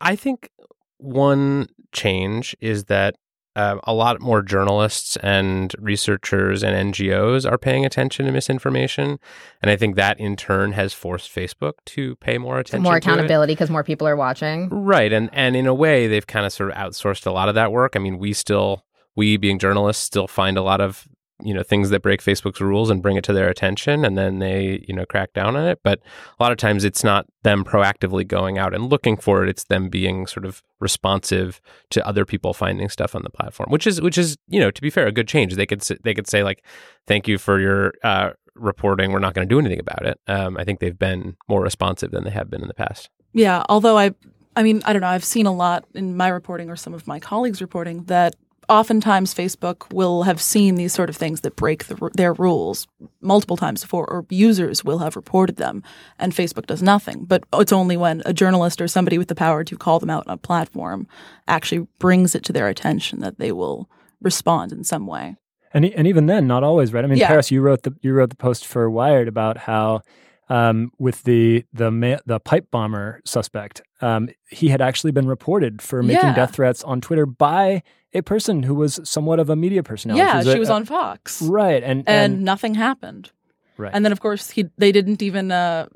I 0.00 0.16
think 0.16 0.50
one 0.98 1.68
change 1.92 2.56
is 2.60 2.84
that 2.84 3.14
uh, 3.56 3.78
a 3.84 3.94
lot 3.94 4.20
more 4.20 4.42
journalists 4.42 5.16
and 5.18 5.74
researchers 5.78 6.62
and 6.62 6.92
NGOs 6.92 7.50
are 7.50 7.58
paying 7.58 7.84
attention 7.84 8.26
to 8.26 8.32
misinformation, 8.32 9.18
and 9.62 9.70
I 9.70 9.76
think 9.76 9.96
that 9.96 10.18
in 10.18 10.36
turn 10.36 10.72
has 10.72 10.92
forced 10.92 11.32
Facebook 11.32 11.74
to 11.86 12.16
pay 12.16 12.38
more 12.38 12.58
attention. 12.58 12.82
More 12.82 12.96
accountability 12.96 13.52
because 13.52 13.70
more 13.70 13.84
people 13.84 14.08
are 14.08 14.16
watching. 14.16 14.68
Right, 14.70 15.12
and 15.12 15.30
and 15.32 15.54
in 15.56 15.66
a 15.66 15.74
way, 15.74 16.06
they've 16.06 16.26
kind 16.26 16.44
of 16.44 16.52
sort 16.52 16.70
of 16.70 16.76
outsourced 16.76 17.26
a 17.26 17.30
lot 17.30 17.48
of 17.48 17.54
that 17.54 17.70
work. 17.70 17.94
I 17.94 18.00
mean, 18.00 18.18
we 18.18 18.32
still, 18.32 18.84
we 19.14 19.36
being 19.36 19.58
journalists, 19.58 20.02
still 20.02 20.26
find 20.26 20.56
a 20.56 20.62
lot 20.62 20.80
of 20.80 21.06
you 21.44 21.52
know 21.54 21.62
things 21.62 21.90
that 21.90 22.02
break 22.02 22.22
Facebook's 22.22 22.60
rules 22.60 22.90
and 22.90 23.02
bring 23.02 23.16
it 23.16 23.24
to 23.24 23.32
their 23.32 23.48
attention, 23.48 24.04
and 24.04 24.16
then 24.16 24.38
they 24.38 24.84
you 24.88 24.94
know 24.94 25.04
crack 25.04 25.32
down 25.32 25.56
on 25.56 25.66
it. 25.66 25.80
But 25.84 26.00
a 26.38 26.42
lot 26.42 26.50
of 26.50 26.58
times, 26.58 26.84
it's 26.84 27.04
not 27.04 27.26
them 27.42 27.64
proactively 27.64 28.26
going 28.26 28.58
out 28.58 28.74
and 28.74 28.88
looking 28.90 29.16
for 29.16 29.42
it; 29.44 29.48
it's 29.48 29.64
them 29.64 29.88
being 29.88 30.26
sort 30.26 30.46
of 30.46 30.62
responsive 30.80 31.60
to 31.90 32.06
other 32.06 32.24
people 32.24 32.54
finding 32.54 32.88
stuff 32.88 33.14
on 33.14 33.22
the 33.22 33.30
platform, 33.30 33.70
which 33.70 33.86
is 33.86 34.00
which 34.00 34.18
is 34.18 34.36
you 34.48 34.58
know 34.58 34.70
to 34.70 34.82
be 34.82 34.90
fair, 34.90 35.06
a 35.06 35.12
good 35.12 35.28
change. 35.28 35.54
They 35.54 35.66
could 35.66 35.82
they 36.02 36.14
could 36.14 36.26
say 36.26 36.42
like, 36.42 36.64
"Thank 37.06 37.28
you 37.28 37.38
for 37.38 37.60
your 37.60 37.92
uh, 38.02 38.30
reporting. 38.54 39.12
We're 39.12 39.18
not 39.18 39.34
going 39.34 39.46
to 39.46 39.54
do 39.54 39.58
anything 39.58 39.80
about 39.80 40.06
it." 40.06 40.18
Um, 40.26 40.56
I 40.56 40.64
think 40.64 40.80
they've 40.80 40.98
been 40.98 41.36
more 41.48 41.62
responsive 41.62 42.10
than 42.10 42.24
they 42.24 42.30
have 42.30 42.50
been 42.50 42.62
in 42.62 42.68
the 42.68 42.74
past. 42.74 43.10
Yeah, 43.32 43.64
although 43.68 43.98
I 43.98 44.14
I 44.56 44.62
mean, 44.62 44.82
I 44.84 44.92
don't 44.92 45.02
know. 45.02 45.08
I've 45.08 45.24
seen 45.24 45.46
a 45.46 45.52
lot 45.52 45.84
in 45.94 46.16
my 46.16 46.28
reporting 46.28 46.70
or 46.70 46.76
some 46.76 46.94
of 46.94 47.06
my 47.06 47.18
colleagues' 47.18 47.60
reporting 47.60 48.04
that 48.04 48.36
oftentimes 48.68 49.34
Facebook 49.34 49.92
will 49.92 50.22
have 50.24 50.40
seen 50.40 50.74
these 50.74 50.92
sort 50.92 51.10
of 51.10 51.16
things 51.16 51.42
that 51.42 51.56
break 51.56 51.86
the, 51.86 52.10
their 52.14 52.32
rules 52.32 52.86
multiple 53.20 53.56
times 53.56 53.82
before, 53.82 54.08
or 54.10 54.26
users 54.30 54.84
will 54.84 54.98
have 54.98 55.16
reported 55.16 55.56
them, 55.56 55.82
and 56.18 56.32
Facebook 56.32 56.66
does 56.66 56.82
nothing. 56.82 57.24
But 57.24 57.44
it's 57.54 57.72
only 57.72 57.96
when 57.96 58.22
a 58.24 58.32
journalist 58.32 58.80
or 58.80 58.88
somebody 58.88 59.18
with 59.18 59.28
the 59.28 59.34
power 59.34 59.64
to 59.64 59.76
call 59.76 60.00
them 60.00 60.10
out 60.10 60.26
on 60.26 60.34
a 60.34 60.38
platform 60.38 61.06
actually 61.48 61.86
brings 61.98 62.34
it 62.34 62.44
to 62.44 62.52
their 62.52 62.68
attention 62.68 63.20
that 63.20 63.38
they 63.38 63.52
will 63.52 63.88
respond 64.20 64.72
in 64.72 64.84
some 64.84 65.06
way. 65.06 65.36
And 65.72 65.84
and 65.84 66.06
even 66.06 66.26
then, 66.26 66.46
not 66.46 66.62
always, 66.62 66.92
right? 66.92 67.04
I 67.04 67.08
mean, 67.08 67.18
yeah. 67.18 67.26
Paris, 67.26 67.50
you 67.50 67.60
wrote 67.60 67.82
the 67.82 67.94
you 68.00 68.12
wrote 68.14 68.30
the 68.30 68.36
post 68.36 68.64
for 68.64 68.88
Wired 68.88 69.26
about 69.26 69.58
how 69.58 70.02
um, 70.48 70.92
with 70.98 71.22
the 71.22 71.64
the 71.72 72.20
the 72.26 72.40
pipe 72.40 72.70
bomber 72.70 73.20
suspect, 73.24 73.82
um, 74.00 74.28
he 74.48 74.68
had 74.68 74.80
actually 74.80 75.12
been 75.12 75.26
reported 75.26 75.80
for 75.80 76.02
making 76.02 76.28
yeah. 76.28 76.34
death 76.34 76.54
threats 76.54 76.82
on 76.84 77.00
Twitter 77.00 77.26
by 77.26 77.82
a 78.12 78.22
person 78.22 78.62
who 78.62 78.74
was 78.74 79.00
somewhat 79.04 79.40
of 79.40 79.50
a 79.50 79.56
media 79.56 79.82
personality. 79.82 80.24
Yeah, 80.24 80.38
was 80.38 80.46
she 80.46 80.56
a, 80.56 80.58
was 80.58 80.70
on 80.70 80.84
Fox, 80.84 81.42
right? 81.42 81.82
And, 81.82 82.04
and, 82.06 82.34
and 82.34 82.44
nothing 82.44 82.74
happened. 82.74 83.30
Right, 83.76 83.90
and 83.92 84.04
then 84.04 84.12
of 84.12 84.20
course 84.20 84.50
he 84.50 84.70
they 84.78 84.92
didn't 84.92 85.22
even 85.22 85.50
uh, 85.50 85.88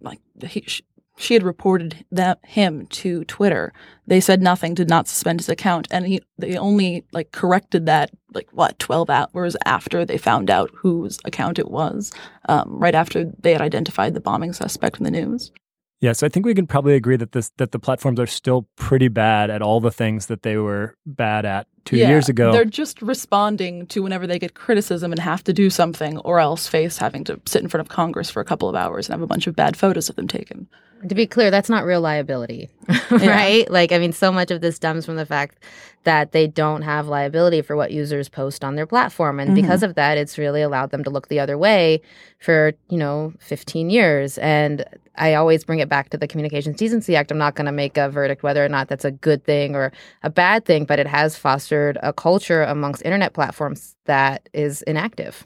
like 0.00 0.20
he, 0.46 0.62
she 0.66 0.84
had 1.18 1.42
reported 1.42 2.04
that 2.12 2.38
him 2.44 2.86
to 2.88 3.24
Twitter. 3.24 3.72
They 4.06 4.20
said 4.20 4.42
nothing, 4.42 4.74
did 4.74 4.88
not 4.88 5.08
suspend 5.08 5.40
his 5.40 5.48
account, 5.48 5.88
and 5.90 6.06
he 6.06 6.20
they 6.38 6.56
only 6.56 7.04
like 7.12 7.32
corrected 7.32 7.86
that 7.86 8.10
like 8.34 8.48
what 8.52 8.78
twelve 8.78 9.10
hours 9.10 9.56
after 9.64 10.04
they 10.04 10.18
found 10.18 10.50
out 10.50 10.70
whose 10.74 11.18
account 11.24 11.58
it 11.58 11.70
was, 11.70 12.12
um, 12.48 12.64
right 12.68 12.94
after 12.94 13.24
they 13.40 13.52
had 13.52 13.62
identified 13.62 14.14
the 14.14 14.20
bombing 14.20 14.52
suspect 14.52 14.98
in 14.98 15.04
the 15.04 15.10
news. 15.10 15.50
Yeah, 16.00 16.12
so 16.12 16.26
I 16.26 16.28
think 16.28 16.44
we 16.44 16.54
can 16.54 16.66
probably 16.66 16.94
agree 16.94 17.16
that 17.16 17.32
this 17.32 17.50
that 17.56 17.72
the 17.72 17.78
platforms 17.78 18.20
are 18.20 18.26
still 18.26 18.68
pretty 18.76 19.08
bad 19.08 19.48
at 19.48 19.62
all 19.62 19.80
the 19.80 19.90
things 19.90 20.26
that 20.26 20.42
they 20.42 20.58
were 20.58 20.94
bad 21.06 21.46
at 21.46 21.66
two 21.86 21.96
yeah, 21.96 22.08
years 22.08 22.28
ago. 22.28 22.52
They're 22.52 22.66
just 22.66 23.00
responding 23.00 23.86
to 23.86 24.02
whenever 24.02 24.26
they 24.26 24.38
get 24.38 24.54
criticism 24.54 25.10
and 25.10 25.20
have 25.20 25.42
to 25.44 25.54
do 25.54 25.70
something, 25.70 26.18
or 26.18 26.38
else 26.38 26.68
face 26.68 26.98
having 26.98 27.24
to 27.24 27.40
sit 27.46 27.62
in 27.62 27.68
front 27.68 27.80
of 27.80 27.88
Congress 27.88 28.28
for 28.28 28.40
a 28.40 28.44
couple 28.44 28.68
of 28.68 28.74
hours 28.74 29.08
and 29.08 29.14
have 29.14 29.22
a 29.22 29.26
bunch 29.26 29.46
of 29.46 29.56
bad 29.56 29.74
photos 29.76 30.10
of 30.10 30.16
them 30.16 30.28
taken. 30.28 30.68
To 31.08 31.14
be 31.14 31.26
clear, 31.26 31.50
that's 31.50 31.70
not 31.70 31.84
real 31.84 32.00
liability, 32.00 32.68
right? 33.10 33.64
Yeah. 33.66 33.70
Like, 33.72 33.92
I 33.92 33.98
mean, 33.98 34.12
so 34.12 34.32
much 34.32 34.50
of 34.50 34.60
this 34.60 34.76
stems 34.76 35.06
from 35.06 35.16
the 35.16 35.26
fact 35.26 35.58
that 36.06 36.30
they 36.30 36.46
don't 36.46 36.82
have 36.82 37.08
liability 37.08 37.60
for 37.60 37.74
what 37.74 37.90
users 37.90 38.28
post 38.28 38.62
on 38.62 38.76
their 38.76 38.86
platform. 38.86 39.40
And 39.40 39.48
mm-hmm. 39.48 39.56
because 39.56 39.82
of 39.82 39.96
that, 39.96 40.16
it's 40.16 40.38
really 40.38 40.62
allowed 40.62 40.92
them 40.92 41.02
to 41.02 41.10
look 41.10 41.26
the 41.26 41.40
other 41.40 41.58
way 41.58 42.00
for, 42.38 42.72
you 42.88 42.96
know, 42.96 43.32
15 43.40 43.90
years. 43.90 44.38
And 44.38 44.84
I 45.16 45.34
always 45.34 45.64
bring 45.64 45.80
it 45.80 45.88
back 45.88 46.10
to 46.10 46.16
the 46.16 46.28
Communications 46.28 46.76
Decency 46.76 47.16
Act. 47.16 47.32
I'm 47.32 47.38
not 47.38 47.56
going 47.56 47.66
to 47.66 47.72
make 47.72 47.96
a 47.96 48.08
verdict 48.08 48.44
whether 48.44 48.64
or 48.64 48.68
not 48.68 48.88
that's 48.88 49.04
a 49.04 49.10
good 49.10 49.44
thing 49.44 49.74
or 49.74 49.92
a 50.22 50.30
bad 50.30 50.64
thing, 50.64 50.84
but 50.84 51.00
it 51.00 51.08
has 51.08 51.36
fostered 51.36 51.98
a 52.02 52.12
culture 52.12 52.62
amongst 52.62 53.02
internet 53.02 53.34
platforms 53.34 53.96
that 54.04 54.48
is 54.54 54.82
inactive. 54.82 55.44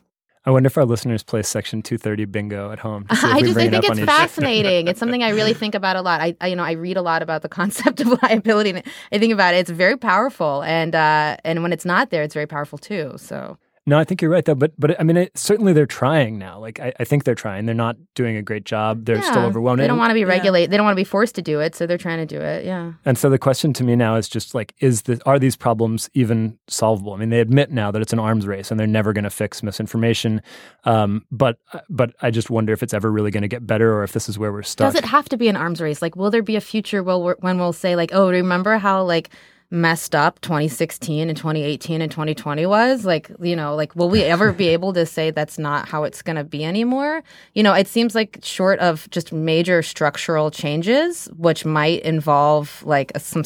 I 0.50 0.52
wonder 0.52 0.66
if 0.66 0.76
our 0.76 0.84
listeners 0.84 1.22
play 1.22 1.42
Section 1.42 1.80
230 1.80 2.24
bingo 2.24 2.72
at 2.72 2.80
home. 2.80 3.06
I 3.10 3.40
just 3.40 3.56
I 3.56 3.70
think 3.70 3.84
it's 3.84 4.00
fascinating. 4.00 4.88
it's 4.88 4.98
something 4.98 5.22
I 5.22 5.28
really 5.28 5.54
think 5.54 5.76
about 5.76 5.94
a 5.94 6.02
lot. 6.02 6.20
I, 6.20 6.34
I, 6.40 6.48
you 6.48 6.56
know 6.56 6.64
I 6.64 6.72
read 6.72 6.96
a 6.96 7.02
lot 7.02 7.22
about 7.22 7.42
the 7.42 7.48
concept 7.48 8.00
of 8.00 8.08
liability, 8.24 8.70
and 8.70 8.82
I 9.12 9.18
think 9.18 9.32
about 9.32 9.54
it. 9.54 9.58
It's 9.58 9.70
very 9.70 9.96
powerful, 9.96 10.64
and 10.64 10.92
uh, 10.96 11.36
and 11.44 11.62
when 11.62 11.72
it's 11.72 11.84
not 11.84 12.10
there, 12.10 12.24
it's 12.24 12.34
very 12.34 12.48
powerful 12.48 12.78
too. 12.78 13.12
So 13.16 13.58
no, 13.90 13.98
I 13.98 14.04
think 14.04 14.22
you're 14.22 14.30
right 14.30 14.44
though. 14.44 14.54
But 14.54 14.72
but 14.78 14.98
I 15.00 15.02
mean, 15.02 15.16
it, 15.16 15.36
certainly 15.36 15.72
they're 15.72 15.84
trying 15.84 16.38
now. 16.38 16.60
Like 16.60 16.78
I, 16.78 16.92
I, 17.00 17.04
think 17.04 17.24
they're 17.24 17.34
trying. 17.34 17.66
They're 17.66 17.74
not 17.74 17.96
doing 18.14 18.36
a 18.36 18.42
great 18.42 18.64
job. 18.64 19.04
They're 19.04 19.16
yeah, 19.16 19.28
still 19.28 19.42
overwhelmed. 19.42 19.80
They 19.80 19.88
don't 19.88 19.98
want 19.98 20.10
to 20.10 20.14
be 20.14 20.24
regulated. 20.24 20.68
Yeah. 20.68 20.70
They 20.70 20.76
don't 20.76 20.86
want 20.86 20.94
to 20.94 21.00
be 21.00 21.04
forced 21.04 21.34
to 21.34 21.42
do 21.42 21.58
it, 21.58 21.74
so 21.74 21.88
they're 21.88 21.98
trying 21.98 22.24
to 22.24 22.38
do 22.38 22.40
it. 22.40 22.64
Yeah. 22.64 22.92
And 23.04 23.18
so 23.18 23.28
the 23.28 23.38
question 23.38 23.72
to 23.72 23.82
me 23.82 23.96
now 23.96 24.14
is 24.14 24.28
just 24.28 24.54
like, 24.54 24.76
is 24.78 25.02
the 25.02 25.20
are 25.26 25.40
these 25.40 25.56
problems 25.56 26.08
even 26.14 26.56
solvable? 26.68 27.14
I 27.14 27.16
mean, 27.16 27.30
they 27.30 27.40
admit 27.40 27.72
now 27.72 27.90
that 27.90 28.00
it's 28.00 28.12
an 28.12 28.20
arms 28.20 28.46
race 28.46 28.70
and 28.70 28.78
they're 28.78 28.86
never 28.86 29.12
going 29.12 29.24
to 29.24 29.30
fix 29.30 29.60
misinformation. 29.60 30.40
Um, 30.84 31.26
but 31.32 31.58
but 31.88 32.14
I 32.22 32.30
just 32.30 32.48
wonder 32.48 32.72
if 32.72 32.84
it's 32.84 32.94
ever 32.94 33.10
really 33.10 33.32
going 33.32 33.42
to 33.42 33.48
get 33.48 33.66
better 33.66 33.92
or 33.92 34.04
if 34.04 34.12
this 34.12 34.28
is 34.28 34.38
where 34.38 34.52
we're 34.52 34.62
stuck. 34.62 34.92
Does 34.92 35.02
it 35.02 35.04
have 35.04 35.28
to 35.30 35.36
be 35.36 35.48
an 35.48 35.56
arms 35.56 35.80
race? 35.80 36.00
Like, 36.00 36.14
will 36.14 36.30
there 36.30 36.44
be 36.44 36.54
a 36.54 36.60
future 36.60 37.02
where 37.02 37.34
when 37.40 37.58
we'll 37.58 37.72
say 37.72 37.96
like, 37.96 38.10
oh, 38.12 38.30
remember 38.30 38.78
how 38.78 39.02
like 39.02 39.30
messed 39.70 40.14
up 40.14 40.40
2016 40.40 41.28
and 41.28 41.36
2018 41.36 42.02
and 42.02 42.10
2020 42.10 42.66
was 42.66 43.04
like 43.04 43.30
you 43.40 43.54
know 43.54 43.76
like 43.76 43.94
will 43.94 44.10
we 44.10 44.22
ever 44.22 44.52
be 44.52 44.68
able 44.76 44.92
to 44.92 45.06
say 45.06 45.30
that's 45.30 45.58
not 45.58 45.88
how 45.88 46.04
it's 46.04 46.22
going 46.22 46.36
to 46.36 46.44
be 46.44 46.64
anymore? 46.64 47.22
You 47.54 47.62
know 47.62 47.72
it 47.72 47.86
seems 47.86 48.14
like 48.14 48.40
short 48.42 48.78
of 48.80 49.08
just 49.10 49.32
major 49.32 49.82
structural 49.82 50.50
changes 50.50 51.28
which 51.36 51.64
might 51.64 52.02
involve 52.02 52.82
like 52.84 53.12
some 53.18 53.44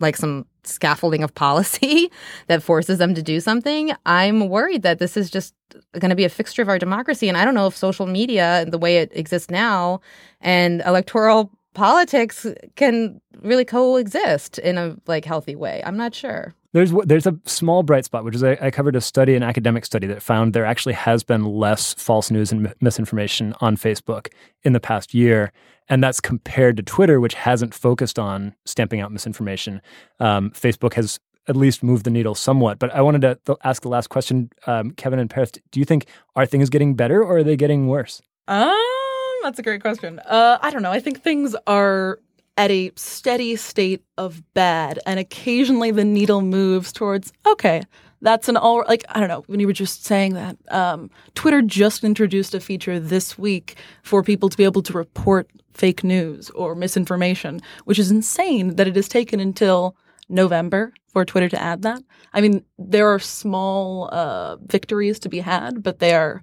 like 0.00 0.16
some 0.16 0.46
scaffolding 0.64 1.22
of 1.22 1.34
policy 1.34 2.10
that 2.48 2.62
forces 2.62 2.98
them 2.98 3.14
to 3.14 3.22
do 3.22 3.38
something 3.40 3.92
i'm 4.04 4.48
worried 4.48 4.82
that 4.82 4.98
this 4.98 5.16
is 5.16 5.30
just 5.30 5.54
going 5.98 6.10
to 6.10 6.16
be 6.16 6.24
a 6.24 6.28
fixture 6.28 6.62
of 6.62 6.68
our 6.68 6.78
democracy. 6.78 7.28
And 7.28 7.36
i 7.36 7.44
don't 7.44 7.54
know 7.54 7.66
if 7.66 7.76
social 7.76 8.06
media 8.06 8.62
and 8.62 8.72
the 8.72 8.78
way 8.78 8.98
it 8.98 9.10
exists 9.14 9.50
now 9.50 10.00
and 10.40 10.82
electoral 10.82 11.50
politics 11.76 12.46
can 12.74 13.20
really 13.42 13.64
coexist 13.64 14.58
in 14.58 14.78
a 14.78 14.96
like 15.06 15.24
healthy 15.24 15.54
way. 15.54 15.82
I'm 15.84 15.96
not 15.96 16.14
sure. 16.14 16.54
There's 16.72 16.92
there's 17.04 17.26
a 17.26 17.38
small 17.44 17.82
bright 17.82 18.04
spot, 18.04 18.24
which 18.24 18.34
is 18.34 18.42
I, 18.42 18.58
I, 18.60 18.70
covered 18.70 18.96
a 18.96 19.00
study, 19.00 19.34
an 19.34 19.42
academic 19.42 19.84
study 19.84 20.06
that 20.08 20.22
found 20.22 20.52
there 20.52 20.66
actually 20.66 20.94
has 20.94 21.22
been 21.22 21.44
less 21.44 21.94
false 21.94 22.30
news 22.30 22.50
and 22.50 22.74
misinformation 22.80 23.54
on 23.60 23.76
Facebook 23.76 24.28
in 24.62 24.72
the 24.72 24.80
past 24.80 25.14
year, 25.14 25.52
and 25.88 26.02
that's 26.02 26.20
compared 26.20 26.76
to 26.78 26.82
Twitter, 26.82 27.20
which 27.20 27.34
hasn't 27.34 27.72
focused 27.72 28.18
on 28.18 28.54
stamping 28.64 29.00
out 29.00 29.12
misinformation. 29.12 29.80
Um, 30.18 30.50
Facebook 30.50 30.94
has 30.94 31.18
at 31.48 31.56
least 31.56 31.82
moved 31.82 32.04
the 32.04 32.10
needle 32.10 32.34
somewhat. 32.34 32.78
But 32.78 32.92
I 32.92 33.00
wanted 33.00 33.20
to 33.22 33.38
th- 33.46 33.58
ask 33.62 33.82
the 33.82 33.88
last 33.88 34.08
question, 34.08 34.50
um, 34.66 34.90
Kevin 34.92 35.18
and 35.18 35.30
Paris. 35.30 35.52
Do 35.70 35.78
you 35.78 35.86
think 35.86 36.06
are 36.34 36.44
things 36.44 36.68
getting 36.68 36.94
better 36.94 37.22
or 37.22 37.38
are 37.38 37.44
they 37.44 37.56
getting 37.56 37.86
worse? 37.86 38.20
Um, 38.48 38.95
that's 39.42 39.58
a 39.58 39.62
great 39.62 39.80
question. 39.80 40.18
Uh, 40.20 40.58
I 40.60 40.70
don't 40.70 40.82
know. 40.82 40.92
I 40.92 41.00
think 41.00 41.22
things 41.22 41.56
are 41.66 42.18
at 42.56 42.70
a 42.70 42.90
steady 42.96 43.56
state 43.56 44.02
of 44.16 44.42
bad, 44.54 44.98
and 45.06 45.20
occasionally 45.20 45.90
the 45.90 46.04
needle 46.04 46.42
moves 46.42 46.92
towards 46.92 47.32
okay. 47.46 47.82
That's 48.22 48.48
an 48.48 48.56
all 48.56 48.82
like 48.88 49.04
I 49.10 49.20
don't 49.20 49.28
know 49.28 49.44
when 49.46 49.60
you 49.60 49.66
were 49.66 49.72
just 49.72 50.04
saying 50.04 50.34
that. 50.34 50.56
Um, 50.72 51.10
Twitter 51.34 51.60
just 51.60 52.02
introduced 52.02 52.54
a 52.54 52.60
feature 52.60 52.98
this 52.98 53.36
week 53.36 53.76
for 54.02 54.22
people 54.22 54.48
to 54.48 54.56
be 54.56 54.64
able 54.64 54.82
to 54.82 54.92
report 54.94 55.50
fake 55.74 56.02
news 56.02 56.48
or 56.50 56.74
misinformation, 56.74 57.60
which 57.84 57.98
is 57.98 58.10
insane 58.10 58.76
that 58.76 58.88
it 58.88 58.96
has 58.96 59.08
taken 59.08 59.38
until 59.38 59.94
November 60.28 60.92
for 61.08 61.24
Twitter 61.24 61.48
to 61.50 61.62
add 61.62 61.82
that. 61.82 62.02
I 62.32 62.40
mean, 62.40 62.64
there 62.78 63.08
are 63.08 63.18
small 63.18 64.08
uh, 64.12 64.56
victories 64.56 65.18
to 65.20 65.28
be 65.28 65.40
had, 65.40 65.82
but 65.82 65.98
they 65.98 66.14
are 66.14 66.42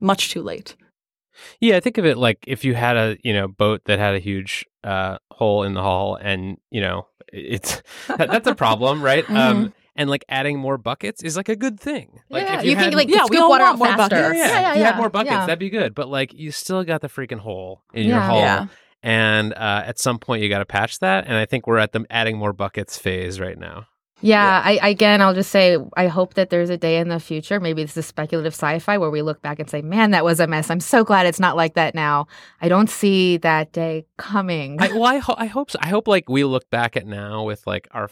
much 0.00 0.30
too 0.30 0.42
late. 0.42 0.74
Yeah, 1.60 1.76
I 1.76 1.80
think 1.80 1.98
of 1.98 2.06
it 2.06 2.16
like 2.16 2.44
if 2.46 2.64
you 2.64 2.74
had 2.74 2.96
a 2.96 3.16
you 3.22 3.32
know 3.32 3.48
boat 3.48 3.82
that 3.86 3.98
had 3.98 4.14
a 4.14 4.18
huge 4.18 4.66
uh, 4.84 5.18
hole 5.30 5.62
in 5.62 5.74
the 5.74 5.82
hull, 5.82 6.16
and 6.20 6.58
you 6.70 6.80
know 6.80 7.06
it's 7.32 7.82
that, 8.08 8.30
that's 8.30 8.48
a 8.48 8.54
problem, 8.54 9.02
right? 9.02 9.24
mm-hmm. 9.24 9.36
um, 9.36 9.72
and 9.96 10.08
like 10.08 10.24
adding 10.28 10.58
more 10.58 10.78
buckets 10.78 11.22
is 11.22 11.36
like 11.36 11.48
a 11.48 11.56
good 11.56 11.78
thing. 11.78 12.20
Like 12.30 12.46
yeah, 12.46 12.58
if 12.58 12.64
you, 12.64 12.70
you 12.70 12.76
had, 12.76 12.84
can 12.84 12.94
like 12.94 13.08
yeah, 13.08 13.26
we 13.28 13.38
all 13.38 13.50
water 13.50 13.64
want 13.64 13.78
more 13.78 13.88
faster. 13.88 14.16
Buckets. 14.16 14.38
Yeah, 14.38 14.46
yeah, 14.46 14.60
yeah, 14.60 14.70
if 14.70 14.76
you 14.78 14.84
had 14.84 14.96
more 14.96 15.10
buckets, 15.10 15.46
that'd 15.46 15.58
be 15.58 15.70
good. 15.70 15.94
But 15.94 16.08
like 16.08 16.32
you 16.32 16.52
still 16.52 16.84
got 16.84 17.00
the 17.00 17.08
freaking 17.08 17.38
hole 17.40 17.82
in 17.92 18.06
your 18.06 18.20
hull. 18.20 18.68
And 19.02 19.54
uh, 19.54 19.82
at 19.86 19.98
some 19.98 20.18
point, 20.18 20.42
you 20.42 20.48
got 20.48 20.58
to 20.58 20.66
patch 20.66 20.98
that. 20.98 21.24
And 21.26 21.34
I 21.34 21.46
think 21.46 21.66
we're 21.66 21.78
at 21.78 21.92
the 21.92 22.04
adding 22.10 22.36
more 22.36 22.52
buckets 22.52 22.98
phase 22.98 23.40
right 23.40 23.58
now. 23.58 23.86
Yeah, 24.22 24.70
yeah. 24.70 24.82
I 24.82 24.88
again, 24.88 25.20
I'll 25.20 25.34
just 25.34 25.50
say 25.50 25.78
I 25.96 26.08
hope 26.08 26.34
that 26.34 26.50
there's 26.50 26.70
a 26.70 26.76
day 26.76 26.98
in 26.98 27.08
the 27.08 27.20
future. 27.20 27.60
Maybe 27.60 27.82
this 27.82 27.96
is 27.96 28.06
speculative 28.06 28.52
sci-fi 28.52 28.98
where 28.98 29.10
we 29.10 29.22
look 29.22 29.42
back 29.42 29.58
and 29.58 29.68
say, 29.68 29.82
"Man, 29.82 30.10
that 30.10 30.24
was 30.24 30.40
a 30.40 30.46
mess." 30.46 30.70
I'm 30.70 30.80
so 30.80 31.04
glad 31.04 31.26
it's 31.26 31.40
not 31.40 31.56
like 31.56 31.74
that 31.74 31.94
now. 31.94 32.26
I 32.60 32.68
don't 32.68 32.90
see 32.90 33.38
that 33.38 33.72
day 33.72 34.06
coming. 34.16 34.80
I, 34.80 34.88
well, 34.88 35.04
I, 35.04 35.18
ho- 35.18 35.36
I 35.38 35.46
hope 35.46 35.70
so. 35.70 35.78
I 35.80 35.88
hope 35.88 36.06
like 36.08 36.28
we 36.28 36.44
look 36.44 36.68
back 36.70 36.96
at 36.96 37.06
now 37.06 37.44
with 37.44 37.66
like 37.66 37.88
our, 37.92 38.10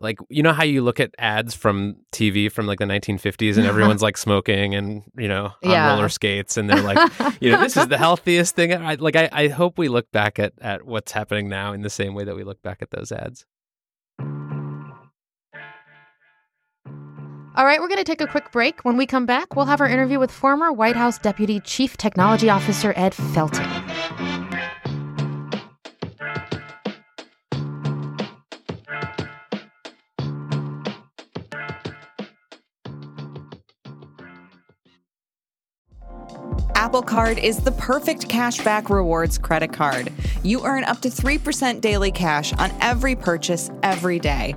like 0.00 0.18
you 0.28 0.42
know 0.42 0.52
how 0.52 0.64
you 0.64 0.82
look 0.82 1.00
at 1.00 1.14
ads 1.18 1.54
from 1.54 1.96
TV 2.12 2.50
from 2.50 2.66
like 2.66 2.78
the 2.78 2.86
1950s 2.86 3.56
and 3.56 3.66
everyone's 3.74 4.02
like 4.02 4.16
smoking 4.16 4.74
and 4.74 5.02
you 5.16 5.28
know 5.28 5.52
on 5.62 5.70
yeah. 5.70 5.94
roller 5.94 6.08
skates 6.08 6.56
and 6.56 6.70
they're 6.70 6.82
like, 6.82 6.98
you 7.40 7.50
know, 7.50 7.60
this 7.60 7.76
is 7.76 7.88
the 7.88 7.98
healthiest 7.98 8.56
thing. 8.56 8.72
I, 8.72 8.94
like 8.94 9.16
I, 9.16 9.28
I 9.32 9.48
hope 9.48 9.78
we 9.78 9.88
look 9.88 10.10
back 10.10 10.38
at 10.38 10.52
at 10.60 10.84
what's 10.84 11.12
happening 11.12 11.48
now 11.48 11.72
in 11.72 11.82
the 11.82 11.90
same 11.90 12.14
way 12.14 12.24
that 12.24 12.34
we 12.34 12.44
look 12.44 12.62
back 12.62 12.78
at 12.80 12.90
those 12.90 13.12
ads. 13.12 13.46
All 17.56 17.64
right, 17.64 17.80
we're 17.80 17.86
going 17.86 17.98
to 17.98 18.04
take 18.04 18.20
a 18.20 18.26
quick 18.26 18.50
break. 18.50 18.84
When 18.84 18.96
we 18.96 19.06
come 19.06 19.26
back, 19.26 19.54
we'll 19.54 19.66
have 19.66 19.80
our 19.80 19.86
interview 19.86 20.18
with 20.18 20.32
former 20.32 20.72
White 20.72 20.96
House 20.96 21.18
Deputy 21.18 21.60
Chief 21.60 21.96
Technology 21.96 22.50
Officer 22.50 22.92
Ed 22.96 23.12
Felten. 23.12 23.62
Apple 36.74 37.02
Card 37.02 37.38
is 37.38 37.58
the 37.58 37.72
perfect 37.78 38.28
cashback 38.28 38.90
rewards 38.90 39.38
credit 39.38 39.72
card. 39.72 40.12
You 40.42 40.66
earn 40.66 40.82
up 40.82 41.00
to 41.02 41.08
3% 41.08 41.80
daily 41.80 42.10
cash 42.10 42.52
on 42.54 42.72
every 42.80 43.14
purchase 43.14 43.70
every 43.84 44.18
day. 44.18 44.56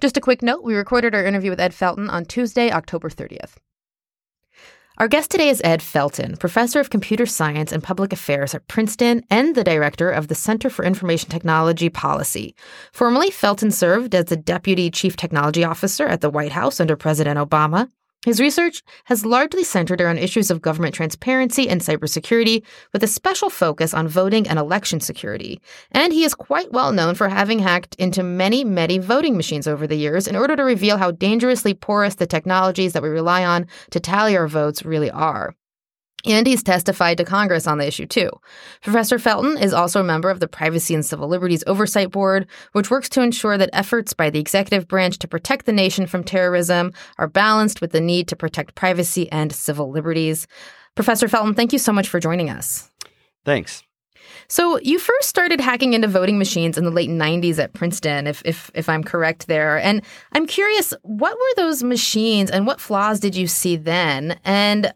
Just 0.00 0.16
a 0.16 0.20
quick 0.22 0.42
note 0.42 0.64
we 0.64 0.74
recorded 0.74 1.14
our 1.14 1.26
interview 1.26 1.50
with 1.50 1.60
Ed 1.60 1.72
Felten 1.72 2.08
on 2.10 2.24
Tuesday, 2.24 2.72
October 2.72 3.10
30th. 3.10 3.56
Our 4.96 5.08
guest 5.08 5.30
today 5.30 5.50
is 5.50 5.60
Ed 5.62 5.80
Felten, 5.80 6.38
professor 6.38 6.80
of 6.80 6.88
computer 6.88 7.26
science 7.26 7.70
and 7.70 7.82
public 7.82 8.10
affairs 8.10 8.54
at 8.54 8.66
Princeton 8.66 9.22
and 9.30 9.54
the 9.54 9.64
director 9.64 10.10
of 10.10 10.28
the 10.28 10.34
Center 10.34 10.70
for 10.70 10.86
Information 10.86 11.28
Technology 11.28 11.90
Policy. 11.90 12.54
Formerly, 12.92 13.30
Felten 13.30 13.72
served 13.72 14.14
as 14.14 14.26
the 14.26 14.36
deputy 14.36 14.90
chief 14.90 15.16
technology 15.16 15.64
officer 15.64 16.06
at 16.06 16.22
the 16.22 16.30
White 16.30 16.52
House 16.52 16.80
under 16.80 16.96
President 16.96 17.38
Obama 17.38 17.88
his 18.24 18.40
research 18.40 18.82
has 19.04 19.24
largely 19.24 19.64
centered 19.64 20.00
around 20.00 20.18
issues 20.18 20.50
of 20.50 20.60
government 20.60 20.94
transparency 20.94 21.68
and 21.68 21.80
cybersecurity, 21.80 22.62
with 22.92 23.02
a 23.02 23.06
special 23.06 23.48
focus 23.48 23.94
on 23.94 24.08
voting 24.08 24.46
and 24.46 24.58
election 24.58 25.00
security. 25.00 25.60
And 25.92 26.12
he 26.12 26.24
is 26.24 26.34
quite 26.34 26.70
well 26.70 26.92
known 26.92 27.14
for 27.14 27.28
having 27.28 27.60
hacked 27.60 27.94
into 27.94 28.22
many, 28.22 28.62
many 28.62 28.98
voting 28.98 29.36
machines 29.36 29.66
over 29.66 29.86
the 29.86 29.96
years 29.96 30.28
in 30.28 30.36
order 30.36 30.54
to 30.54 30.64
reveal 30.64 30.98
how 30.98 31.12
dangerously 31.12 31.72
porous 31.72 32.16
the 32.16 32.26
technologies 32.26 32.92
that 32.92 33.02
we 33.02 33.08
rely 33.08 33.44
on 33.44 33.66
to 33.90 34.00
tally 34.00 34.36
our 34.36 34.48
votes 34.48 34.84
really 34.84 35.10
are. 35.10 35.54
And 36.26 36.46
he's 36.46 36.62
testified 36.62 37.16
to 37.18 37.24
Congress 37.24 37.66
on 37.66 37.78
the 37.78 37.86
issue 37.86 38.06
too. 38.06 38.30
Professor 38.82 39.18
Felten 39.18 39.60
is 39.60 39.72
also 39.72 40.00
a 40.00 40.04
member 40.04 40.30
of 40.30 40.40
the 40.40 40.48
Privacy 40.48 40.94
and 40.94 41.04
Civil 41.04 41.28
Liberties 41.28 41.64
Oversight 41.66 42.10
Board, 42.10 42.46
which 42.72 42.90
works 42.90 43.08
to 43.10 43.22
ensure 43.22 43.56
that 43.56 43.70
efforts 43.72 44.12
by 44.12 44.28
the 44.30 44.40
executive 44.40 44.86
branch 44.86 45.18
to 45.20 45.28
protect 45.28 45.66
the 45.66 45.72
nation 45.72 46.06
from 46.06 46.24
terrorism 46.24 46.92
are 47.18 47.28
balanced 47.28 47.80
with 47.80 47.92
the 47.92 48.00
need 48.00 48.28
to 48.28 48.36
protect 48.36 48.74
privacy 48.74 49.30
and 49.32 49.52
civil 49.52 49.90
liberties. 49.90 50.46
Professor 50.94 51.28
Felten, 51.28 51.56
thank 51.56 51.72
you 51.72 51.78
so 51.78 51.92
much 51.92 52.08
for 52.08 52.20
joining 52.20 52.50
us. 52.50 52.90
Thanks. 53.44 53.82
So 54.48 54.78
you 54.80 54.98
first 54.98 55.28
started 55.28 55.60
hacking 55.60 55.92
into 55.94 56.08
voting 56.08 56.38
machines 56.38 56.76
in 56.76 56.84
the 56.84 56.90
late 56.90 57.08
90s 57.08 57.58
at 57.58 57.72
Princeton, 57.72 58.26
if, 58.26 58.42
if 58.44 58.70
if 58.74 58.88
I'm 58.88 59.04
correct 59.04 59.46
there. 59.46 59.78
And 59.78 60.02
I'm 60.32 60.46
curious, 60.46 60.92
what 61.02 61.36
were 61.36 61.54
those 61.56 61.82
machines 61.82 62.50
and 62.50 62.66
what 62.66 62.80
flaws 62.80 63.20
did 63.20 63.36
you 63.36 63.46
see 63.46 63.76
then? 63.76 64.38
And 64.44 64.92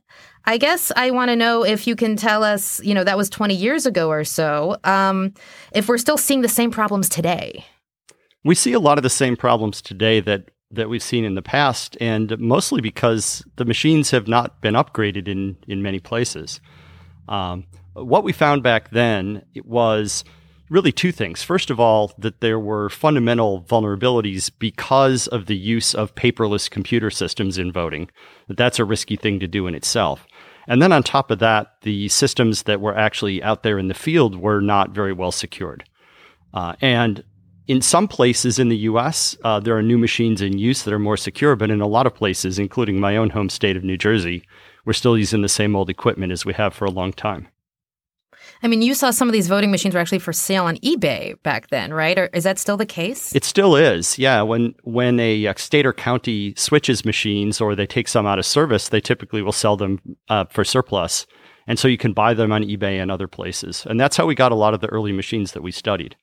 I 0.46 0.58
guess 0.58 0.92
I 0.94 1.10
want 1.10 1.30
to 1.30 1.36
know 1.36 1.64
if 1.64 1.86
you 1.86 1.96
can 1.96 2.16
tell 2.16 2.44
us, 2.44 2.82
you 2.84 2.94
know, 2.94 3.04
that 3.04 3.16
was 3.16 3.30
20 3.30 3.54
years 3.54 3.86
ago 3.86 4.10
or 4.10 4.24
so, 4.24 4.76
um, 4.84 5.32
if 5.72 5.88
we're 5.88 5.98
still 5.98 6.18
seeing 6.18 6.42
the 6.42 6.48
same 6.48 6.70
problems 6.70 7.08
today. 7.08 7.64
We 8.44 8.54
see 8.54 8.74
a 8.74 8.80
lot 8.80 8.98
of 8.98 9.02
the 9.02 9.10
same 9.10 9.36
problems 9.36 9.80
today 9.80 10.20
that 10.20 10.50
that 10.70 10.88
we've 10.88 11.02
seen 11.02 11.24
in 11.24 11.36
the 11.36 11.42
past, 11.42 11.96
and 12.00 12.36
mostly 12.40 12.80
because 12.80 13.44
the 13.56 13.64
machines 13.64 14.10
have 14.10 14.26
not 14.26 14.60
been 14.60 14.74
upgraded 14.74 15.28
in 15.28 15.56
in 15.68 15.82
many 15.82 16.00
places. 16.00 16.60
Um, 17.28 17.64
what 17.94 18.24
we 18.24 18.32
found 18.32 18.62
back 18.62 18.90
then 18.90 19.44
was 19.64 20.24
really 20.68 20.92
two 20.92 21.12
things. 21.12 21.42
First 21.42 21.70
of 21.70 21.78
all, 21.78 22.12
that 22.18 22.40
there 22.40 22.58
were 22.58 22.88
fundamental 22.88 23.62
vulnerabilities 23.62 24.50
because 24.58 25.26
of 25.28 25.46
the 25.46 25.56
use 25.56 25.94
of 25.94 26.14
paperless 26.14 26.68
computer 26.68 27.10
systems 27.10 27.58
in 27.58 27.70
voting. 27.70 28.10
That's 28.48 28.78
a 28.78 28.84
risky 28.84 29.16
thing 29.16 29.40
to 29.40 29.46
do 29.46 29.66
in 29.66 29.74
itself. 29.74 30.26
And 30.66 30.80
then 30.80 30.92
on 30.92 31.02
top 31.02 31.30
of 31.30 31.38
that, 31.40 31.80
the 31.82 32.08
systems 32.08 32.64
that 32.64 32.80
were 32.80 32.96
actually 32.96 33.42
out 33.42 33.62
there 33.62 33.78
in 33.78 33.88
the 33.88 33.94
field 33.94 34.36
were 34.36 34.60
not 34.60 34.90
very 34.90 35.12
well 35.12 35.32
secured. 35.32 35.84
Uh, 36.52 36.74
and 36.80 37.22
in 37.66 37.80
some 37.80 38.08
places 38.08 38.58
in 38.58 38.68
the 38.68 38.76
US, 38.78 39.36
uh, 39.42 39.58
there 39.60 39.76
are 39.76 39.82
new 39.82 39.98
machines 39.98 40.42
in 40.42 40.58
use 40.58 40.82
that 40.82 40.94
are 40.94 40.98
more 40.98 41.16
secure, 41.16 41.56
but 41.56 41.70
in 41.70 41.80
a 41.80 41.86
lot 41.86 42.06
of 42.06 42.14
places, 42.14 42.58
including 42.58 43.00
my 43.00 43.16
own 43.16 43.30
home 43.30 43.48
state 43.48 43.76
of 43.76 43.84
New 43.84 43.96
Jersey, 43.96 44.44
we're 44.84 44.92
still 44.92 45.16
using 45.16 45.42
the 45.42 45.48
same 45.48 45.74
old 45.74 45.88
equipment 45.88 46.32
as 46.32 46.44
we 46.44 46.52
have 46.54 46.74
for 46.74 46.84
a 46.84 46.90
long 46.90 47.12
time. 47.12 47.48
I 48.64 48.66
mean, 48.66 48.80
you 48.80 48.94
saw 48.94 49.10
some 49.10 49.28
of 49.28 49.34
these 49.34 49.46
voting 49.46 49.70
machines 49.70 49.94
were 49.94 50.00
actually 50.00 50.20
for 50.20 50.32
sale 50.32 50.64
on 50.64 50.78
eBay 50.78 51.40
back 51.42 51.68
then, 51.68 51.92
right? 51.92 52.18
Or 52.18 52.30
is 52.32 52.44
that 52.44 52.58
still 52.58 52.78
the 52.78 52.86
case? 52.86 53.34
It 53.34 53.44
still 53.44 53.76
is. 53.76 54.18
Yeah, 54.18 54.40
when 54.40 54.74
when 54.84 55.20
a 55.20 55.46
uh, 55.46 55.54
state 55.58 55.84
or 55.84 55.92
county 55.92 56.54
switches 56.56 57.04
machines 57.04 57.60
or 57.60 57.74
they 57.74 57.86
take 57.86 58.08
some 58.08 58.26
out 58.26 58.38
of 58.38 58.46
service, 58.46 58.88
they 58.88 59.02
typically 59.02 59.42
will 59.42 59.52
sell 59.52 59.76
them 59.76 60.00
uh, 60.30 60.46
for 60.46 60.64
surplus, 60.64 61.26
and 61.66 61.78
so 61.78 61.88
you 61.88 61.98
can 61.98 62.14
buy 62.14 62.32
them 62.32 62.52
on 62.52 62.62
eBay 62.62 63.02
and 63.02 63.10
other 63.10 63.28
places. 63.28 63.84
And 63.86 64.00
that's 64.00 64.16
how 64.16 64.24
we 64.24 64.34
got 64.34 64.50
a 64.50 64.56
lot 64.56 64.72
of 64.72 64.80
the 64.80 64.88
early 64.88 65.12
machines 65.12 65.52
that 65.52 65.62
we 65.62 65.70
studied. 65.70 66.16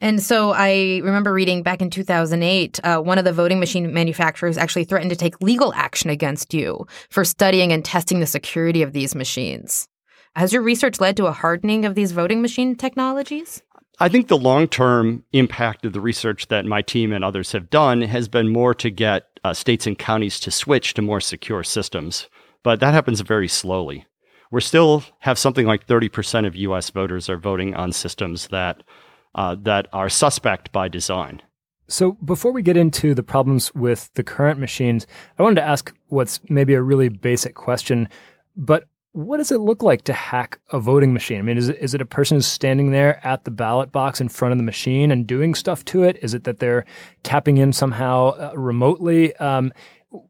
And 0.00 0.22
so 0.22 0.52
I 0.52 1.00
remember 1.02 1.32
reading 1.32 1.62
back 1.62 1.80
in 1.80 1.88
2008, 1.88 2.78
uh, 2.84 3.00
one 3.00 3.16
of 3.16 3.24
the 3.24 3.32
voting 3.32 3.58
machine 3.58 3.92
manufacturers 3.94 4.58
actually 4.58 4.84
threatened 4.84 5.10
to 5.10 5.16
take 5.16 5.40
legal 5.40 5.72
action 5.74 6.10
against 6.10 6.52
you 6.52 6.86
for 7.08 7.24
studying 7.24 7.72
and 7.72 7.82
testing 7.84 8.20
the 8.20 8.26
security 8.26 8.82
of 8.82 8.92
these 8.92 9.14
machines. 9.14 9.88
Has 10.36 10.52
your 10.52 10.62
research 10.62 11.00
led 11.00 11.16
to 11.16 11.26
a 11.26 11.32
hardening 11.32 11.84
of 11.84 11.94
these 11.94 12.12
voting 12.12 12.42
machine 12.42 12.76
technologies? 12.76 13.62
I 14.00 14.08
think 14.08 14.28
the 14.28 14.38
long 14.38 14.68
term 14.68 15.24
impact 15.32 15.84
of 15.84 15.92
the 15.92 16.00
research 16.00 16.48
that 16.48 16.64
my 16.64 16.82
team 16.82 17.12
and 17.12 17.24
others 17.24 17.52
have 17.52 17.70
done 17.70 18.02
has 18.02 18.28
been 18.28 18.48
more 18.48 18.74
to 18.74 18.90
get 18.90 19.40
uh, 19.42 19.54
states 19.54 19.86
and 19.86 19.98
counties 19.98 20.38
to 20.40 20.50
switch 20.50 20.94
to 20.94 21.02
more 21.02 21.20
secure 21.20 21.64
systems. 21.64 22.28
But 22.62 22.80
that 22.80 22.94
happens 22.94 23.20
very 23.20 23.48
slowly. 23.48 24.06
We 24.50 24.60
still 24.60 25.04
have 25.20 25.38
something 25.38 25.66
like 25.66 25.86
30% 25.86 26.46
of 26.46 26.56
US 26.56 26.90
voters 26.90 27.28
are 27.28 27.36
voting 27.36 27.74
on 27.74 27.92
systems 27.92 28.48
that 28.48 28.82
uh, 29.34 29.56
that 29.62 29.88
are 29.92 30.08
suspect 30.08 30.72
by 30.72 30.88
design. 30.88 31.42
So, 31.86 32.12
before 32.24 32.52
we 32.52 32.62
get 32.62 32.76
into 32.76 33.14
the 33.14 33.22
problems 33.22 33.74
with 33.74 34.10
the 34.14 34.22
current 34.22 34.58
machines, 34.58 35.06
I 35.38 35.42
wanted 35.42 35.56
to 35.56 35.66
ask 35.66 35.94
what's 36.08 36.40
maybe 36.48 36.74
a 36.74 36.82
really 36.82 37.08
basic 37.08 37.54
question, 37.54 38.08
but 38.56 38.84
what 39.12 39.38
does 39.38 39.50
it 39.50 39.60
look 39.60 39.82
like 39.82 40.02
to 40.04 40.12
hack 40.12 40.60
a 40.70 40.78
voting 40.78 41.12
machine? 41.12 41.38
I 41.38 41.42
mean, 41.42 41.58
is 41.58 41.68
it, 41.68 41.78
is 41.80 41.94
it 41.94 42.00
a 42.00 42.06
person 42.06 42.36
who's 42.36 42.46
standing 42.46 42.90
there 42.90 43.24
at 43.26 43.44
the 43.44 43.50
ballot 43.50 43.90
box 43.90 44.20
in 44.20 44.28
front 44.28 44.52
of 44.52 44.58
the 44.58 44.64
machine 44.64 45.10
and 45.10 45.26
doing 45.26 45.54
stuff 45.54 45.84
to 45.86 46.02
it? 46.02 46.18
Is 46.22 46.34
it 46.34 46.44
that 46.44 46.58
they're 46.58 46.84
tapping 47.22 47.58
in 47.58 47.72
somehow 47.72 48.28
uh, 48.30 48.52
remotely? 48.54 49.34
Um, 49.36 49.72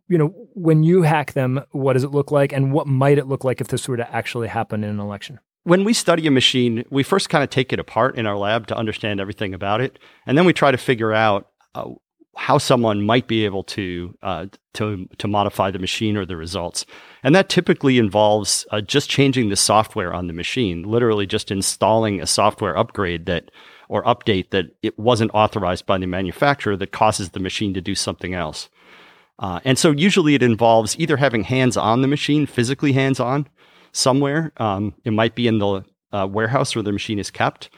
you 0.09 0.19
know, 0.19 0.29
when 0.55 0.83
you 0.83 1.03
hack 1.03 1.33
them, 1.33 1.61
what 1.71 1.93
does 1.93 2.05
it 2.05 2.11
look 2.11 2.33
like, 2.33 2.53
and 2.53 2.73
what 2.73 2.87
might 2.87 3.19
it 3.19 3.29
look 3.29 3.45
like 3.45 3.61
if 3.61 3.69
this 3.69 3.87
were 3.89 3.97
to 3.97 4.15
actually 4.15 4.49
happen 4.49 4.83
in 4.83 4.91
an 4.91 5.01
election? 5.01 5.39
when 5.69 5.85
we 5.85 5.93
study 5.93 6.27
a 6.27 6.31
machine, 6.31 6.83
we 6.89 7.03
first 7.03 7.29
kind 7.29 7.45
of 7.45 7.51
take 7.51 7.75
it 7.75 7.79
apart 7.79 8.17
in 8.17 8.27
our 8.27 8.39
lab 8.39 8.67
to 8.69 8.75
understand 8.75 9.21
everything 9.21 9.53
about 9.53 9.83
it, 9.83 9.99
and 10.27 10.39
then 10.39 10.47
we 10.47 10.55
try 10.55 10.71
to 10.71 10.79
figure 10.79 11.13
out 11.13 11.49
uh, 11.75 11.91
how 12.39 12.57
someone 12.57 13.05
might 13.05 13.27
be 13.27 13.45
able 13.45 13.65
to 13.65 14.17
uh, 14.23 14.47
to 14.73 15.09
to 15.19 15.27
modify 15.27 15.73
the 15.73 15.79
machine 15.79 16.17
or 16.17 16.25
the 16.25 16.37
results. 16.37 16.87
And 17.25 17.35
that 17.35 17.49
typically 17.49 17.99
involves 17.99 18.65
uh, 18.71 18.81
just 18.81 19.11
changing 19.11 19.49
the 19.49 19.57
software 19.57 20.15
on 20.15 20.29
the 20.29 20.33
machine, 20.33 20.85
literally 20.85 21.27
just 21.27 21.51
installing 21.51 22.21
a 22.21 22.27
software 22.27 22.79
upgrade 22.79 23.27
that 23.27 23.51
or 23.89 24.05
update 24.05 24.51
that 24.51 24.67
it 24.83 24.97
wasn't 24.97 25.33
authorized 25.35 25.85
by 25.85 25.99
the 25.99 26.07
manufacturer 26.07 26.77
that 26.77 26.93
causes 26.93 27.31
the 27.31 27.41
machine 27.41 27.75
to 27.75 27.81
do 27.81 27.97
something 27.97 28.35
else. 28.35 28.69
Uh, 29.41 29.59
and 29.65 29.77
so 29.77 29.91
usually 29.91 30.35
it 30.35 30.43
involves 30.43 30.99
either 30.99 31.17
having 31.17 31.43
hands 31.43 31.77
on 31.77 32.03
the 32.03 32.09
machine, 32.09 32.47
physically 32.47 32.93
hands 32.93 33.19
on, 33.19 33.49
somewhere. 33.91 34.53
Um, 34.59 34.95
it 35.05 35.13
might 35.13 35.35
be 35.35 35.49
in 35.49 35.59
the 35.59 35.85
uh, 36.13 36.29
warehouse 36.31 36.77
where 36.77 36.85
the 36.85 36.93
machine 36.93 37.19
is 37.19 37.33
kept. 37.33 37.69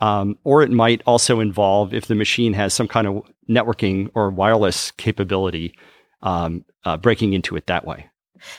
Um, 0.00 0.38
or 0.44 0.62
it 0.62 0.70
might 0.70 1.02
also 1.06 1.40
involve 1.40 1.94
if 1.94 2.06
the 2.06 2.14
machine 2.14 2.52
has 2.52 2.74
some 2.74 2.88
kind 2.88 3.06
of 3.06 3.22
networking 3.48 4.10
or 4.14 4.30
wireless 4.30 4.90
capability, 4.92 5.74
um, 6.22 6.64
uh, 6.84 6.96
breaking 6.96 7.32
into 7.32 7.56
it 7.56 7.66
that 7.66 7.86
way. 7.86 8.10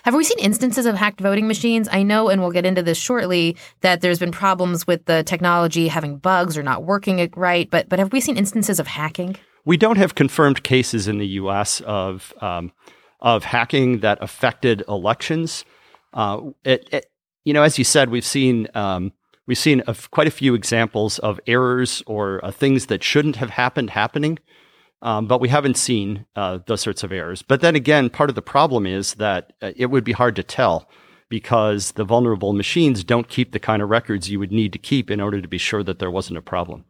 Have 0.03 0.15
we 0.15 0.23
seen 0.23 0.39
instances 0.39 0.85
of 0.85 0.95
hacked 0.95 1.21
voting 1.21 1.47
machines? 1.47 1.87
I 1.91 2.03
know, 2.03 2.29
and 2.29 2.41
we'll 2.41 2.51
get 2.51 2.65
into 2.65 2.81
this 2.81 2.97
shortly, 2.97 3.55
that 3.81 4.01
there's 4.01 4.19
been 4.19 4.31
problems 4.31 4.87
with 4.87 5.05
the 5.05 5.23
technology 5.23 5.87
having 5.87 6.17
bugs 6.17 6.57
or 6.57 6.63
not 6.63 6.83
working 6.83 7.29
right. 7.35 7.69
But 7.69 7.89
but 7.89 7.99
have 7.99 8.11
we 8.11 8.21
seen 8.21 8.37
instances 8.37 8.79
of 8.79 8.87
hacking? 8.87 9.37
We 9.65 9.77
don't 9.77 9.97
have 9.97 10.15
confirmed 10.15 10.63
cases 10.63 11.07
in 11.07 11.17
the 11.17 11.27
U.S. 11.27 11.81
of 11.81 12.33
um, 12.41 12.71
of 13.19 13.43
hacking 13.43 13.99
that 13.99 14.17
affected 14.21 14.83
elections. 14.87 15.65
Uh, 16.13 16.41
it, 16.63 16.87
it, 16.91 17.05
you 17.43 17.53
know, 17.53 17.63
as 17.63 17.77
you 17.77 17.83
said, 17.83 18.09
we've 18.09 18.25
seen 18.25 18.67
um, 18.73 19.11
we've 19.47 19.57
seen 19.57 19.81
quite 20.11 20.27
a 20.27 20.31
few 20.31 20.53
examples 20.53 21.17
of 21.19 21.39
errors 21.47 22.03
or 22.05 22.43
uh, 22.45 22.51
things 22.51 22.85
that 22.87 23.03
shouldn't 23.03 23.37
have 23.37 23.51
happened 23.51 23.89
happening, 23.89 24.37
um, 25.01 25.27
but 25.27 25.41
we 25.41 25.49
haven't 25.49 25.77
seen 25.77 26.25
uh, 26.35 26.59
those 26.67 26.81
sorts 26.81 27.03
of 27.03 27.11
errors. 27.11 27.41
But 27.41 27.61
then 27.61 27.75
again, 27.75 28.09
part 28.09 28.29
of 28.29 28.35
the 28.35 28.41
problem 28.41 28.85
is 28.85 29.15
that 29.15 29.53
uh, 29.61 29.71
it 29.75 29.87
would 29.87 30.03
be 30.03 30.11
hard 30.11 30.35
to 30.35 30.43
tell 30.43 30.87
because 31.29 31.93
the 31.93 32.03
vulnerable 32.03 32.53
machines 32.53 33.03
don't 33.03 33.27
keep 33.27 33.51
the 33.51 33.59
kind 33.59 33.81
of 33.81 33.89
records 33.89 34.29
you 34.29 34.39
would 34.39 34.51
need 34.51 34.73
to 34.73 34.79
keep 34.79 35.09
in 35.09 35.19
order 35.19 35.41
to 35.41 35.47
be 35.47 35.57
sure 35.57 35.83
that 35.83 35.99
there 35.99 36.11
wasn't 36.11 36.37
a 36.37 36.41
problem. 36.41 36.85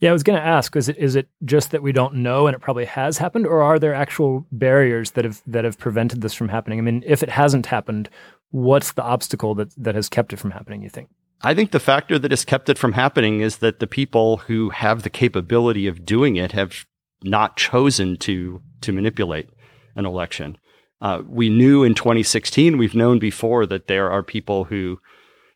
Yeah, 0.00 0.10
I 0.10 0.12
was 0.14 0.22
going 0.22 0.40
to 0.40 0.46
ask: 0.46 0.74
is 0.76 0.88
it 0.88 0.96
is 0.96 1.14
it 1.14 1.28
just 1.44 1.72
that 1.72 1.82
we 1.82 1.92
don't 1.92 2.14
know, 2.14 2.46
and 2.46 2.54
it 2.54 2.60
probably 2.60 2.86
has 2.86 3.18
happened, 3.18 3.46
or 3.46 3.62
are 3.62 3.78
there 3.78 3.94
actual 3.94 4.46
barriers 4.50 5.10
that 5.10 5.26
have 5.26 5.42
that 5.46 5.64
have 5.64 5.78
prevented 5.78 6.22
this 6.22 6.32
from 6.32 6.48
happening? 6.48 6.78
I 6.78 6.82
mean, 6.82 7.02
if 7.06 7.22
it 7.22 7.28
hasn't 7.28 7.66
happened, 7.66 8.08
what's 8.50 8.92
the 8.92 9.02
obstacle 9.02 9.54
that 9.56 9.74
that 9.76 9.94
has 9.94 10.08
kept 10.08 10.32
it 10.32 10.38
from 10.38 10.52
happening? 10.52 10.82
You 10.82 10.88
think? 10.88 11.10
I 11.42 11.54
think 11.54 11.70
the 11.70 11.80
factor 11.80 12.18
that 12.18 12.30
has 12.32 12.44
kept 12.44 12.68
it 12.68 12.78
from 12.78 12.92
happening 12.92 13.40
is 13.40 13.58
that 13.58 13.80
the 13.80 13.86
people 13.86 14.38
who 14.38 14.70
have 14.70 15.02
the 15.02 15.10
capability 15.10 15.86
of 15.86 16.04
doing 16.04 16.36
it 16.36 16.52
have 16.52 16.84
not 17.22 17.56
chosen 17.56 18.16
to 18.18 18.62
to 18.82 18.92
manipulate 18.92 19.48
an 19.94 20.06
election. 20.06 20.56
Uh, 21.02 21.22
we 21.26 21.48
knew 21.48 21.82
in 21.82 21.94
2016, 21.94 22.76
we've 22.76 22.94
known 22.94 23.18
before 23.18 23.66
that 23.66 23.86
there 23.86 24.10
are 24.10 24.22
people 24.22 24.64
who 24.64 25.00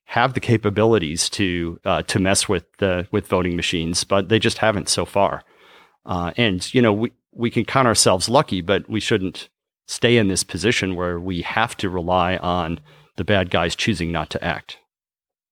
have 0.07 0.35
the 0.35 0.41
capabilities 0.41 1.29
to 1.31 1.81
uh, 1.85 2.03
to 2.03 2.19
mess 2.19 2.49
with 2.49 2.65
the 2.79 3.07
with 3.11 3.27
voting 3.27 3.57
machines, 3.57 4.05
but 4.05 4.29
they 4.29 4.39
just 4.39 4.59
haven't 4.59 4.89
so 4.89 5.05
far. 5.05 5.43
Uh, 6.07 6.33
and 6.37 6.73
you 6.75 6.81
know, 6.81 6.93
we 6.93 7.13
we 7.33 7.51
can 7.51 7.65
count 7.65 7.89
ourselves 7.89 8.29
lucky, 8.29 8.61
but 8.61 8.89
we 8.89 9.01
shouldn't 9.01 9.49
stay 9.87 10.17
in 10.17 10.29
this 10.29 10.45
position 10.45 10.95
where 10.95 11.21
we 11.21 11.43
have 11.43 11.77
to 11.77 11.91
rely 11.91 12.37
on 12.39 12.81
the 13.17 13.25
bad 13.25 13.51
guys 13.51 13.77
choosing 13.77 14.11
not 14.11 14.31
to 14.31 14.43
act. 14.43 14.79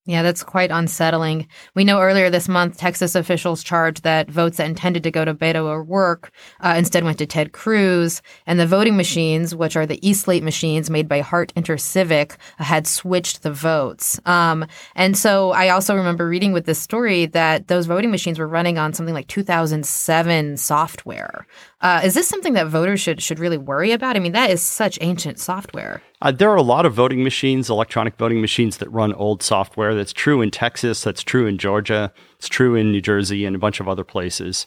Yeah, 0.04 0.24
that's 0.24 0.42
quite 0.42 0.72
unsettling. 0.72 1.46
We 1.76 1.84
know 1.84 2.00
earlier 2.00 2.28
this 2.28 2.48
month, 2.48 2.76
Texas 2.76 3.14
officials 3.14 3.62
charged 3.62 4.02
that 4.02 4.28
votes 4.28 4.56
that 4.56 4.66
intended 4.66 5.04
to 5.04 5.12
go 5.12 5.24
to 5.24 5.32
Beto 5.32 5.66
O'Rourke 5.66 6.32
uh, 6.58 6.74
instead 6.76 7.04
went 7.04 7.18
to 7.18 7.26
Ted 7.26 7.52
Cruz, 7.52 8.20
and 8.44 8.58
the 8.58 8.66
voting 8.66 8.96
machines, 8.96 9.54
which 9.54 9.76
are 9.76 9.86
the 9.86 10.00
eSlate 10.00 10.42
machines 10.42 10.90
made 10.90 11.06
by 11.06 11.20
Hart 11.20 11.52
InterCivic, 11.54 12.32
uh, 12.58 12.64
had 12.64 12.88
switched 12.88 13.44
the 13.44 13.52
votes. 13.52 14.18
Um, 14.26 14.66
and 14.96 15.16
so 15.16 15.52
I 15.52 15.68
also 15.68 15.94
remember 15.94 16.26
reading 16.26 16.50
with 16.52 16.66
this 16.66 16.80
story 16.80 17.26
that 17.26 17.68
those 17.68 17.86
voting 17.86 18.10
machines 18.10 18.40
were 18.40 18.48
running 18.48 18.78
on 18.78 18.94
something 18.94 19.14
like 19.14 19.28
2007 19.28 20.56
software. 20.56 21.46
Uh, 21.82 22.00
is 22.04 22.14
this 22.14 22.28
something 22.28 22.52
that 22.52 22.68
voters 22.68 23.00
should 23.00 23.20
should 23.20 23.40
really 23.40 23.58
worry 23.58 23.90
about? 23.90 24.16
I 24.16 24.20
mean, 24.20 24.32
that 24.32 24.50
is 24.50 24.62
such 24.62 24.98
ancient 25.00 25.40
software. 25.40 26.00
Uh, 26.22 26.30
there 26.30 26.48
are 26.50 26.56
a 26.56 26.62
lot 26.62 26.86
of 26.86 26.94
voting 26.94 27.24
machines, 27.24 27.68
electronic 27.68 28.16
voting 28.16 28.40
machines 28.40 28.76
that 28.76 28.88
run 28.90 29.12
old 29.14 29.42
software. 29.42 29.92
That's 29.92 30.12
true 30.12 30.40
in 30.40 30.52
Texas. 30.52 31.02
That's 31.02 31.24
true 31.24 31.46
in 31.46 31.58
Georgia. 31.58 32.12
It's 32.38 32.48
true 32.48 32.76
in 32.76 32.92
New 32.92 33.00
Jersey 33.00 33.44
and 33.44 33.56
a 33.56 33.58
bunch 33.58 33.80
of 33.80 33.88
other 33.88 34.04
places. 34.04 34.64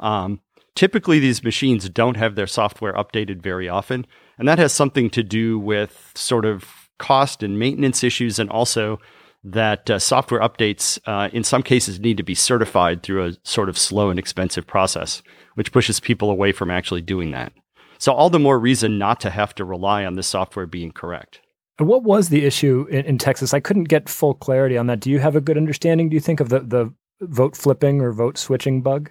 Um, 0.00 0.40
typically, 0.74 1.18
these 1.18 1.44
machines 1.44 1.88
don't 1.90 2.16
have 2.16 2.34
their 2.34 2.46
software 2.46 2.94
updated 2.94 3.42
very 3.42 3.68
often, 3.68 4.06
and 4.38 4.48
that 4.48 4.58
has 4.58 4.72
something 4.72 5.10
to 5.10 5.22
do 5.22 5.58
with 5.58 6.12
sort 6.14 6.46
of 6.46 6.88
cost 6.98 7.42
and 7.42 7.58
maintenance 7.58 8.02
issues, 8.02 8.38
and 8.38 8.48
also 8.48 8.98
that 9.44 9.90
uh, 9.90 9.98
software 9.98 10.40
updates, 10.40 10.98
uh, 11.06 11.28
in 11.32 11.44
some 11.44 11.62
cases, 11.62 12.00
need 12.00 12.16
to 12.16 12.22
be 12.22 12.34
certified 12.34 13.02
through 13.02 13.26
a 13.26 13.32
sort 13.42 13.68
of 13.68 13.76
slow 13.78 14.10
and 14.10 14.18
expensive 14.18 14.66
process 14.66 15.22
which 15.54 15.72
pushes 15.72 16.00
people 16.00 16.30
away 16.30 16.52
from 16.52 16.70
actually 16.70 17.02
doing 17.02 17.30
that. 17.30 17.52
So, 17.98 18.12
all 18.12 18.30
the 18.30 18.38
more 18.38 18.58
reason 18.58 18.98
not 18.98 19.20
to 19.20 19.30
have 19.30 19.54
to 19.56 19.64
rely 19.64 20.04
on 20.04 20.14
the 20.14 20.22
software 20.22 20.66
being 20.66 20.92
correct. 20.92 21.40
And 21.78 21.88
what 21.88 22.02
was 22.02 22.28
the 22.28 22.44
issue 22.44 22.86
in, 22.90 23.04
in, 23.04 23.18
Texas? 23.18 23.54
I 23.54 23.60
couldn't 23.60 23.84
get 23.84 24.08
full 24.08 24.34
clarity 24.34 24.76
on 24.76 24.86
that. 24.88 25.00
Do 25.00 25.10
you 25.10 25.18
have 25.20 25.36
a 25.36 25.40
good 25.40 25.56
understanding, 25.56 26.08
do 26.08 26.14
you 26.14 26.20
think, 26.20 26.40
of 26.40 26.48
the, 26.48 26.60
the 26.60 26.94
vote 27.20 27.56
flipping 27.56 28.00
or 28.00 28.12
vote 28.12 28.38
switching 28.38 28.82
bug? 28.82 29.10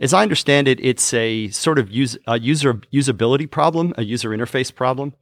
As 0.00 0.14
I 0.14 0.22
understand 0.22 0.68
it, 0.68 0.78
it's 0.80 1.12
a 1.12 1.48
sort 1.48 1.78
of 1.78 1.90
use, 1.90 2.16
a 2.26 2.38
user 2.38 2.74
usability 2.92 3.50
problem, 3.50 3.94
a 3.96 4.04
user 4.04 4.30
interface 4.30 4.72
problem. 4.72 5.14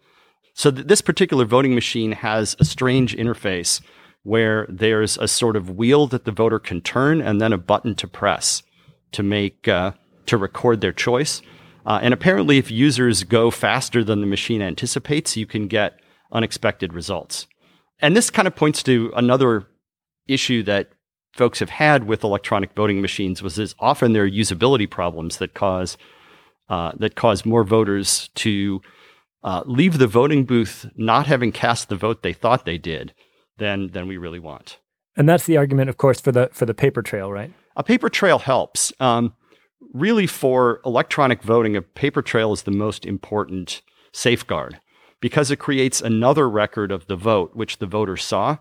So, 0.55 0.71
th- 0.71 0.87
this 0.87 1.01
particular 1.01 1.45
voting 1.45 1.75
machine 1.75 2.13
has 2.13 2.57
a 2.59 2.65
strange 2.65 3.17
interface 3.17 3.81
where 4.27 4.67
there's 4.69 5.17
a 5.19 5.29
sort 5.29 5.55
of 5.55 5.71
wheel 5.71 6.09
that 6.09 6.25
the 6.25 6.33
voter 6.33 6.59
can 6.59 6.81
turn 6.81 7.21
and 7.21 7.41
then 7.41 7.53
a 7.53 7.59
button 7.59 7.95
to 7.95 8.09
press 8.09 8.65
to 9.13 9.23
make 9.23 9.69
uh, 9.69 9.93
to 10.27 10.37
record 10.37 10.81
their 10.81 10.93
choice. 10.93 11.41
Uh, 11.87 12.01
and 12.03 12.13
apparently, 12.13 12.59
if 12.59 12.69
users 12.69 13.23
go 13.23 13.53
faster 13.53 14.03
than 14.03 14.21
the 14.21 14.27
machine 14.27 14.61
anticipates, 14.61 15.37
you 15.37 15.47
can 15.47 15.69
get 15.69 16.01
unexpected 16.33 16.93
results. 16.93 17.47
And 18.01 18.17
this 18.17 18.29
kind 18.29 18.49
of 18.49 18.57
points 18.57 18.83
to 18.83 19.13
another 19.15 19.69
issue 20.27 20.65
that 20.65 20.91
folks 21.33 21.61
have 21.61 21.71
had 21.71 22.05
with 22.09 22.25
electronic 22.25 22.75
voting 22.75 23.01
machines 23.01 23.45
was 23.45 23.61
is 23.61 23.77
often 23.79 24.13
there 24.13 24.25
are 24.25 24.31
usability 24.31 24.91
problems 24.91 25.37
that 25.37 25.55
cause 25.55 25.97
uh, 26.69 26.91
that 26.97 27.15
cause 27.15 27.47
more 27.47 27.63
voters 27.63 28.29
to 28.35 28.83
uh, 29.45 29.63
leave 29.67 29.99
the 29.99 30.09
voting 30.09 30.45
booth 30.45 30.91
not 30.97 31.29
having 31.29 31.53
cast 31.53 31.89
the 31.89 31.95
vote 31.95 32.23
they 32.23 32.33
thought 32.33 32.65
they 32.65 32.79
did 32.79 33.15
than 33.59 33.89
than 33.93 34.07
we 34.07 34.17
really 34.17 34.39
want. 34.39 34.79
And 35.17 35.29
that's 35.29 35.47
the 35.47 35.57
argument, 35.57 35.89
of 35.89 35.97
course, 35.97 36.21
for 36.21 36.33
the 36.33 36.51
for 36.53 36.67
the 36.67 36.75
paper 36.75 37.03
trail, 37.03 37.33
right? 37.33 37.53
A 37.77 37.83
paper 37.83 38.09
trail 38.09 38.39
helps. 38.39 38.93
Um, 39.01 39.35
really, 39.93 40.27
for 40.27 40.81
electronic 40.85 41.43
voting, 41.43 41.77
a 41.77 41.83
paper 41.83 42.23
trail 42.23 42.53
is 42.53 42.63
the 42.63 42.71
most 42.71 43.07
important 43.07 43.83
safeguard 44.13 44.81
because 45.21 45.51
it 45.51 45.57
creates 45.57 46.01
another 46.01 46.49
record 46.49 46.93
of 46.93 47.07
the 47.07 47.17
vote, 47.17 47.55
which 47.55 47.79
the 47.79 47.87
voter 47.87 48.17
saw. 48.17 48.59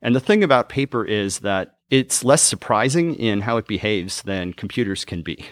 And 0.00 0.14
the 0.14 0.20
thing 0.20 0.42
about 0.44 0.68
paper 0.68 1.04
is 1.04 1.40
that 1.40 1.76
it's 1.90 2.24
less 2.24 2.42
surprising 2.42 3.14
in 3.14 3.42
how 3.42 3.56
it 3.56 3.66
behaves 3.66 4.22
than 4.22 4.52
computers 4.52 5.04
can 5.04 5.22
be. 5.22 5.44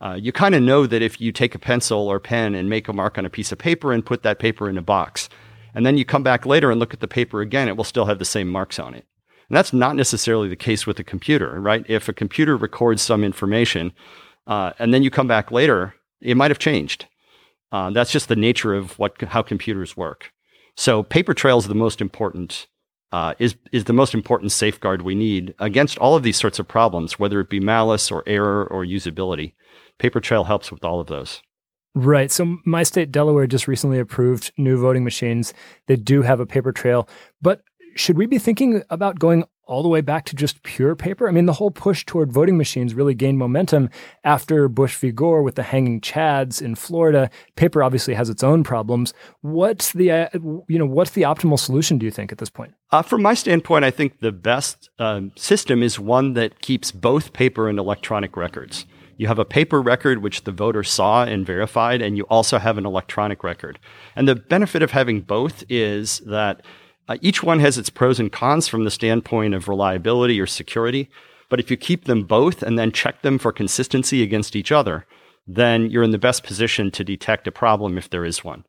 Uh, 0.00 0.14
you 0.14 0.32
kind 0.32 0.54
of 0.54 0.62
know 0.62 0.86
that 0.86 1.02
if 1.02 1.20
you 1.20 1.32
take 1.32 1.54
a 1.54 1.58
pencil 1.58 2.08
or 2.08 2.18
pen 2.18 2.54
and 2.54 2.70
make 2.70 2.88
a 2.88 2.92
mark 2.92 3.18
on 3.18 3.26
a 3.26 3.30
piece 3.30 3.52
of 3.52 3.58
paper 3.58 3.92
and 3.92 4.06
put 4.06 4.22
that 4.22 4.38
paper 4.38 4.68
in 4.68 4.78
a 4.78 4.82
box, 4.82 5.28
and 5.74 5.84
then 5.84 5.96
you 5.96 6.04
come 6.04 6.22
back 6.22 6.46
later 6.46 6.70
and 6.70 6.80
look 6.80 6.94
at 6.94 7.00
the 7.00 7.08
paper 7.08 7.40
again, 7.40 7.68
it 7.68 7.76
will 7.76 7.84
still 7.84 8.06
have 8.06 8.18
the 8.18 8.24
same 8.24 8.48
marks 8.48 8.78
on 8.78 8.94
it. 8.94 9.06
And 9.48 9.56
that's 9.56 9.72
not 9.72 9.96
necessarily 9.96 10.48
the 10.48 10.56
case 10.56 10.86
with 10.86 10.98
a 10.98 11.04
computer, 11.04 11.60
right? 11.60 11.84
If 11.88 12.08
a 12.08 12.12
computer 12.12 12.56
records 12.56 13.02
some 13.02 13.24
information 13.24 13.92
uh, 14.46 14.72
and 14.78 14.94
then 14.94 15.02
you 15.02 15.10
come 15.10 15.26
back 15.26 15.50
later, 15.50 15.94
it 16.20 16.36
might 16.36 16.50
have 16.50 16.58
changed. 16.58 17.06
Uh, 17.72 17.90
that's 17.90 18.12
just 18.12 18.28
the 18.28 18.36
nature 18.36 18.74
of 18.74 18.98
what 18.98 19.20
how 19.22 19.42
computers 19.42 19.96
work. 19.96 20.32
So 20.76 21.02
paper 21.02 21.34
trail 21.34 21.58
is 21.58 21.68
the 21.68 21.74
most 21.74 22.00
important 22.00 22.66
uh, 23.12 23.34
is 23.38 23.56
is 23.72 23.84
the 23.84 23.92
most 23.92 24.14
important 24.14 24.52
safeguard 24.52 25.02
we 25.02 25.14
need 25.14 25.54
against 25.58 25.98
all 25.98 26.16
of 26.16 26.22
these 26.22 26.38
sorts 26.38 26.58
of 26.58 26.68
problems, 26.68 27.18
whether 27.18 27.40
it 27.40 27.50
be 27.50 27.60
malice 27.60 28.10
or 28.10 28.22
error 28.26 28.64
or 28.64 28.84
usability. 28.84 29.54
Paper 29.98 30.20
trail 30.20 30.44
helps 30.44 30.70
with 30.70 30.84
all 30.84 31.00
of 31.00 31.08
those. 31.08 31.42
Right. 31.94 32.30
So 32.30 32.58
my 32.64 32.84
state, 32.84 33.10
Delaware, 33.10 33.46
just 33.46 33.66
recently 33.66 33.98
approved 33.98 34.52
new 34.56 34.80
voting 34.80 35.02
machines. 35.02 35.52
They 35.86 35.96
do 35.96 36.22
have 36.22 36.38
a 36.38 36.46
paper 36.46 36.72
trail, 36.72 37.08
but 37.42 37.62
should 37.96 38.16
we 38.16 38.26
be 38.26 38.38
thinking 38.38 38.82
about 38.90 39.18
going 39.18 39.44
all 39.66 39.82
the 39.82 39.88
way 39.88 40.00
back 40.00 40.24
to 40.26 40.34
just 40.34 40.62
pure 40.62 40.96
paper? 40.96 41.28
I 41.28 41.32
mean, 41.32 41.46
the 41.46 41.52
whole 41.52 41.70
push 41.70 42.04
toward 42.04 42.32
voting 42.32 42.56
machines 42.56 42.94
really 42.94 43.14
gained 43.14 43.38
momentum 43.38 43.90
after 44.24 44.68
Bush 44.68 44.96
v. 44.96 45.12
Gore 45.12 45.42
with 45.42 45.54
the 45.54 45.62
hanging 45.62 46.00
chads 46.00 46.60
in 46.60 46.74
Florida. 46.74 47.30
Paper 47.56 47.82
obviously 47.82 48.14
has 48.14 48.28
its 48.28 48.42
own 48.42 48.64
problems. 48.64 49.12
What's 49.42 49.92
the 49.92 50.10
uh, 50.10 50.28
you 50.68 50.78
know 50.78 50.86
what's 50.86 51.12
the 51.12 51.22
optimal 51.22 51.58
solution? 51.58 51.98
Do 51.98 52.06
you 52.06 52.12
think 52.12 52.32
at 52.32 52.38
this 52.38 52.50
point? 52.50 52.74
Uh, 52.90 53.02
from 53.02 53.22
my 53.22 53.34
standpoint, 53.34 53.84
I 53.84 53.90
think 53.90 54.20
the 54.20 54.32
best 54.32 54.90
uh, 54.98 55.22
system 55.36 55.82
is 55.82 55.98
one 55.98 56.34
that 56.34 56.60
keeps 56.60 56.90
both 56.90 57.32
paper 57.32 57.68
and 57.68 57.78
electronic 57.78 58.36
records. 58.36 58.86
You 59.20 59.26
have 59.26 59.38
a 59.38 59.44
paper 59.44 59.82
record 59.82 60.22
which 60.22 60.44
the 60.44 60.50
voter 60.50 60.82
saw 60.82 61.24
and 61.24 61.44
verified, 61.44 62.00
and 62.00 62.16
you 62.16 62.24
also 62.30 62.56
have 62.56 62.78
an 62.78 62.86
electronic 62.86 63.44
record. 63.44 63.78
And 64.16 64.26
the 64.26 64.34
benefit 64.34 64.82
of 64.82 64.92
having 64.92 65.20
both 65.20 65.62
is 65.68 66.20
that 66.20 66.62
uh, 67.06 67.18
each 67.20 67.42
one 67.42 67.60
has 67.60 67.76
its 67.76 67.90
pros 67.90 68.18
and 68.18 68.32
cons 68.32 68.66
from 68.66 68.84
the 68.84 68.90
standpoint 68.90 69.52
of 69.52 69.68
reliability 69.68 70.40
or 70.40 70.46
security. 70.46 71.10
But 71.50 71.60
if 71.60 71.70
you 71.70 71.76
keep 71.76 72.06
them 72.06 72.24
both 72.24 72.62
and 72.62 72.78
then 72.78 72.92
check 72.92 73.20
them 73.20 73.38
for 73.38 73.52
consistency 73.52 74.22
against 74.22 74.56
each 74.56 74.72
other, 74.72 75.04
then 75.46 75.90
you're 75.90 76.02
in 76.02 76.12
the 76.12 76.18
best 76.18 76.42
position 76.42 76.90
to 76.92 77.04
detect 77.04 77.46
a 77.46 77.52
problem 77.52 77.98
if 77.98 78.08
there 78.08 78.24
is 78.24 78.42
one. 78.42 78.64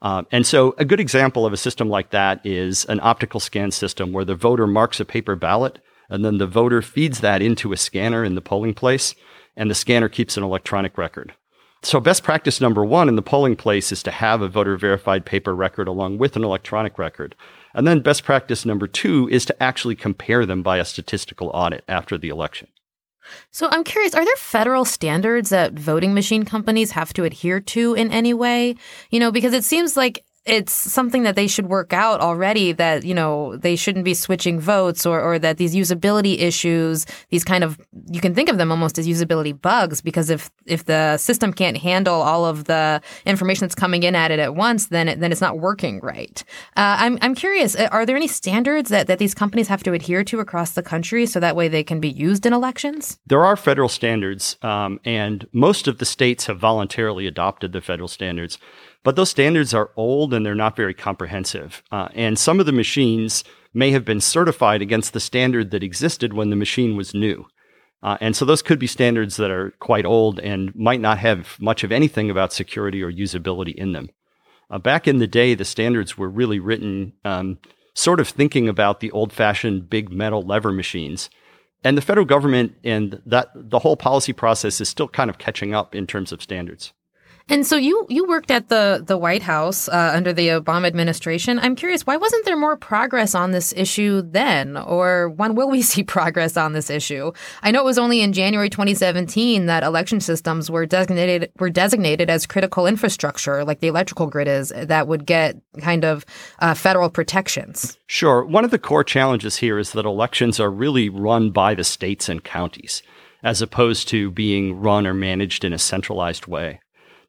Uh, 0.00 0.22
and 0.30 0.46
so, 0.46 0.76
a 0.78 0.84
good 0.84 1.00
example 1.00 1.44
of 1.44 1.52
a 1.52 1.56
system 1.56 1.88
like 1.88 2.10
that 2.10 2.40
is 2.46 2.84
an 2.84 3.00
optical 3.02 3.40
scan 3.40 3.72
system 3.72 4.12
where 4.12 4.24
the 4.24 4.36
voter 4.36 4.68
marks 4.68 5.00
a 5.00 5.04
paper 5.04 5.34
ballot 5.34 5.80
and 6.08 6.24
then 6.24 6.38
the 6.38 6.46
voter 6.46 6.82
feeds 6.82 7.18
that 7.18 7.42
into 7.42 7.72
a 7.72 7.76
scanner 7.76 8.22
in 8.22 8.36
the 8.36 8.40
polling 8.40 8.74
place 8.74 9.16
and 9.58 9.70
the 9.70 9.74
scanner 9.74 10.08
keeps 10.08 10.38
an 10.38 10.42
electronic 10.42 10.96
record. 10.96 11.34
So, 11.82 12.00
best 12.00 12.24
practice 12.24 12.60
number 12.60 12.84
one 12.84 13.08
in 13.08 13.16
the 13.16 13.22
polling 13.22 13.54
place 13.54 13.92
is 13.92 14.02
to 14.04 14.10
have 14.10 14.40
a 14.40 14.48
voter 14.48 14.76
verified 14.76 15.24
paper 15.24 15.54
record 15.54 15.86
along 15.86 16.18
with 16.18 16.34
an 16.34 16.42
electronic 16.42 16.98
record. 16.98 17.36
And 17.74 17.86
then, 17.86 18.00
best 18.00 18.24
practice 18.24 18.64
number 18.64 18.88
two 18.88 19.28
is 19.30 19.44
to 19.44 19.62
actually 19.62 19.94
compare 19.94 20.44
them 20.46 20.62
by 20.62 20.78
a 20.78 20.84
statistical 20.84 21.50
audit 21.54 21.84
after 21.86 22.18
the 22.18 22.30
election. 22.30 22.68
So, 23.52 23.68
I'm 23.70 23.84
curious 23.84 24.14
are 24.14 24.24
there 24.24 24.36
federal 24.36 24.84
standards 24.84 25.50
that 25.50 25.74
voting 25.74 26.14
machine 26.14 26.44
companies 26.44 26.92
have 26.92 27.12
to 27.12 27.24
adhere 27.24 27.60
to 27.60 27.94
in 27.94 28.10
any 28.10 28.34
way? 28.34 28.74
You 29.10 29.20
know, 29.20 29.30
because 29.30 29.52
it 29.52 29.64
seems 29.64 29.96
like 29.96 30.24
it's 30.48 30.72
something 30.72 31.24
that 31.24 31.36
they 31.36 31.46
should 31.46 31.66
work 31.66 31.92
out 31.92 32.20
already 32.20 32.72
that 32.72 33.04
you 33.04 33.14
know 33.14 33.56
they 33.56 33.76
shouldn't 33.76 34.04
be 34.04 34.14
switching 34.14 34.58
votes 34.58 35.04
or, 35.04 35.20
or 35.20 35.38
that 35.38 35.58
these 35.58 35.74
usability 35.74 36.40
issues 36.40 37.06
these 37.28 37.44
kind 37.44 37.62
of 37.62 37.78
you 38.10 38.20
can 38.20 38.34
think 38.34 38.48
of 38.48 38.56
them 38.56 38.70
almost 38.70 38.98
as 38.98 39.06
usability 39.06 39.58
bugs 39.58 40.00
because 40.00 40.30
if 40.30 40.50
if 40.64 40.86
the 40.86 41.16
system 41.18 41.52
can't 41.52 41.76
handle 41.76 42.14
all 42.14 42.46
of 42.46 42.64
the 42.64 43.00
information 43.26 43.60
that's 43.60 43.74
coming 43.74 44.02
in 44.02 44.14
at 44.14 44.30
it 44.30 44.38
at 44.38 44.54
once 44.54 44.86
then 44.86 45.08
it, 45.08 45.20
then 45.20 45.30
it's 45.30 45.40
not 45.40 45.58
working 45.58 46.00
right. 46.00 46.42
Uh, 46.76 46.96
I'm, 46.98 47.18
I'm 47.20 47.34
curious 47.34 47.76
uh, 47.76 47.88
are 47.92 48.06
there 48.06 48.16
any 48.16 48.28
standards 48.28 48.88
that, 48.90 49.06
that 49.06 49.18
these 49.18 49.34
companies 49.34 49.68
have 49.68 49.82
to 49.82 49.92
adhere 49.92 50.24
to 50.24 50.40
across 50.40 50.72
the 50.72 50.82
country 50.82 51.26
so 51.26 51.40
that 51.40 51.56
way 51.56 51.68
they 51.68 51.84
can 51.84 52.00
be 52.00 52.08
used 52.08 52.46
in 52.46 52.52
elections? 52.52 53.18
There 53.26 53.44
are 53.44 53.56
federal 53.56 53.88
standards 53.88 54.56
um, 54.62 54.98
and 55.04 55.46
most 55.52 55.86
of 55.86 55.98
the 55.98 56.06
states 56.06 56.46
have 56.46 56.58
voluntarily 56.58 57.26
adopted 57.26 57.72
the 57.72 57.80
federal 57.80 58.08
standards 58.08 58.58
but 59.04 59.16
those 59.16 59.30
standards 59.30 59.72
are 59.72 59.90
old 59.96 60.34
and 60.34 60.44
they're 60.44 60.54
not 60.54 60.76
very 60.76 60.94
comprehensive. 60.94 61.82
Uh, 61.90 62.08
and 62.14 62.38
some 62.38 62.60
of 62.60 62.66
the 62.66 62.72
machines 62.72 63.44
may 63.72 63.90
have 63.90 64.04
been 64.04 64.20
certified 64.20 64.82
against 64.82 65.12
the 65.12 65.20
standard 65.20 65.70
that 65.70 65.82
existed 65.82 66.32
when 66.32 66.50
the 66.50 66.56
machine 66.56 66.96
was 66.96 67.14
new. 67.14 67.46
Uh, 68.02 68.16
and 68.20 68.36
so 68.36 68.44
those 68.44 68.62
could 68.62 68.78
be 68.78 68.86
standards 68.86 69.36
that 69.36 69.50
are 69.50 69.72
quite 69.80 70.06
old 70.06 70.38
and 70.38 70.74
might 70.74 71.00
not 71.00 71.18
have 71.18 71.56
much 71.60 71.82
of 71.82 71.90
anything 71.92 72.30
about 72.30 72.52
security 72.52 73.02
or 73.02 73.12
usability 73.12 73.74
in 73.74 73.92
them. 73.92 74.08
Uh, 74.70 74.78
back 74.78 75.08
in 75.08 75.18
the 75.18 75.26
day, 75.26 75.54
the 75.54 75.64
standards 75.64 76.16
were 76.16 76.28
really 76.28 76.60
written 76.60 77.12
um, 77.24 77.58
sort 77.94 78.20
of 78.20 78.28
thinking 78.28 78.68
about 78.68 79.00
the 79.00 79.10
old 79.10 79.32
fashioned 79.32 79.90
big 79.90 80.10
metal 80.10 80.42
lever 80.42 80.70
machines. 80.70 81.30
And 81.82 81.96
the 81.96 82.02
federal 82.02 82.26
government 82.26 82.74
and 82.84 83.20
that 83.24 83.50
the 83.54 83.80
whole 83.80 83.96
policy 83.96 84.32
process 84.32 84.80
is 84.80 84.88
still 84.88 85.08
kind 85.08 85.30
of 85.30 85.38
catching 85.38 85.74
up 85.74 85.94
in 85.94 86.06
terms 86.06 86.32
of 86.32 86.42
standards. 86.42 86.92
And 87.50 87.66
so 87.66 87.76
you 87.76 88.06
you 88.10 88.26
worked 88.26 88.50
at 88.50 88.68
the 88.68 89.02
the 89.04 89.16
White 89.16 89.42
House 89.42 89.88
uh, 89.88 90.12
under 90.14 90.34
the 90.34 90.48
Obama 90.48 90.86
administration. 90.86 91.58
I'm 91.58 91.76
curious, 91.76 92.06
why 92.06 92.18
wasn't 92.18 92.44
there 92.44 92.58
more 92.58 92.76
progress 92.76 93.34
on 93.34 93.52
this 93.52 93.72
issue 93.74 94.20
then, 94.22 94.76
or 94.76 95.30
when 95.30 95.54
will 95.54 95.70
we 95.70 95.80
see 95.90 96.02
progress 96.02 96.56
on 96.56 96.74
this 96.74 96.90
issue? 96.90 97.32
I 97.62 97.70
know 97.70 97.80
it 97.80 97.86
was 97.86 97.98
only 97.98 98.20
in 98.20 98.34
January 98.34 98.68
2017 98.68 99.66
that 99.66 99.82
election 99.82 100.20
systems 100.20 100.70
were 100.70 100.84
designated 100.84 101.50
were 101.58 101.70
designated 101.70 102.28
as 102.28 102.44
critical 102.46 102.86
infrastructure, 102.86 103.64
like 103.64 103.80
the 103.80 103.88
electrical 103.88 104.26
grid 104.26 104.48
is, 104.48 104.68
that 104.76 105.08
would 105.08 105.24
get 105.24 105.56
kind 105.80 106.04
of 106.04 106.26
uh, 106.58 106.74
federal 106.74 107.08
protections. 107.08 107.96
Sure. 108.06 108.44
One 108.44 108.64
of 108.64 108.70
the 108.70 108.78
core 108.78 109.04
challenges 109.04 109.56
here 109.56 109.78
is 109.78 109.92
that 109.92 110.04
elections 110.04 110.60
are 110.60 110.70
really 110.70 111.08
run 111.08 111.50
by 111.50 111.74
the 111.74 111.84
states 111.84 112.28
and 112.28 112.44
counties, 112.44 113.02
as 113.42 113.62
opposed 113.62 114.08
to 114.08 114.30
being 114.30 114.78
run 114.78 115.06
or 115.06 115.14
managed 115.14 115.64
in 115.64 115.72
a 115.72 115.78
centralized 115.78 116.46
way 116.46 116.80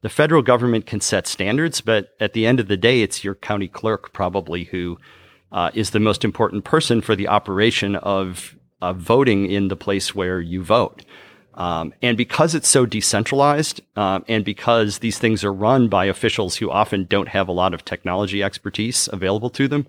the 0.02 0.08
federal 0.08 0.42
government 0.42 0.86
can 0.86 1.00
set 1.00 1.26
standards, 1.26 1.80
but 1.80 2.14
at 2.20 2.32
the 2.32 2.46
end 2.46 2.60
of 2.60 2.68
the 2.68 2.76
day, 2.76 3.02
it's 3.02 3.22
your 3.22 3.34
county 3.34 3.68
clerk 3.68 4.12
probably 4.12 4.64
who 4.64 4.98
uh, 5.52 5.70
is 5.74 5.90
the 5.90 6.00
most 6.00 6.24
important 6.24 6.64
person 6.64 7.00
for 7.00 7.14
the 7.14 7.28
operation 7.28 7.96
of, 7.96 8.56
of 8.80 8.96
voting 8.96 9.50
in 9.50 9.68
the 9.68 9.76
place 9.76 10.14
where 10.14 10.40
you 10.40 10.62
vote. 10.62 11.04
Um, 11.54 11.92
and 12.00 12.16
because 12.16 12.54
it's 12.54 12.68
so 12.68 12.86
decentralized, 12.86 13.82
uh, 13.96 14.20
and 14.28 14.44
because 14.44 14.98
these 14.98 15.18
things 15.18 15.44
are 15.44 15.52
run 15.52 15.88
by 15.88 16.06
officials 16.06 16.56
who 16.56 16.70
often 16.70 17.04
don't 17.04 17.28
have 17.28 17.48
a 17.48 17.52
lot 17.52 17.74
of 17.74 17.84
technology 17.84 18.42
expertise 18.42 19.08
available 19.12 19.50
to 19.50 19.68
them, 19.68 19.86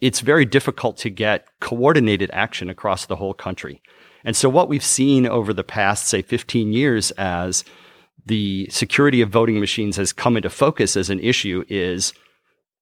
it's 0.00 0.20
very 0.20 0.44
difficult 0.44 0.96
to 0.98 1.10
get 1.10 1.48
coordinated 1.60 2.30
action 2.32 2.70
across 2.70 3.06
the 3.06 3.16
whole 3.16 3.34
country. 3.34 3.82
And 4.24 4.36
so, 4.36 4.48
what 4.48 4.68
we've 4.68 4.84
seen 4.84 5.26
over 5.26 5.52
the 5.52 5.64
past, 5.64 6.06
say, 6.06 6.22
15 6.22 6.72
years 6.72 7.10
as 7.12 7.64
the 8.28 8.68
security 8.70 9.20
of 9.20 9.30
voting 9.30 9.58
machines 9.58 9.96
has 9.96 10.12
come 10.12 10.36
into 10.36 10.50
focus 10.50 10.96
as 10.96 11.10
an 11.10 11.20
issue 11.20 11.64
is 11.68 12.12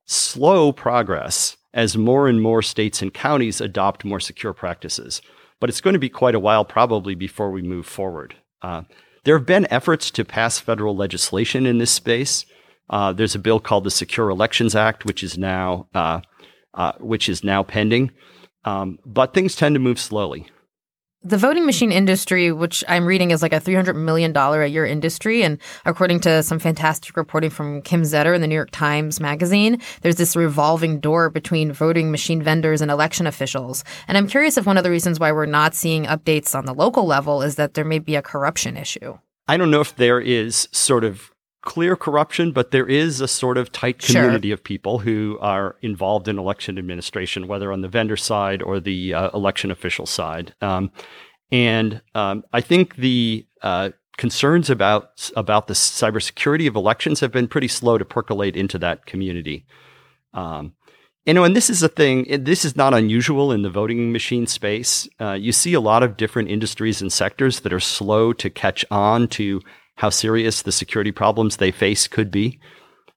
slow 0.04 0.72
progress 0.72 1.56
as 1.72 1.96
more 1.96 2.28
and 2.28 2.42
more 2.42 2.62
states 2.62 3.00
and 3.02 3.14
counties 3.14 3.60
adopt 3.60 4.04
more 4.04 4.20
secure 4.20 4.52
practices. 4.52 5.22
But 5.60 5.70
it's 5.70 5.80
going 5.80 5.94
to 5.94 6.00
be 6.00 6.08
quite 6.08 6.34
a 6.34 6.40
while 6.40 6.64
probably 6.64 7.14
before 7.14 7.50
we 7.50 7.62
move 7.62 7.86
forward. 7.86 8.34
Uh, 8.62 8.82
there 9.24 9.36
have 9.36 9.46
been 9.46 9.66
efforts 9.70 10.10
to 10.12 10.24
pass 10.24 10.58
federal 10.58 10.96
legislation 10.96 11.66
in 11.66 11.78
this 11.78 11.90
space. 11.90 12.44
Uh, 12.90 13.12
there's 13.12 13.34
a 13.34 13.40
bill 13.40 13.60
called 13.60 13.84
the 13.84 13.90
Secure 13.90 14.30
Elections 14.30 14.74
Act, 14.74 15.04
which 15.04 15.22
is 15.22 15.36
now 15.38 15.88
uh, 15.94 16.20
uh 16.74 16.92
which 16.98 17.28
is 17.28 17.42
now 17.42 17.62
pending. 17.62 18.10
Um, 18.64 18.98
but 19.04 19.34
things 19.34 19.56
tend 19.56 19.74
to 19.74 19.80
move 19.80 19.98
slowly. 19.98 20.46
The 21.26 21.36
voting 21.36 21.66
machine 21.66 21.90
industry, 21.90 22.52
which 22.52 22.84
I'm 22.86 23.04
reading 23.04 23.32
is 23.32 23.42
like 23.42 23.52
a 23.52 23.60
$300 23.60 23.96
million 23.96 24.36
a 24.36 24.66
year 24.66 24.86
industry. 24.86 25.42
And 25.42 25.58
according 25.84 26.20
to 26.20 26.42
some 26.42 26.60
fantastic 26.60 27.16
reporting 27.16 27.50
from 27.50 27.82
Kim 27.82 28.02
Zetter 28.02 28.34
in 28.34 28.40
the 28.40 28.46
New 28.46 28.54
York 28.54 28.70
Times 28.70 29.18
Magazine, 29.18 29.80
there's 30.02 30.16
this 30.16 30.36
revolving 30.36 31.00
door 31.00 31.28
between 31.28 31.72
voting 31.72 32.12
machine 32.12 32.42
vendors 32.42 32.80
and 32.80 32.90
election 32.90 33.26
officials. 33.26 33.82
And 34.06 34.16
I'm 34.16 34.28
curious 34.28 34.56
if 34.56 34.66
one 34.66 34.78
of 34.78 34.84
the 34.84 34.90
reasons 34.90 35.18
why 35.18 35.32
we're 35.32 35.46
not 35.46 35.74
seeing 35.74 36.04
updates 36.04 36.54
on 36.54 36.64
the 36.64 36.74
local 36.74 37.06
level 37.06 37.42
is 37.42 37.56
that 37.56 37.74
there 37.74 37.84
may 37.84 37.98
be 37.98 38.14
a 38.14 38.22
corruption 38.22 38.76
issue. 38.76 39.18
I 39.48 39.56
don't 39.56 39.70
know 39.70 39.80
if 39.80 39.96
there 39.96 40.20
is 40.20 40.68
sort 40.70 41.02
of 41.02 41.32
clear 41.66 41.96
corruption, 41.96 42.52
but 42.52 42.70
there 42.70 42.86
is 42.86 43.20
a 43.20 43.28
sort 43.28 43.58
of 43.58 43.70
tight 43.72 43.98
community 43.98 44.48
sure. 44.48 44.54
of 44.54 44.64
people 44.64 45.00
who 45.00 45.36
are 45.42 45.76
involved 45.82 46.28
in 46.28 46.38
election 46.38 46.78
administration, 46.78 47.48
whether 47.48 47.70
on 47.70 47.82
the 47.82 47.88
vendor 47.88 48.16
side 48.16 48.62
or 48.62 48.80
the 48.80 49.12
uh, 49.12 49.30
election 49.34 49.70
official 49.70 50.06
side. 50.06 50.54
Um, 50.62 50.90
and 51.52 52.00
um, 52.14 52.44
I 52.52 52.60
think 52.62 52.96
the 52.96 53.46
uh, 53.62 53.90
concerns 54.16 54.70
about 54.70 55.30
about 55.36 55.66
the 55.66 55.74
cybersecurity 55.74 56.66
of 56.66 56.76
elections 56.76 57.20
have 57.20 57.32
been 57.32 57.48
pretty 57.48 57.68
slow 57.68 57.98
to 57.98 58.04
percolate 58.04 58.56
into 58.56 58.78
that 58.78 59.04
community. 59.04 59.66
Um, 60.32 60.72
you 61.26 61.34
know, 61.34 61.42
and 61.42 61.56
this 61.56 61.68
is 61.68 61.82
a 61.82 61.88
thing. 61.88 62.44
This 62.44 62.64
is 62.64 62.76
not 62.76 62.94
unusual 62.94 63.50
in 63.50 63.62
the 63.62 63.70
voting 63.70 64.12
machine 64.12 64.46
space. 64.46 65.08
Uh, 65.20 65.32
you 65.32 65.50
see 65.50 65.74
a 65.74 65.80
lot 65.80 66.04
of 66.04 66.16
different 66.16 66.48
industries 66.48 67.02
and 67.02 67.12
sectors 67.12 67.60
that 67.60 67.72
are 67.72 67.80
slow 67.80 68.32
to 68.34 68.48
catch 68.48 68.84
on 68.90 69.26
to 69.28 69.60
how 69.96 70.10
serious 70.10 70.62
the 70.62 70.72
security 70.72 71.12
problems 71.12 71.56
they 71.56 71.70
face 71.70 72.06
could 72.06 72.30
be. 72.30 72.60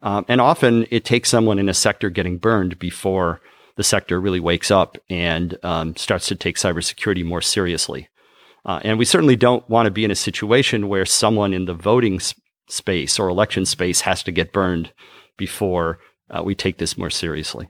Um, 0.02 0.26
and 0.28 0.42
often 0.42 0.88
it 0.92 1.06
takes 1.06 1.30
someone 1.30 1.60
in 1.60 1.70
a 1.70 1.74
sector 1.74 2.10
getting 2.10 2.38
burned 2.38 2.80
before 2.80 3.42
the 3.76 3.84
sector 3.84 4.20
really 4.20 4.40
wakes 4.40 4.72
up 4.72 4.98
and 5.10 5.58
um, 5.64 5.96
starts 5.96 6.28
to 6.28 6.36
take 6.36 6.58
cybersecurity 6.58 7.24
more 7.24 7.42
seriously. 7.42 8.10
Uh, 8.66 8.80
and 8.84 9.00
we 9.00 9.06
certainly 9.06 9.36
don't 9.36 9.68
want 9.70 9.86
to 9.88 9.92
be 9.92 10.04
in 10.04 10.12
a 10.12 10.16
situation 10.16 10.90
where 10.90 11.06
someone 11.06 11.54
in 11.54 11.66
the 11.66 11.74
voting 11.74 12.20
sp- 12.20 12.40
space 12.68 13.18
or 13.18 13.30
election 13.30 13.66
space 13.66 14.02
has 14.02 14.22
to 14.24 14.32
get 14.32 14.54
burned 14.54 14.94
before 15.38 16.00
uh, 16.30 16.44
we 16.44 16.54
take 16.56 16.78
this 16.78 16.98
more 16.98 17.10
seriously. 17.10 17.70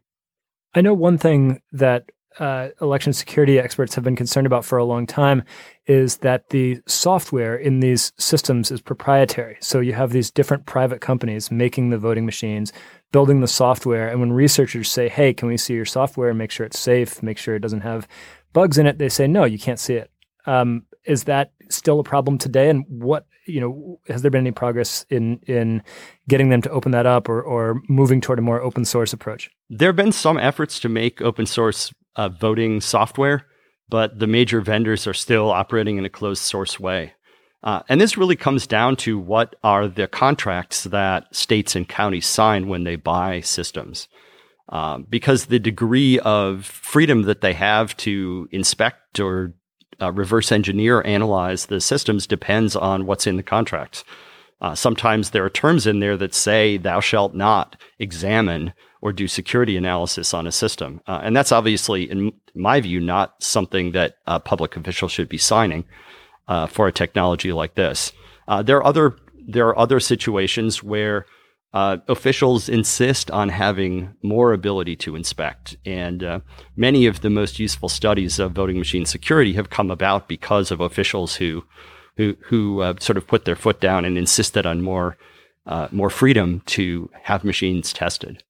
I 0.73 0.81
know 0.81 0.93
one 0.93 1.17
thing 1.17 1.61
that 1.71 2.09
uh, 2.39 2.69
election 2.81 3.13
security 3.13 3.59
experts 3.59 3.93
have 3.95 4.03
been 4.03 4.15
concerned 4.15 4.47
about 4.47 4.63
for 4.63 4.77
a 4.77 4.85
long 4.85 5.05
time 5.05 5.43
is 5.87 6.17
that 6.17 6.49
the 6.49 6.79
software 6.87 7.55
in 7.55 7.81
these 7.81 8.13
systems 8.17 8.71
is 8.71 8.81
proprietary. 8.81 9.57
So 9.59 9.79
you 9.79 9.93
have 9.93 10.11
these 10.11 10.31
different 10.31 10.65
private 10.65 11.01
companies 11.01 11.51
making 11.51 11.89
the 11.89 11.97
voting 11.97 12.25
machines, 12.25 12.71
building 13.11 13.41
the 13.41 13.47
software. 13.47 14.07
And 14.07 14.19
when 14.19 14.31
researchers 14.31 14.89
say, 14.89 15.09
hey, 15.09 15.33
can 15.33 15.47
we 15.47 15.57
see 15.57 15.73
your 15.73 15.85
software 15.85 16.33
make 16.33 16.51
sure 16.51 16.65
it's 16.65 16.79
safe, 16.79 17.21
make 17.21 17.37
sure 17.37 17.55
it 17.55 17.61
doesn't 17.61 17.81
have 17.81 18.07
bugs 18.53 18.77
in 18.77 18.87
it, 18.87 18.97
they 18.97 19.09
say, 19.09 19.27
no, 19.27 19.43
you 19.43 19.59
can't 19.59 19.79
see 19.79 19.95
it. 19.95 20.09
Um, 20.45 20.85
is 21.05 21.25
that 21.25 21.51
still 21.69 21.99
a 21.99 22.03
problem 22.03 22.37
today? 22.37 22.69
And 22.69 22.85
what 22.87 23.25
you 23.45 23.59
know 23.59 23.99
has 24.07 24.21
there 24.21 24.31
been 24.31 24.41
any 24.41 24.51
progress 24.51 25.05
in 25.09 25.39
in 25.47 25.81
getting 26.27 26.49
them 26.49 26.61
to 26.61 26.69
open 26.69 26.91
that 26.91 27.05
up 27.05 27.27
or 27.27 27.41
or 27.41 27.81
moving 27.89 28.21
toward 28.21 28.39
a 28.39 28.41
more 28.41 28.61
open 28.61 28.85
source 28.85 29.13
approach? 29.13 29.49
There 29.69 29.89
have 29.89 29.95
been 29.95 30.11
some 30.11 30.37
efforts 30.37 30.79
to 30.81 30.89
make 30.89 31.21
open 31.21 31.45
source 31.45 31.91
uh, 32.19 32.27
voting 32.27 32.81
software, 32.81 33.45
but 33.87 34.19
the 34.19 34.27
major 34.27 34.59
vendors 34.59 35.07
are 35.07 35.13
still 35.13 35.49
operating 35.49 35.97
in 35.97 36.03
a 36.03 36.09
closed 36.09 36.43
source 36.43 36.77
way. 36.77 37.13
Uh, 37.63 37.81
and 37.87 38.01
this 38.01 38.17
really 38.17 38.35
comes 38.35 38.67
down 38.67 38.97
to 38.97 39.17
what 39.17 39.55
are 39.63 39.87
the 39.87 40.05
contracts 40.05 40.83
that 40.83 41.33
states 41.33 41.77
and 41.77 41.87
counties 41.87 42.25
sign 42.25 42.67
when 42.67 42.83
they 42.83 42.97
buy 42.97 43.39
systems. 43.39 44.09
Uh, 44.67 44.97
because 44.97 45.45
the 45.45 45.59
degree 45.59 46.19
of 46.19 46.65
freedom 46.65 47.21
that 47.21 47.39
they 47.39 47.53
have 47.53 47.95
to 47.95 48.49
inspect 48.51 49.19
or 49.21 49.53
uh, 50.01 50.11
reverse 50.11 50.51
engineer, 50.51 50.97
or 50.97 51.07
analyze 51.07 51.67
the 51.67 51.79
systems 51.79 52.27
depends 52.27 52.75
on 52.75 53.05
what's 53.05 53.27
in 53.27 53.37
the 53.37 53.43
contract. 53.43 54.03
Uh, 54.61 54.75
sometimes 54.75 55.29
there 55.29 55.45
are 55.45 55.49
terms 55.49 55.87
in 55.87 55.99
there 55.99 56.17
that 56.17 56.33
say 56.33 56.75
thou 56.77 56.99
shalt 56.99 57.33
not 57.33 57.81
examine 57.97 58.73
or 59.01 59.13
do 59.13 59.27
security 59.27 59.77
analysis 59.77 60.33
on 60.33 60.45
a 60.45 60.51
system. 60.51 61.01
Uh, 61.07 61.21
and 61.23 61.35
that's 61.35 61.51
obviously, 61.51 62.09
in 62.09 62.33
my 62.53 62.81
view, 62.81 62.99
not 62.99 63.41
something 63.41 63.91
that 63.93 64.17
a 64.27 64.39
public 64.39 64.75
official 64.75 65.07
should 65.07 65.29
be 65.29 65.37
signing 65.37 65.85
uh, 66.47 66.67
for 66.67 66.87
a 66.87 66.91
technology 66.91 67.53
like 67.53 67.75
this. 67.75 68.11
Uh, 68.47 68.61
there 68.61 68.77
are 68.77 68.85
other 68.85 69.15
there 69.47 69.67
are 69.67 69.79
other 69.79 69.99
situations 69.99 70.83
where 70.83 71.25
uh, 71.73 71.97
officials 72.07 72.69
insist 72.69 73.31
on 73.31 73.49
having 73.49 74.13
more 74.21 74.53
ability 74.53 74.95
to 74.95 75.15
inspect. 75.15 75.75
And 75.85 76.23
uh, 76.23 76.39
many 76.75 77.05
of 77.05 77.21
the 77.21 77.29
most 77.29 77.57
useful 77.59 77.89
studies 77.89 78.37
of 78.37 78.51
voting 78.51 78.77
machine 78.77 79.05
security 79.05 79.53
have 79.53 79.69
come 79.69 79.89
about 79.89 80.27
because 80.27 80.71
of 80.71 80.81
officials 80.81 81.35
who 81.35 81.63
who, 82.17 82.35
who 82.47 82.81
uh, 82.81 82.95
sort 82.99 83.17
of 83.17 83.27
put 83.27 83.45
their 83.45 83.55
foot 83.55 83.79
down 83.79 84.03
and 84.03 84.17
insisted 84.17 84.65
on 84.65 84.81
more 84.81 85.17
more 85.91 86.09
freedom 86.09 86.63
to 86.65 87.11
have 87.21 87.43
machines 87.43 87.93
tested. 87.93 88.43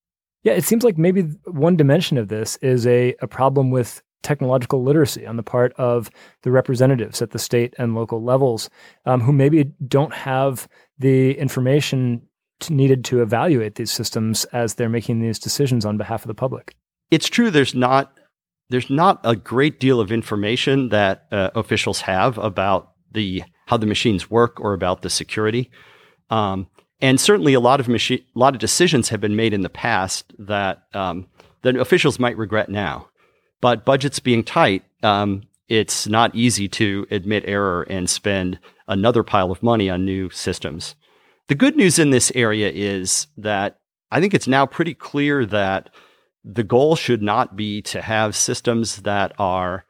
Yeah, 0.43 0.53
it 0.53 0.63
seems 0.63 0.83
like 0.83 0.97
maybe 0.97 1.23
one 1.45 1.75
dimension 1.75 2.17
of 2.17 2.29
this 2.29 2.57
is 2.57 2.87
a, 2.87 3.15
a 3.21 3.27
problem 3.27 3.71
with 3.71 4.01
technological 4.21 4.83
literacy 4.83 5.25
on 5.25 5.37
the 5.37 5.43
part 5.43 5.73
of 5.73 6.09
the 6.43 6.51
representatives 6.51 7.21
at 7.21 7.31
the 7.31 7.39
state 7.39 7.73
and 7.77 7.95
local 7.95 8.23
levels 8.23 8.69
um, 9.05 9.21
who 9.21 9.31
maybe 9.31 9.65
don't 9.87 10.13
have 10.13 10.67
the 10.97 11.37
information 11.37 12.21
needed 12.69 13.05
to 13.05 13.21
evaluate 13.21 13.75
these 13.75 13.91
systems 13.91 14.43
as 14.45 14.75
they're 14.75 14.89
making 14.89 15.21
these 15.21 15.39
decisions 15.39 15.85
on 15.85 15.97
behalf 15.97 16.23
of 16.23 16.27
the 16.27 16.33
public. 16.33 16.75
It's 17.11 17.29
true. 17.29 17.49
There's 17.49 17.73
not 17.73 18.17
there's 18.69 18.89
not 18.89 19.19
a 19.23 19.35
great 19.35 19.79
deal 19.79 19.99
of 19.99 20.11
information 20.11 20.89
that 20.89 21.25
uh, 21.31 21.49
officials 21.55 22.01
have 22.01 22.37
about 22.37 22.91
the 23.11 23.43
how 23.65 23.77
the 23.77 23.87
machines 23.87 24.29
work 24.29 24.59
or 24.59 24.73
about 24.73 25.01
the 25.01 25.09
security. 25.09 25.71
Um, 26.29 26.67
and 27.01 27.19
certainly, 27.19 27.53
a 27.53 27.59
lot 27.59 27.79
of 27.79 27.87
machine, 27.87 28.23
a 28.35 28.39
lot 28.39 28.55
of 28.55 28.59
decisions 28.59 29.09
have 29.09 29.21
been 29.21 29.35
made 29.35 29.53
in 29.53 29.61
the 29.61 29.69
past 29.69 30.33
that 30.37 30.83
um, 30.93 31.27
that 31.61 31.75
officials 31.75 32.19
might 32.19 32.37
regret 32.37 32.69
now. 32.69 33.07
But 33.61 33.85
budgets 33.85 34.19
being 34.19 34.43
tight, 34.43 34.83
um, 35.03 35.43
it's 35.67 36.07
not 36.07 36.35
easy 36.35 36.67
to 36.69 37.05
admit 37.11 37.43
error 37.45 37.83
and 37.89 38.09
spend 38.09 38.59
another 38.87 39.23
pile 39.23 39.51
of 39.51 39.63
money 39.63 39.89
on 39.89 40.03
new 40.03 40.29
systems. 40.29 40.95
The 41.47 41.55
good 41.55 41.75
news 41.75 41.99
in 41.99 42.09
this 42.09 42.31
area 42.35 42.71
is 42.71 43.27
that 43.37 43.79
I 44.11 44.19
think 44.19 44.33
it's 44.33 44.47
now 44.47 44.65
pretty 44.65 44.93
clear 44.93 45.45
that 45.45 45.89
the 46.43 46.63
goal 46.63 46.95
should 46.95 47.21
not 47.21 47.55
be 47.55 47.81
to 47.83 48.01
have 48.01 48.35
systems 48.35 48.97
that 49.03 49.33
are 49.37 49.85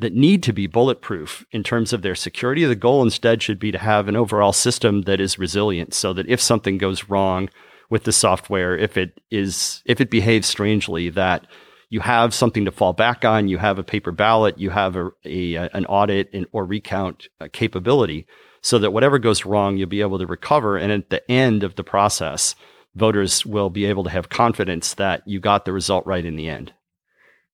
that 0.00 0.14
need 0.14 0.42
to 0.42 0.52
be 0.52 0.66
bulletproof 0.66 1.44
in 1.52 1.62
terms 1.62 1.92
of 1.92 2.02
their 2.02 2.14
security. 2.14 2.64
The 2.64 2.74
goal 2.74 3.02
instead 3.02 3.42
should 3.42 3.58
be 3.58 3.70
to 3.70 3.78
have 3.78 4.08
an 4.08 4.16
overall 4.16 4.52
system 4.52 5.02
that 5.02 5.20
is 5.20 5.38
resilient 5.38 5.94
so 5.94 6.12
that 6.14 6.28
if 6.28 6.40
something 6.40 6.78
goes 6.78 7.08
wrong 7.08 7.50
with 7.90 8.04
the 8.04 8.12
software, 8.12 8.76
if 8.76 8.96
it 8.96 9.20
is 9.30 9.82
if 9.84 10.00
it 10.00 10.10
behaves 10.10 10.48
strangely, 10.48 11.10
that 11.10 11.46
you 11.90 12.00
have 12.00 12.32
something 12.32 12.64
to 12.64 12.72
fall 12.72 12.94
back 12.94 13.24
on, 13.24 13.48
you 13.48 13.58
have 13.58 13.78
a 13.78 13.84
paper 13.84 14.10
ballot, 14.10 14.58
you 14.58 14.70
have 14.70 14.96
a, 14.96 15.10
a 15.24 15.56
an 15.56 15.84
audit 15.86 16.30
and, 16.32 16.46
or 16.52 16.64
recount 16.64 17.28
uh, 17.40 17.48
capability 17.52 18.26
so 18.62 18.78
that 18.78 18.92
whatever 18.92 19.18
goes 19.18 19.44
wrong, 19.44 19.76
you'll 19.76 19.88
be 19.88 20.00
able 20.00 20.18
to 20.18 20.26
recover. 20.26 20.76
And 20.76 20.92
at 20.92 21.10
the 21.10 21.28
end 21.30 21.62
of 21.62 21.74
the 21.74 21.84
process, 21.84 22.54
voters 22.94 23.44
will 23.44 23.70
be 23.70 23.84
able 23.84 24.04
to 24.04 24.10
have 24.10 24.28
confidence 24.28 24.94
that 24.94 25.26
you 25.26 25.40
got 25.40 25.64
the 25.64 25.72
result 25.72 26.06
right 26.06 26.24
in 26.24 26.36
the 26.36 26.48
end. 26.48 26.72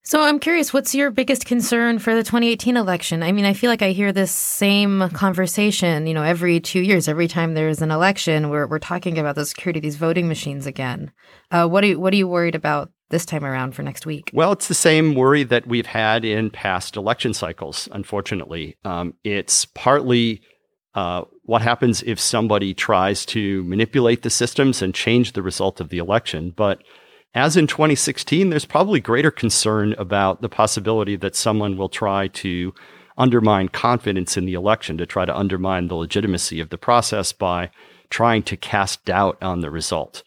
So 0.07 0.23
I'm 0.23 0.39
curious, 0.39 0.73
what's 0.73 0.95
your 0.95 1.11
biggest 1.11 1.47
concern 1.47 1.99
for 1.99 2.15
the 2.15 2.23
2018 2.23 2.77
election? 2.77 3.25
I 3.25 3.33
mean, 3.33 3.45
I 3.45 3.55
feel 3.55 3.69
like 3.69 3.83
I 3.83 3.91
hear 3.91 4.13
this 4.13 4.31
same 4.31 5.09
conversation, 5.09 6.07
you 6.07 6.15
know, 6.15 6.23
every 6.23 6.61
two 6.61 6.79
years, 6.79 7.09
every 7.09 7.27
time 7.27 7.55
there's 7.55 7.83
an 7.83 7.91
election, 7.91 8.49
we're, 8.49 8.69
we're 8.69 8.79
talking 8.79 9.19
about 9.19 9.35
the 9.35 9.45
security 9.45 9.81
of 9.81 9.83
these 9.83 9.97
voting 9.97 10.29
machines 10.29 10.65
again. 10.65 11.11
Uh, 11.51 11.67
what, 11.67 11.83
are 11.83 11.89
you, 11.89 11.99
what 11.99 12.13
are 12.13 12.17
you 12.17 12.29
worried 12.29 12.55
about 12.55 12.93
this 13.11 13.27
time 13.27 13.45
around 13.45 13.75
for 13.75 13.83
next 13.83 14.07
week? 14.07 14.31
Well, 14.33 14.53
it's 14.53 14.69
the 14.69 14.75
same 14.75 15.17
worry 15.17 15.43
that 15.43 15.67
we've 15.67 15.87
had 15.87 16.25
in 16.25 16.51
past 16.51 16.97
election 16.97 17.35
cycles, 17.35 17.89
unfortunately. 17.91 18.77
Um, 18.85 19.15
it's 19.25 19.65
partly 19.65 20.41
uh, 20.95 21.23
what 21.43 21.63
happens 21.63 22.05
if 22.05 22.21
somebody 22.21 22.75
tries 22.75 23.27
to 23.27 23.65
manipulate 23.65 24.23
the 24.23 24.31
systems 24.31 24.83
and 24.83 24.95
change 24.95 25.33
the 25.33 25.43
result 25.43 25.81
of 25.81 25.89
the 25.89 25.99
election. 25.99 26.53
But 26.55 26.85
as 27.37 27.57
in 27.57 27.67
2016, 27.67 28.49
there's 28.49 28.65
probably 28.65 28.99
greater 28.99 29.31
concern 29.31 29.93
about 29.99 30.41
the 30.41 30.49
possibility 30.49 31.17
that 31.17 31.37
someone 31.37 31.77
will 31.77 31.91
try 31.91 32.29
to 32.29 32.75
undermine 33.19 33.69
confidence 33.69 34.39
in 34.39 34.47
the 34.47 34.55
election, 34.55 34.97
to 34.97 35.05
try 35.05 35.27
to 35.27 35.37
undermine 35.37 35.89
the 35.89 35.95
legitimacy 35.95 36.61
of 36.61 36.71
the 36.71 36.79
process 36.79 37.33
by 37.33 37.71
trying 38.09 38.43
to 38.43 38.57
cast 38.57 39.05
doubt 39.05 39.37
on 39.43 39.61
the 39.61 39.71
result. 39.71 40.23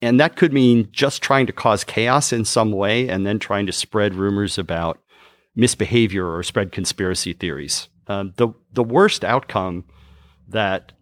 And 0.00 0.18
that 0.18 0.36
could 0.36 0.52
mean 0.52 0.88
just 0.92 1.22
trying 1.22 1.46
to 1.46 1.52
cause 1.52 1.84
chaos 1.84 2.32
in 2.32 2.46
some 2.46 2.72
way 2.72 3.06
and 3.08 3.26
then 3.26 3.38
trying 3.38 3.66
to 3.66 3.72
spread 3.72 4.14
rumors 4.14 4.56
about 4.56 4.98
misbehavior 5.54 6.26
or 6.26 6.42
spread 6.42 6.72
conspiracy 6.72 7.34
theories. 7.34 7.88
Um, 8.06 8.32
the, 8.36 8.48
the 8.72 8.84
worst 8.84 9.24
outcome 9.24 9.84
that 10.48 10.92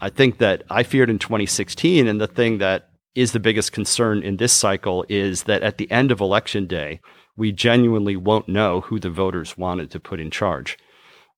I 0.00 0.08
think 0.08 0.38
that 0.38 0.62
I 0.70 0.84
feared 0.84 1.10
in 1.10 1.18
2016, 1.18 2.06
and 2.06 2.20
the 2.20 2.26
thing 2.26 2.58
that 2.58 2.88
is 3.14 3.32
the 3.32 3.40
biggest 3.40 3.72
concern 3.72 4.22
in 4.22 4.36
this 4.36 4.52
cycle 4.52 5.04
is 5.08 5.44
that 5.44 5.62
at 5.62 5.78
the 5.78 5.90
end 5.90 6.10
of 6.10 6.20
election 6.20 6.66
day, 6.66 7.00
we 7.36 7.52
genuinely 7.52 8.16
won't 8.16 8.48
know 8.48 8.82
who 8.82 8.98
the 8.98 9.10
voters 9.10 9.56
wanted 9.58 9.90
to 9.90 10.00
put 10.00 10.20
in 10.20 10.30
charge. 10.30 10.78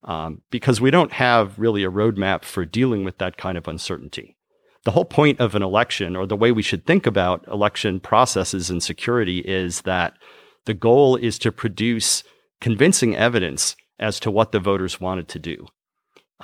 um, 0.05 0.43
because 0.51 0.81
we 0.81 0.91
don't 0.91 1.12
have 1.12 1.59
really 1.59 1.83
a 1.83 1.91
roadmap 1.91 2.45
for 2.45 2.64
dealing 2.64 3.05
with 3.05 3.18
that 3.18 3.37
kind 3.37 3.57
of 3.57 3.66
uncertainty. 3.66 4.37
The 4.85 4.91
whole 4.91 5.07
point 5.07 5.41
of 5.41 5.55
an 5.55 5.62
election, 5.62 6.14
or 6.14 6.27
the 6.27 6.37
way 6.37 6.53
we 6.53 6.62
should 6.62 6.87
think 6.87 7.07
about 7.07 7.47
election 7.49 8.01
processes 8.01 8.68
and 8.68 8.83
security, 8.83 9.39
is 9.39 9.83
that 9.83 10.14
the 10.66 10.75
goal 10.75 11.16
is 11.16 11.39
to 11.41 11.51
produce 11.51 12.22
convincing 12.61 13.16
evidence 13.16 13.77
as 13.99 14.20
to 14.20 14.31
what 14.31 14.53
the 14.53 14.61
voters 14.61 15.01
wanted 15.01 15.29
to 15.29 15.39
do. 15.39 15.66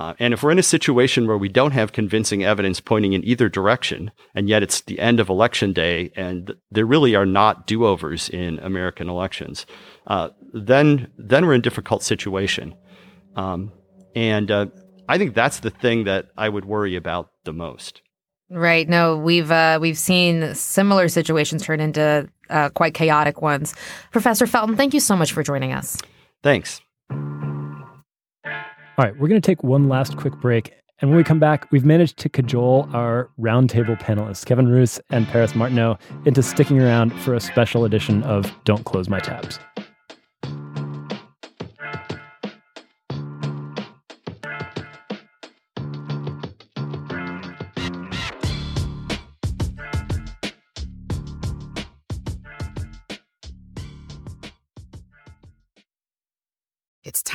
Uh, 0.01 0.14
and 0.18 0.32
if 0.32 0.42
we're 0.42 0.51
in 0.51 0.59
a 0.59 0.62
situation 0.62 1.26
where 1.26 1.36
we 1.36 1.46
don't 1.51 1.72
have 1.72 1.92
convincing 1.92 2.42
evidence 2.42 2.80
pointing 2.80 3.12
in 3.12 3.22
either 3.22 3.51
direction, 3.51 4.11
and 4.34 4.48
yet 4.48 4.62
it's 4.62 4.80
the 4.80 4.98
end 4.98 5.20
of 5.20 5.28
election 5.28 5.74
day, 5.74 6.11
and 6.16 6.55
there 6.70 6.86
really 6.86 7.14
are 7.14 7.26
not 7.26 7.66
do-overs 7.66 8.30
in 8.30 8.59
American 8.61 9.11
elections, 9.11 9.66
uh, 10.07 10.30
then 10.55 11.07
then 11.18 11.44
we're 11.44 11.53
in 11.53 11.59
a 11.59 11.62
difficult 11.62 12.03
situation. 12.03 12.74
Um, 13.36 13.72
and 14.16 14.51
uh, 14.51 14.66
I 15.07 15.18
think 15.18 15.34
that's 15.34 15.61
the 15.61 15.70
thing 15.70 16.05
that 16.05 16.28
I 16.34 16.48
would 16.48 16.64
worry 16.64 16.96
about 16.96 17.28
the 17.44 17.53
most. 17.53 18.01
Right. 18.48 18.88
No, 18.88 19.18
we've 19.18 19.51
uh, 19.51 19.80
we've 19.82 19.98
seen 19.98 20.55
similar 20.55 21.09
situations 21.09 21.62
turn 21.62 21.78
into 21.78 22.26
uh, 22.48 22.70
quite 22.70 22.94
chaotic 22.94 23.42
ones. 23.42 23.74
Professor 24.12 24.46
Felten, 24.46 24.78
thank 24.78 24.94
you 24.94 25.01
so 25.01 25.14
much 25.14 25.32
for 25.32 25.42
joining 25.42 25.74
us. 25.74 25.98
Thanks. 26.42 26.80
All 29.01 29.07
right, 29.07 29.18
we're 29.18 29.28
going 29.28 29.40
to 29.40 29.46
take 29.46 29.64
one 29.64 29.88
last 29.88 30.18
quick 30.18 30.34
break. 30.42 30.74
And 31.01 31.09
when 31.09 31.16
we 31.16 31.24
come 31.24 31.38
back, 31.38 31.66
we've 31.70 31.86
managed 31.86 32.18
to 32.18 32.28
cajole 32.28 32.86
our 32.92 33.30
roundtable 33.40 33.98
panelists, 33.98 34.44
Kevin 34.44 34.68
Roose 34.68 35.01
and 35.09 35.26
Paris 35.26 35.55
Martineau, 35.55 35.96
into 36.26 36.42
sticking 36.42 36.82
around 36.82 37.18
for 37.22 37.32
a 37.32 37.40
special 37.40 37.86
edition 37.86 38.22
of 38.24 38.55
Don't 38.64 38.84
Close 38.84 39.09
My 39.09 39.18
Tabs. 39.18 39.59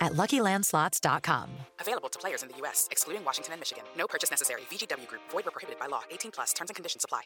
at 0.00 0.12
luckylandslots.com. 0.12 1.50
Available 1.80 2.08
to 2.08 2.18
players 2.18 2.42
in 2.42 2.48
the 2.48 2.56
U.S., 2.58 2.88
excluding 2.90 3.24
Washington 3.24 3.52
and 3.52 3.60
Michigan. 3.60 3.84
No 3.96 4.06
purchase 4.06 4.30
necessary. 4.30 4.62
VGW 4.70 5.06
Group, 5.06 5.22
void 5.30 5.44
were 5.44 5.50
prohibited 5.50 5.78
by 5.78 5.86
law. 5.86 6.02
18 6.10 6.30
plus 6.30 6.52
terms 6.52 6.70
and 6.70 6.76
conditions 6.76 7.04
apply. 7.04 7.22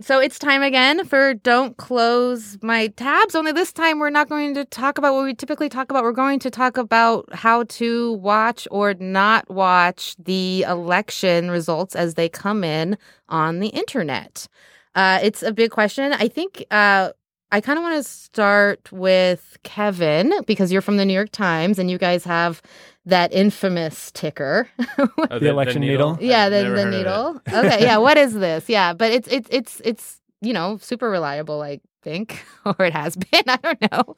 So 0.00 0.18
it's 0.18 0.40
time 0.40 0.62
again 0.62 1.04
for 1.04 1.34
Don't 1.34 1.76
Close 1.76 2.58
My 2.60 2.88
Tabs. 2.88 3.36
Only 3.36 3.52
this 3.52 3.72
time 3.72 4.00
we're 4.00 4.10
not 4.10 4.28
going 4.28 4.52
to 4.54 4.64
talk 4.64 4.98
about 4.98 5.14
what 5.14 5.22
we 5.24 5.34
typically 5.34 5.68
talk 5.68 5.88
about. 5.88 6.02
We're 6.02 6.10
going 6.10 6.40
to 6.40 6.50
talk 6.50 6.76
about 6.76 7.32
how 7.32 7.62
to 7.62 8.14
watch 8.14 8.66
or 8.72 8.94
not 8.94 9.48
watch 9.48 10.16
the 10.18 10.62
election 10.62 11.48
results 11.48 11.94
as 11.94 12.14
they 12.14 12.28
come 12.28 12.64
in 12.64 12.98
on 13.28 13.60
the 13.60 13.68
internet. 13.68 14.48
Uh, 14.96 15.20
it's 15.22 15.44
a 15.44 15.52
big 15.52 15.70
question. 15.70 16.12
I 16.12 16.26
think 16.26 16.64
uh, 16.72 17.10
I 17.54 17.60
kind 17.60 17.78
of 17.78 17.84
want 17.84 17.94
to 17.94 18.02
start 18.02 18.90
with 18.90 19.58
Kevin 19.62 20.32
because 20.44 20.72
you're 20.72 20.82
from 20.82 20.96
the 20.96 21.04
New 21.04 21.12
York 21.12 21.30
Times 21.30 21.78
and 21.78 21.88
you 21.88 21.98
guys 21.98 22.24
have 22.24 22.60
that 23.06 23.32
infamous 23.32 24.10
ticker. 24.10 24.68
Oh, 25.30 25.38
The 25.38 25.50
election 25.50 25.82
needle? 25.82 26.18
yeah, 26.20 26.48
the, 26.48 26.56
the 26.56 26.64
heard 26.64 26.78
of 26.80 26.86
it. 26.92 26.96
needle. 26.96 27.40
okay, 27.48 27.82
yeah. 27.82 27.98
What 27.98 28.18
is 28.18 28.34
this? 28.34 28.68
Yeah, 28.68 28.92
but 28.92 29.12
it's 29.12 29.28
it's 29.28 29.48
it's 29.52 29.80
it's 29.84 30.20
you 30.40 30.52
know 30.52 30.78
super 30.78 31.08
reliable. 31.08 31.62
I 31.62 31.80
think, 32.02 32.44
or 32.66 32.74
it 32.84 32.92
has 32.92 33.14
been. 33.14 33.44
I 33.46 33.56
don't 33.58 33.82
know. 33.92 34.16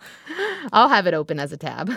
I'll 0.72 0.88
have 0.88 1.06
it 1.06 1.12
open 1.12 1.38
as 1.38 1.52
a 1.52 1.58
tab. 1.58 1.92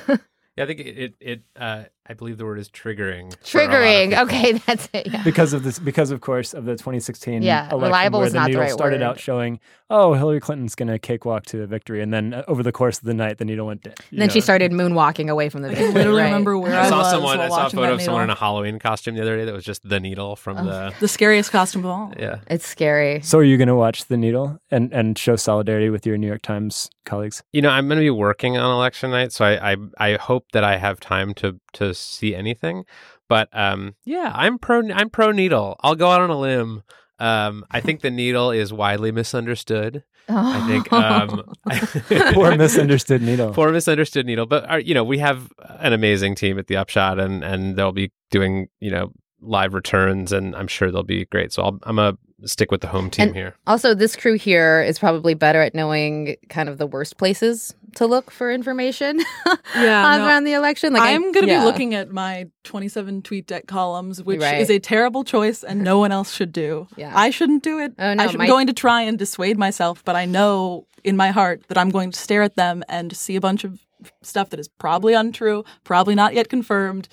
Yeah, 0.57 0.63
I 0.63 0.65
think 0.65 0.81
it, 0.81 0.97
it, 0.97 1.13
it 1.21 1.41
uh, 1.55 1.83
I 2.09 2.13
believe 2.15 2.37
the 2.39 2.45
word 2.45 2.57
is 2.57 2.69
triggering. 2.69 3.31
for 3.45 3.59
a 3.61 3.65
lot 3.65 3.73
of 3.73 3.79
Triggering. 3.81 4.19
Okay, 4.23 4.51
that's 4.65 4.89
it. 4.93 5.07
Yeah. 5.11 5.23
because 5.23 5.53
of 5.53 5.63
this 5.63 5.77
because 5.77 6.09
of 6.09 6.21
course 6.21 6.53
of 6.55 6.65
the 6.65 6.71
2016 6.73 7.43
Yeah, 7.43 7.65
election 7.65 7.81
reliable 7.81 8.19
where 8.19 8.27
is 8.27 8.33
the 8.33 8.39
not 8.39 8.45
the 8.45 8.49
needle 8.49 8.61
right 8.63 8.71
started 8.71 9.01
word. 9.01 9.05
out 9.07 9.19
showing 9.19 9.59
oh 9.91 10.13
hillary 10.13 10.39
clinton's 10.39 10.73
going 10.75 10.87
to 10.87 10.97
cakewalk 10.99 11.45
to 11.47 11.65
victory 11.67 12.01
and 12.01 12.11
then 12.13 12.33
uh, 12.33 12.43
over 12.47 12.61
the 12.63 12.71
course 12.71 12.97
of 12.99 13.03
the 13.05 13.13
night 13.13 13.37
the 13.37 13.45
needle 13.45 13.67
went 13.67 13.83
down 13.83 13.93
And 14.11 14.21
then 14.21 14.29
she 14.29 14.41
started 14.41 14.71
moonwalking 14.71 15.29
away 15.29 15.49
from 15.49 15.61
the 15.61 15.69
I 15.69 15.71
victory. 15.71 15.87
can 15.87 15.95
literally 15.95 16.21
right. 16.21 16.25
remember 16.27 16.57
where 16.57 16.73
I, 16.75 16.85
I 16.85 16.89
saw 16.89 16.97
was 16.99 17.11
someone. 17.11 17.37
while 17.37 17.45
I 17.45 17.49
saw 17.49 17.55
a 17.55 17.63
watching 17.63 17.77
photo 17.77 17.87
that 17.89 17.93
of 17.93 18.01
someone 18.01 18.23
in 18.23 18.29
a. 18.31 18.35
Halloween 18.35 18.79
costume 18.79 19.15
the 19.15 19.21
other 19.21 19.37
day 19.37 19.45
that 19.45 19.53
was 19.53 19.63
just 19.65 19.87
the 19.87 19.99
needle 19.99 20.35
from 20.35 20.57
Oh. 20.57 20.63
the. 20.65 20.93
the 20.99 21.07
scariest 21.07 21.51
costume 21.51 21.85
of 21.85 21.91
all. 21.91 22.13
Yeah. 22.17 22.39
It's 22.47 22.65
scary. 22.65 23.21
so 23.21 23.37
are 23.39 23.43
you 23.43 23.57
going 23.57 23.67
to 23.67 23.75
watch 23.75 24.05
the 24.05 24.17
needle 24.17 24.59
and 24.71 24.91
and 24.93 25.17
show 25.17 25.35
solidarity 25.35 25.89
with 25.91 26.05
your 26.07 26.17
new 26.17 26.27
york 26.27 26.41
times 26.41 26.89
colleagues 27.05 27.43
You 27.53 27.61
know, 27.61 27.69
I'm 27.69 27.87
going 27.87 27.97
to 27.97 28.03
be 28.03 28.09
working 28.09 28.57
on 28.57 28.71
election 28.71 29.11
night, 29.11 29.31
so 29.31 29.45
I, 29.45 29.71
I 29.73 29.75
I 29.97 30.13
hope 30.17 30.45
that 30.53 30.63
I 30.63 30.77
have 30.77 30.99
time 30.99 31.33
to 31.35 31.59
to 31.73 31.93
see 31.99 32.35
anything. 32.35 32.85
But 33.27 33.49
um, 33.53 33.95
yeah, 34.05 34.31
I'm 34.33 34.57
pro. 34.57 34.81
I'm 34.91 35.09
pro 35.09 35.31
needle. 35.31 35.77
I'll 35.81 35.95
go 35.95 36.09
out 36.11 36.21
on 36.21 36.29
a 36.29 36.39
limb. 36.39 36.83
Um, 37.19 37.65
I 37.69 37.81
think 37.81 38.01
the 38.01 38.09
needle 38.09 38.51
is 38.51 38.71
widely 38.71 39.11
misunderstood. 39.11 40.03
I 40.29 40.67
think 40.67 40.93
um, 40.93 41.43
poor 42.33 42.55
misunderstood 42.55 43.21
needle 43.21 43.51
poor 43.51 43.71
misunderstood 43.71 44.25
needle. 44.25 44.45
But 44.45 44.71
uh, 44.71 44.75
you 44.75 44.93
know, 44.93 45.03
we 45.03 45.17
have 45.19 45.51
an 45.79 45.93
amazing 45.93 46.35
team 46.35 46.59
at 46.59 46.67
the 46.67 46.77
Upshot, 46.77 47.19
and 47.19 47.43
and 47.43 47.75
they'll 47.75 47.91
be 47.91 48.11
doing 48.31 48.67
you 48.79 48.91
know 48.91 49.11
live 49.41 49.73
returns, 49.73 50.31
and 50.31 50.55
I'm 50.55 50.67
sure 50.67 50.91
they'll 50.91 51.03
be 51.03 51.25
great. 51.25 51.51
So 51.53 51.63
I'll, 51.63 51.79
I'm 51.83 51.95
gonna 51.97 52.17
stick 52.45 52.71
with 52.71 52.81
the 52.81 52.87
home 52.87 53.09
team 53.09 53.27
And- 53.27 53.35
here. 53.35 53.55
Also, 53.67 53.93
this 53.93 54.15
crew 54.15 54.35
here 54.35 54.81
is 54.81 54.97
probably 54.99 55.33
better 55.33 55.61
at 55.61 55.75
knowing 55.75 56.35
kind 56.49 56.69
of 56.69 56.77
the 56.77 56.87
worst 56.87 57.17
places 57.17 57.75
to 57.95 58.05
look 58.05 58.29
for 58.31 58.51
information 58.51 59.19
Yeah, 59.75 60.17
no, 60.17 60.25
around 60.25 60.43
the 60.45 60.53
election. 60.53 60.93
Like 60.93 61.01
I- 61.01 61.13
I'm 61.15 61.31
going 61.33 61.45
to 61.47 61.51
yeah. 61.51 61.59
be 61.61 61.65
looking 61.65 61.95
at 61.95 62.11
my 62.11 62.47
27 62.63 63.23
tweet 63.23 63.47
deck 63.47 63.65
columns, 63.67 64.23
which 64.23 64.39
Right. 64.41 64.61
is 64.61 64.69
a 64.69 64.79
terrible 64.79 65.23
choice 65.23 65.63
and 65.63 65.83
no 65.83 65.97
one 65.99 66.11
else 66.11 66.31
should 66.33 66.53
do. 66.53 66.87
Yeah. 66.95 67.11
I 67.13 67.29
shouldn't 67.31 67.63
do 67.63 67.79
it. 67.79 67.93
Oh, 67.99 68.13
no, 68.13 68.23
I 68.23 68.27
should, 68.27 68.37
my- 68.37 68.45
I'm 68.45 68.49
going 68.49 68.67
to 68.67 68.73
try 68.73 69.01
and 69.01 69.17
dissuade 69.17 69.57
myself, 69.57 70.03
but 70.05 70.15
I 70.15 70.25
know 70.25 70.85
in 71.03 71.17
my 71.17 71.31
heart 71.31 71.63
that 71.67 71.77
I'm 71.77 71.89
going 71.89 72.11
to 72.11 72.19
stare 72.19 72.43
at 72.43 72.55
them 72.55 72.83
and 72.87 73.13
see 73.15 73.35
a 73.35 73.41
bunch 73.41 73.63
of 73.63 73.79
stuff 74.21 74.49
that 74.51 74.59
is 74.61 74.67
probably 74.69 75.13
untrue, 75.13 75.65
probably 75.83 76.15
not 76.15 76.33
yet 76.35 76.47
confirmed, 76.47 77.09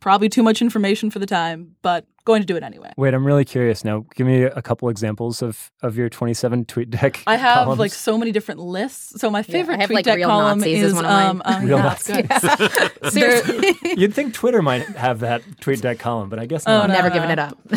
probably 0.00 0.28
too 0.28 0.42
much 0.42 0.60
information 0.60 1.10
for 1.10 1.18
the 1.18 1.26
time, 1.26 1.76
but 1.82 2.06
going 2.30 2.42
to 2.42 2.46
do 2.52 2.56
it 2.56 2.62
anyway. 2.62 2.90
wait 2.96 3.12
i'm 3.14 3.26
really 3.30 3.44
curious 3.44 3.84
now 3.84 4.04
give 4.16 4.26
me 4.26 4.42
a 4.42 4.62
couple 4.62 4.88
examples 4.88 5.42
of 5.42 5.70
of 5.82 5.96
your 5.98 6.08
27 6.08 6.64
tweet 6.64 6.88
deck 6.90 7.22
I 7.26 7.36
have 7.36 7.64
columns. 7.64 7.78
like 7.78 7.92
so 7.92 8.16
many 8.20 8.32
different 8.32 8.60
lists. 8.60 9.20
So 9.20 9.30
my 9.30 9.42
favorite 9.42 9.76
I 9.76 9.80
have, 9.82 9.88
tweet 9.88 9.96
like, 9.96 10.04
deck 10.04 10.16
Real 10.16 10.28
column 10.28 10.58
Nazis 10.58 10.78
is 10.82 10.88
is 10.90 10.94
one 10.94 11.04
of 11.06 11.10
mine. 11.10 11.26
um, 11.28 11.42
um, 11.44 11.64
Real 11.66 11.78
yeah, 11.78 11.82
Nazis. 11.90 12.16
good. 12.16 13.12
Seriously. 13.12 13.74
you'd 14.00 14.14
think 14.14 14.34
twitter 14.40 14.62
might 14.62 14.86
have 15.06 15.20
that 15.20 15.42
tweet 15.60 15.80
deck 15.82 15.98
column 15.98 16.28
but 16.28 16.38
i 16.38 16.46
guess 16.46 16.64
Oh, 16.66 16.78
not 16.78 16.88
no. 16.88 16.94
Never 16.94 17.10
giving 17.10 17.30
it 17.30 17.38
up. 17.38 17.56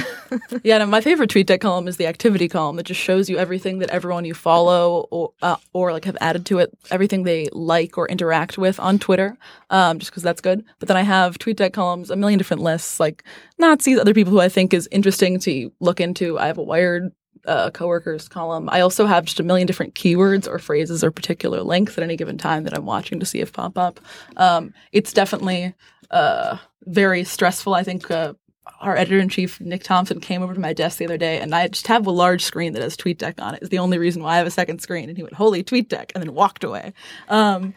Yeah, 0.63 0.79
no, 0.79 0.87
my 0.87 0.99
favorite 1.01 1.29
tweet 1.29 1.45
deck 1.45 1.61
column 1.61 1.87
is 1.87 1.97
the 1.97 2.07
activity 2.07 2.47
column 2.49 2.75
that 2.77 2.87
just 2.87 2.99
shows 2.99 3.29
you 3.29 3.37
everything 3.37 3.77
that 3.79 3.89
everyone 3.91 4.25
you 4.25 4.33
follow 4.33 5.07
or 5.11 5.31
uh, 5.43 5.57
or 5.73 5.91
like 5.93 6.05
have 6.05 6.17
added 6.21 6.43
to 6.47 6.57
it, 6.57 6.71
everything 6.89 7.21
they 7.23 7.49
like 7.51 7.99
or 7.99 8.07
interact 8.07 8.57
with 8.57 8.79
on 8.79 8.97
Twitter, 8.97 9.37
um, 9.69 9.99
just 9.99 10.09
because 10.11 10.23
that's 10.23 10.41
good. 10.41 10.65
But 10.79 10.87
then 10.87 10.97
I 10.97 11.03
have 11.03 11.37
tweet 11.37 11.57
deck 11.57 11.73
columns, 11.73 12.09
a 12.09 12.15
million 12.15 12.39
different 12.39 12.63
lists, 12.63 12.99
like 12.99 13.23
Nazis, 13.59 13.99
other 13.99 14.13
people 14.15 14.31
who 14.33 14.39
I 14.43 14.49
think 14.49 14.73
is 14.73 14.87
interesting 14.91 15.39
to 15.41 15.71
look 15.79 15.99
into. 15.99 16.37
I 16.37 16.47
have 16.47 16.57
a 16.57 16.63
Wired 16.63 17.11
uh, 17.45 17.71
coworkers 17.71 18.29
column. 18.29 18.69
I 18.69 18.81
also 18.81 19.05
have 19.05 19.25
just 19.25 19.39
a 19.39 19.43
million 19.43 19.67
different 19.67 19.95
keywords 19.95 20.47
or 20.47 20.59
phrases 20.59 21.03
or 21.03 21.11
particular 21.11 21.61
links 21.61 21.97
at 21.97 22.03
any 22.03 22.15
given 22.15 22.37
time 22.37 22.63
that 22.63 22.73
I'm 22.73 22.85
watching 22.85 23.19
to 23.19 23.25
see 23.25 23.39
if 23.39 23.51
pop 23.51 23.77
up. 23.77 23.99
Um, 24.37 24.73
it's 24.91 25.13
definitely 25.13 25.73
uh, 26.11 26.57
very 26.85 27.23
stressful. 27.23 27.73
I 27.73 27.83
think 27.83 28.09
uh, 28.09 28.33
our 28.79 28.95
editor 28.95 29.19
in 29.19 29.29
chief 29.29 29.59
Nick 29.59 29.83
Thompson 29.83 30.19
came 30.19 30.41
over 30.41 30.53
to 30.53 30.59
my 30.59 30.73
desk 30.73 30.97
the 30.97 31.05
other 31.05 31.17
day, 31.17 31.39
and 31.39 31.53
I 31.53 31.67
just 31.67 31.87
have 31.87 32.07
a 32.07 32.11
large 32.11 32.43
screen 32.43 32.73
that 32.73 32.81
has 32.81 32.95
TweetDeck 32.95 33.41
on 33.41 33.55
it. 33.55 33.63
Is 33.63 33.69
the 33.69 33.79
only 33.79 33.97
reason 33.97 34.23
why 34.23 34.35
I 34.35 34.37
have 34.37 34.47
a 34.47 34.51
second 34.51 34.79
screen. 34.79 35.09
And 35.09 35.17
he 35.17 35.23
went, 35.23 35.35
"Holy 35.35 35.63
TweetDeck," 35.63 36.11
and 36.13 36.23
then 36.23 36.33
walked 36.33 36.63
away. 36.63 36.93
Um, 37.29 37.73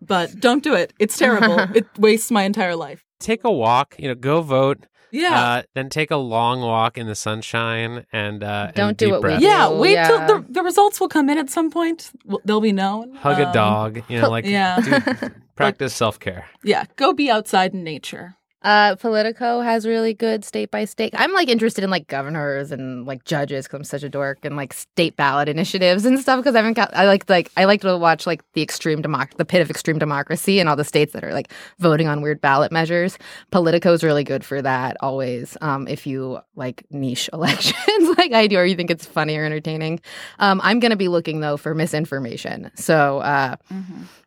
but 0.00 0.40
don't 0.40 0.62
do 0.64 0.74
it. 0.74 0.92
It's 0.98 1.18
terrible. 1.18 1.58
it 1.74 1.86
wastes 1.98 2.30
my 2.30 2.44
entire 2.44 2.76
life. 2.76 3.04
Take 3.18 3.44
a 3.44 3.52
walk. 3.52 3.96
You 3.98 4.08
know, 4.08 4.14
go 4.14 4.40
vote. 4.40 4.86
Yeah. 5.12 5.42
Uh, 5.42 5.62
then 5.74 5.88
take 5.88 6.10
a 6.10 6.16
long 6.16 6.60
walk 6.60 6.96
in 6.98 7.06
the 7.06 7.14
sunshine 7.14 8.06
and 8.12 8.42
uh, 8.44 8.70
Don't 8.72 8.88
and 8.90 8.96
do 8.96 9.06
deep 9.06 9.12
what 9.12 9.22
we 9.22 9.28
breath. 9.28 9.40
do. 9.40 9.46
yeah, 9.46 9.68
wait 9.70 9.92
yeah. 9.92 10.06
till 10.08 10.26
the, 10.26 10.46
the 10.48 10.62
results 10.62 11.00
will 11.00 11.08
come 11.08 11.28
in 11.28 11.38
at 11.38 11.50
some 11.50 11.70
point. 11.70 12.10
They'll 12.44 12.60
be 12.60 12.72
known. 12.72 13.14
Hug 13.16 13.38
a 13.40 13.46
Um, 13.48 13.52
dog. 13.52 14.02
You 14.08 14.20
know, 14.20 14.30
like 14.30 14.44
yeah. 14.58 14.80
do- 14.80 15.30
practice 15.56 15.94
self 15.94 16.18
care. 16.18 16.46
Yeah, 16.62 16.84
go 16.96 17.12
be 17.12 17.30
outside 17.30 17.74
in 17.74 17.84
nature. 17.84 18.36
Uh, 18.62 18.94
Politico 18.96 19.60
has 19.60 19.86
really 19.86 20.12
good 20.12 20.44
state 20.44 20.70
by 20.70 20.84
state. 20.84 21.14
I'm 21.16 21.32
like 21.32 21.48
interested 21.48 21.82
in 21.82 21.88
like 21.88 22.08
governors 22.08 22.72
and 22.72 23.06
like 23.06 23.24
judges 23.24 23.66
because 23.66 23.78
I'm 23.78 23.84
such 23.84 24.02
a 24.02 24.10
dork 24.10 24.44
and 24.44 24.54
like 24.54 24.74
state 24.74 25.16
ballot 25.16 25.48
initiatives 25.48 26.04
and 26.04 26.18
stuff 26.20 26.40
because 26.40 26.54
I 26.54 26.58
haven't 26.58 26.74
got. 26.74 26.94
I 26.94 27.06
like 27.06 27.28
like 27.30 27.50
I 27.56 27.64
like 27.64 27.80
to 27.80 27.96
watch 27.96 28.26
like 28.26 28.42
the 28.52 28.60
extreme 28.60 29.02
democ 29.02 29.34
the 29.36 29.46
pit 29.46 29.62
of 29.62 29.70
extreme 29.70 29.98
democracy 29.98 30.60
and 30.60 30.68
all 30.68 30.76
the 30.76 30.84
states 30.84 31.14
that 31.14 31.24
are 31.24 31.32
like 31.32 31.52
voting 31.78 32.06
on 32.06 32.20
weird 32.20 32.42
ballot 32.42 32.70
measures. 32.70 33.16
Politico 33.50 33.94
is 33.94 34.04
really 34.04 34.24
good 34.24 34.44
for 34.44 34.60
that 34.60 34.98
always. 35.00 35.56
Um, 35.62 35.88
if 35.88 36.06
you 36.06 36.40
like 36.54 36.84
niche 36.90 37.30
elections 37.32 38.18
like 38.18 38.32
I 38.32 38.46
do 38.46 38.58
or 38.58 38.66
you 38.66 38.76
think 38.76 38.90
it's 38.90 39.06
funny 39.06 39.38
or 39.38 39.44
entertaining. 39.44 40.00
Um, 40.38 40.60
I'm 40.62 40.80
gonna 40.80 40.96
be 40.96 41.08
looking 41.08 41.40
though 41.40 41.56
for 41.56 41.74
misinformation. 41.74 42.70
So 42.74 43.20
uh, 43.20 43.56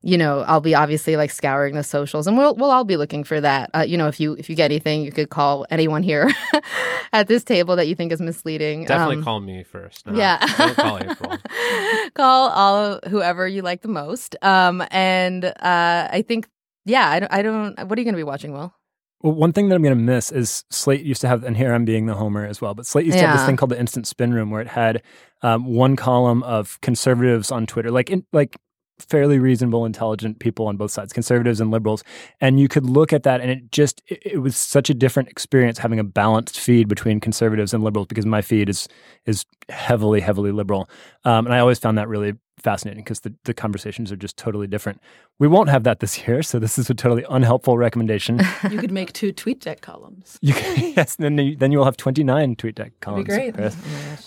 you 0.02 0.18
know 0.18 0.40
I'll 0.48 0.60
be 0.60 0.74
obviously 0.74 1.18
like 1.18 1.30
scouring 1.30 1.76
the 1.76 1.84
socials 1.84 2.26
and 2.26 2.36
we'll 2.36 2.56
we'll 2.56 2.72
all 2.72 2.84
be 2.84 2.98
looking 2.98 3.24
for 3.24 3.40
that. 3.40 3.70
Uh, 3.76 3.86
you 3.88 3.96
know 3.96 4.08
if 4.08 4.20
you 4.20 4.23
if 4.32 4.50
you 4.50 4.56
get 4.56 4.72
anything, 4.72 5.04
you 5.04 5.12
could 5.12 5.30
call 5.30 5.66
anyone 5.70 6.02
here 6.04 6.32
at 7.14 7.28
this 7.28 7.44
table 7.44 7.76
that 7.76 7.88
you 7.88 7.96
think 7.96 8.14
is 8.14 8.22
misleading. 8.22 8.86
Definitely 8.86 9.18
Um, 9.18 9.24
call 9.24 9.40
me 9.42 9.64
first. 9.64 10.08
No, 10.08 10.18
yeah. 10.18 10.38
Don't 10.58 10.76
call 10.76 10.98
April. 10.98 11.38
call 12.14 12.50
all 12.50 13.00
whoever 13.10 13.48
you 13.48 13.62
like 13.62 13.82
the 13.82 13.88
most. 13.90 14.36
Um, 14.42 14.84
and 14.92 15.44
uh, 15.46 16.08
I 16.12 16.24
think, 16.28 16.48
yeah, 16.86 17.10
I 17.10 17.20
don't, 17.20 17.34
I 17.34 17.42
don't. 17.42 17.76
What 17.88 17.98
are 17.98 18.02
you 18.02 18.06
going 18.06 18.16
to 18.16 18.18
be 18.18 18.24
watching, 18.24 18.54
Will? 18.54 18.74
Well, 19.22 19.34
one 19.34 19.54
thing 19.54 19.70
that 19.70 19.76
I'm 19.76 19.82
going 19.84 19.98
to 19.98 20.04
miss 20.04 20.32
is 20.32 20.66
Slate 20.70 21.04
used 21.06 21.22
to 21.22 21.28
have, 21.30 21.44
and 21.44 21.56
here 21.56 21.74
I'm 21.74 21.86
being 21.86 22.08
the 22.08 22.14
homer 22.16 22.46
as 22.46 22.60
well, 22.60 22.74
but 22.74 22.86
Slate 22.86 23.06
used 23.06 23.18
to 23.18 23.26
have 23.26 23.38
this 23.38 23.46
thing 23.46 23.56
called 23.56 23.72
the 23.72 23.80
Instant 23.80 24.06
Spin 24.06 24.34
Room, 24.34 24.50
where 24.50 24.60
it 24.62 24.68
had 24.68 25.02
um, 25.42 25.66
one 25.66 25.96
column 25.96 26.44
of 26.44 26.80
conservatives 26.82 27.50
on 27.50 27.66
Twitter, 27.66 27.90
like 27.90 28.10
in, 28.10 28.26
like 28.34 28.58
fairly 29.04 29.40
reasonable, 29.40 29.86
intelligent 29.86 30.40
people 30.40 30.68
on 30.68 30.78
both 30.78 30.92
sides, 30.92 31.14
conservatives 31.14 31.62
and 31.62 31.72
liberals, 31.72 32.04
and 32.42 32.60
you 32.60 32.68
could 32.68 32.86
look 32.86 33.14
at 33.14 33.24
that, 33.24 33.42
and 33.42 33.52
it 33.52 33.72
just 33.72 34.02
it, 34.08 34.22
it 34.26 34.38
was 34.40 34.56
such 34.56 34.90
a 34.90 34.94
different 34.94 35.30
experience 35.30 35.78
having 35.78 36.00
a 36.00 36.04
balanced 36.04 36.60
feed 36.60 36.88
between 36.88 37.20
conservatives 37.20 37.74
and 37.74 37.84
liberals 37.84 38.08
because 38.08 38.26
my 38.26 38.42
feed 38.42 38.70
is 38.70 38.88
is 39.26 39.46
heavily 39.70 40.22
heavily 40.22 40.52
liberal, 40.52 40.90
um, 41.26 41.46
and 41.46 41.54
I 41.54 41.60
always 41.60 41.80
found 41.80 41.98
that 41.98 42.08
really 42.08 42.34
fascinating 42.58 43.04
because 43.04 43.22
the, 43.22 43.34
the 43.44 43.54
conversations 43.54 44.12
are 44.12 44.16
just 44.16 44.38
totally 44.38 44.68
different. 44.68 45.02
We 45.40 45.48
won't 45.48 45.70
have 45.70 45.84
that 45.84 46.00
this 46.00 46.28
year, 46.28 46.44
so 46.44 46.60
this 46.60 46.78
is 46.78 46.90
a 46.90 46.94
totally 46.94 47.26
unhelpful 47.30 47.78
recommendation. 47.78 48.40
you 48.72 48.80
could 48.80 48.92
make 48.92 49.14
two 49.14 49.32
tweet 49.32 49.60
deck 49.60 49.82
columns. 49.82 50.38
You 50.42 50.54
can, 50.54 50.94
yes, 50.98 51.16
then 51.16 51.38
you, 51.38 51.56
then 51.56 51.72
you 51.72 51.78
will 51.78 51.86
have 51.86 51.98
29 51.98 52.56
tweet 52.56 52.76
deck 52.76 52.94
columns. 53.00 53.26
great. 53.28 53.54
Chris. 53.54 53.76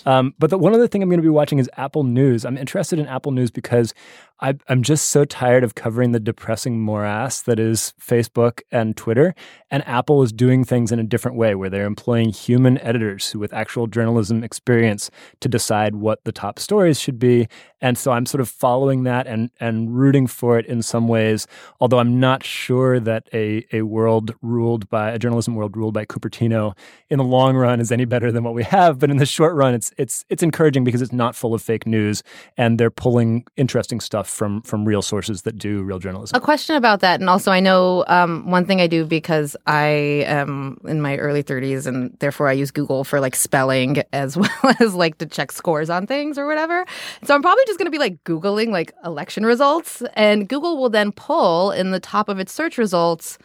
Um, 0.05 0.33
but 0.39 0.49
the 0.49 0.57
one 0.57 0.73
other 0.73 0.87
thing 0.87 1.01
I'm 1.01 1.09
going 1.09 1.19
to 1.19 1.23
be 1.23 1.29
watching 1.29 1.59
is 1.59 1.69
Apple 1.77 2.03
News. 2.03 2.45
I'm 2.45 2.57
interested 2.57 2.99
in 2.99 3.07
Apple 3.07 3.31
News 3.31 3.51
because 3.51 3.93
I, 4.39 4.55
I'm 4.67 4.83
just 4.83 5.07
so 5.07 5.25
tired 5.25 5.63
of 5.63 5.73
covering 5.73 6.11
the 6.11 6.19
depressing 6.19 6.79
morass 6.79 7.41
that 7.43 7.59
is 7.59 7.93
Facebook 7.99 8.61
and 8.71 8.95
Twitter. 8.95 9.33
And 9.71 9.87
Apple 9.87 10.21
is 10.21 10.31
doing 10.31 10.63
things 10.63 10.91
in 10.91 10.99
a 10.99 11.03
different 11.03 11.37
way 11.37 11.55
where 11.55 11.69
they're 11.69 11.85
employing 11.85 12.29
human 12.29 12.77
editors 12.79 13.31
who 13.31 13.39
with 13.39 13.51
actual 13.53 13.87
journalism 13.87 14.43
experience 14.43 15.09
to 15.39 15.49
decide 15.49 15.95
what 15.95 16.23
the 16.23 16.31
top 16.31 16.59
stories 16.59 16.99
should 16.99 17.17
be. 17.17 17.47
And 17.81 17.97
so 17.97 18.11
I'm 18.17 18.25
sort 18.25 18.41
of 18.41 18.49
following 18.49 19.03
that 19.03 19.27
and, 19.27 19.49
and 19.59 19.95
rooting 19.95 20.27
for 20.27 20.57
it 20.57 20.65
in 20.65 20.81
some 20.81 21.07
ways, 21.07 21.47
although 21.79 21.99
I'm 21.99 22.19
not 22.19 22.43
sure 22.43 22.99
that 22.99 23.27
a, 23.33 23.65
a 23.71 23.83
world 23.83 24.33
ruled 24.41 24.89
by 24.89 25.11
a 25.11 25.19
journalism 25.19 25.55
world 25.55 25.77
ruled 25.77 25.93
by 25.93 26.05
Cupertino 26.05 26.75
in 27.09 27.17
the 27.17 27.23
long 27.23 27.55
run 27.55 27.79
is 27.79 27.91
any 27.91 28.05
better 28.05 28.31
than 28.31 28.43
what 28.43 28.53
we 28.53 28.63
have. 28.63 28.99
But 28.99 29.09
in 29.09 29.17
the 29.17 29.25
short 29.25 29.55
run, 29.55 29.73
it's 29.73 29.91
it's 29.97 30.25
it's 30.29 30.43
encouraging 30.43 30.83
because 30.83 31.01
it's 31.01 31.13
not 31.13 31.35
full 31.35 31.53
of 31.53 31.61
fake 31.61 31.85
news 31.85 32.23
and 32.57 32.79
they're 32.79 32.91
pulling 32.91 33.45
interesting 33.55 33.99
stuff 33.99 34.27
from 34.27 34.61
from 34.61 34.85
real 34.85 35.01
sources 35.01 35.43
that 35.43 35.57
do 35.57 35.83
real 35.83 35.99
journalism. 35.99 36.35
A 36.35 36.41
question 36.41 36.75
about 36.75 36.99
that, 37.01 37.19
and 37.19 37.29
also 37.29 37.51
I 37.51 37.59
know 37.59 38.03
um, 38.07 38.49
one 38.49 38.65
thing 38.65 38.81
I 38.81 38.87
do 38.87 39.05
because 39.05 39.55
I 39.65 39.85
am 40.25 40.79
in 40.85 41.01
my 41.01 41.17
early 41.17 41.43
30s, 41.43 41.85
and 41.85 42.15
therefore 42.19 42.47
I 42.47 42.53
use 42.53 42.71
Google 42.71 43.03
for 43.03 43.19
like 43.19 43.35
spelling 43.35 44.03
as 44.13 44.37
well 44.37 44.75
as 44.79 44.95
like 44.95 45.17
to 45.19 45.25
check 45.25 45.51
scores 45.51 45.89
on 45.89 46.07
things 46.07 46.37
or 46.37 46.47
whatever. 46.47 46.85
So 47.23 47.35
I'm 47.35 47.41
probably 47.41 47.63
just 47.65 47.77
going 47.77 47.85
to 47.85 47.91
be 47.91 47.99
like 47.99 48.06
googling 48.09 48.69
like 48.69 48.93
election 49.03 49.45
results, 49.45 50.01
and 50.13 50.47
Google 50.47 50.77
will 50.77 50.89
then 50.89 51.11
pull 51.11 51.71
in 51.71 51.91
the 51.91 51.99
top 51.99 52.29
of 52.29 52.39
its 52.39 52.53
search 52.53 52.77
results 52.77 53.37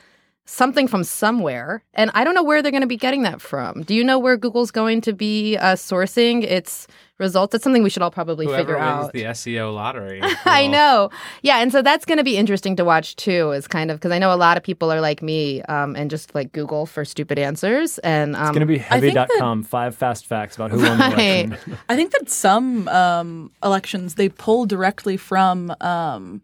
something 0.44 0.88
from 0.88 1.04
somewhere, 1.04 1.82
and 1.94 2.10
I 2.14 2.24
don't 2.24 2.34
know 2.34 2.42
where 2.42 2.62
they're 2.62 2.72
going 2.72 2.80
to 2.82 2.86
be 2.86 2.96
getting 2.96 3.22
that 3.22 3.40
from. 3.40 3.82
Do 3.82 3.94
you 3.94 4.02
know 4.04 4.18
where 4.18 4.36
Google's 4.36 4.70
going 4.70 5.00
to 5.02 5.12
be 5.12 5.56
uh, 5.56 5.74
sourcing 5.76 6.42
its 6.42 6.88
results? 7.18 7.52
That's 7.52 7.62
something 7.62 7.82
we 7.84 7.90
should 7.90 8.02
all 8.02 8.10
probably 8.10 8.46
Whoever 8.46 8.58
figure 8.62 8.74
wins 8.76 9.06
out. 9.06 9.12
the 9.12 9.22
SEO 9.24 9.72
lottery. 9.72 10.20
I 10.44 10.66
know. 10.66 11.10
Yeah. 11.42 11.58
And 11.58 11.70
so 11.70 11.80
that's 11.80 12.04
going 12.04 12.18
to 12.18 12.24
be 12.24 12.36
interesting 12.36 12.74
to 12.76 12.84
watch 12.84 13.14
too, 13.14 13.52
is 13.52 13.68
kind 13.68 13.90
of 13.92 13.98
because 13.98 14.10
I 14.10 14.18
know 14.18 14.34
a 14.34 14.36
lot 14.36 14.56
of 14.56 14.64
people 14.64 14.92
are 14.92 15.00
like 15.00 15.22
me 15.22 15.62
um, 15.62 15.94
and 15.94 16.10
just 16.10 16.34
like 16.34 16.50
Google 16.52 16.86
for 16.86 17.04
stupid 17.04 17.38
answers. 17.38 17.98
And 18.00 18.34
um, 18.34 18.42
It's 18.42 18.50
going 18.50 18.60
to 18.60 18.66
be 18.66 18.80
I 18.90 19.00
think 19.00 19.14
that- 19.14 19.28
heavy.com, 19.30 19.62
five 19.62 19.94
fast 19.94 20.26
facts 20.26 20.56
about 20.56 20.72
who 20.72 20.78
won 20.82 20.98
the 20.98 21.04
election. 21.06 21.56
I 21.88 21.94
think 21.94 22.10
that 22.12 22.28
some 22.28 22.88
um, 22.88 23.52
elections 23.62 24.16
they 24.16 24.28
pull 24.28 24.66
directly 24.66 25.16
from 25.16 25.72
um, 25.80 26.42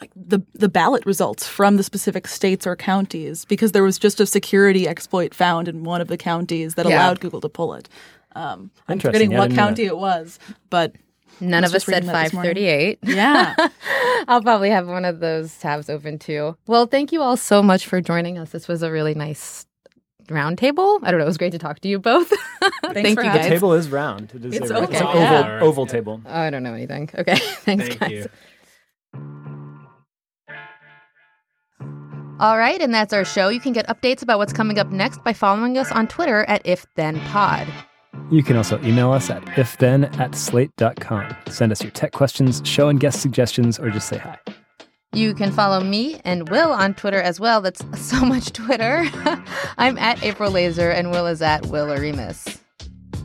like 0.00 0.10
the 0.16 0.40
the 0.54 0.68
ballot 0.68 1.06
results 1.06 1.46
from 1.46 1.76
the 1.76 1.82
specific 1.82 2.26
states 2.26 2.66
or 2.66 2.74
counties 2.76 3.44
because 3.44 3.72
there 3.72 3.82
was 3.82 3.98
just 3.98 4.20
a 4.20 4.26
security 4.26 4.88
exploit 4.88 5.32
found 5.34 5.68
in 5.68 5.84
one 5.84 6.00
of 6.00 6.08
the 6.08 6.16
counties 6.16 6.74
that 6.74 6.86
Yeah. 6.86 6.96
allowed 6.96 7.20
Google 7.20 7.40
to 7.40 7.48
pull 7.48 7.74
it. 7.74 7.88
Um, 8.36 8.70
I'm 8.88 8.98
forgetting 8.98 9.32
what 9.36 9.52
county 9.52 9.84
it 9.84 9.96
was, 9.96 10.40
but 10.68 10.94
none 11.40 11.62
of 11.62 11.72
us 11.74 11.84
said 11.84 12.02
that 12.04 12.24
this 12.24 12.32
morning. 12.32 12.54
538. 12.54 12.98
yeah, 13.04 13.54
I'll 14.28 14.42
probably 14.42 14.70
have 14.70 14.88
one 14.88 15.04
of 15.04 15.20
those 15.20 15.56
tabs 15.58 15.88
open 15.88 16.18
too. 16.18 16.56
Well, 16.66 16.86
thank 16.86 17.12
you 17.12 17.22
all 17.22 17.36
so 17.36 17.62
much 17.62 17.86
for 17.86 18.00
joining 18.00 18.36
us. 18.38 18.50
This 18.50 18.66
was 18.66 18.82
a 18.82 18.90
really 18.90 19.14
nice 19.14 19.66
roundtable. 20.26 20.98
I 21.02 21.10
don't 21.10 21.18
know. 21.20 21.26
It 21.26 21.28
was 21.28 21.38
great 21.38 21.52
to 21.52 21.58
talk 21.58 21.78
to 21.80 21.88
you 21.88 21.98
both. 22.00 22.28
thank 22.92 23.16
for 23.16 23.24
you 23.24 23.30
guys. 23.30 23.44
The 23.44 23.50
table 23.50 23.72
is 23.74 23.88
round. 23.90 24.32
It 24.34 24.44
is 24.44 24.54
It's 24.54 24.70
a, 24.70 24.76
oval, 24.78 24.90
it's 24.90 25.00
an 25.00 25.06
yeah. 25.14 25.56
oval, 25.56 25.68
oval 25.68 25.86
table. 25.86 26.20
Oh, 26.26 26.40
I 26.40 26.50
don't 26.50 26.62
know 26.62 26.74
anything. 26.74 27.10
Okay. 27.16 27.36
Thanks, 27.38 27.86
Thank 27.88 28.00
guys. 28.00 28.10
you. 28.10 28.26
All 32.44 32.58
right, 32.58 32.78
and 32.78 32.92
that's 32.92 33.14
our 33.14 33.24
show. 33.24 33.48
You 33.48 33.58
can 33.58 33.72
get 33.72 33.86
updates 33.86 34.20
about 34.20 34.36
what's 34.36 34.52
coming 34.52 34.78
up 34.78 34.90
next 34.90 35.24
by 35.24 35.32
following 35.32 35.78
us 35.78 35.90
on 35.90 36.06
Twitter 36.06 36.44
at 36.44 36.62
IfThenPod. 36.64 37.66
You 38.30 38.42
can 38.42 38.58
also 38.58 38.78
email 38.82 39.12
us 39.12 39.30
at 39.30 39.42
ifthen 39.46 40.14
at 40.20 40.34
slate.com. 40.34 41.34
Send 41.48 41.72
us 41.72 41.82
your 41.82 41.90
tech 41.92 42.12
questions, 42.12 42.60
show 42.62 42.90
and 42.90 43.00
guest 43.00 43.22
suggestions, 43.22 43.78
or 43.78 43.88
just 43.88 44.08
say 44.08 44.18
hi. 44.18 44.38
You 45.14 45.32
can 45.32 45.52
follow 45.52 45.82
me 45.82 46.20
and 46.22 46.50
Will 46.50 46.70
on 46.70 46.92
Twitter 46.92 47.22
as 47.22 47.40
well. 47.40 47.62
That's 47.62 47.82
so 47.98 48.22
much 48.26 48.52
Twitter. 48.52 49.06
I'm 49.78 49.96
at 49.96 50.22
April 50.22 50.50
Laser 50.50 50.90
and 50.90 51.10
Will 51.10 51.26
is 51.26 51.40
at 51.40 51.64
Will 51.68 51.86
Oremus. 51.86 52.60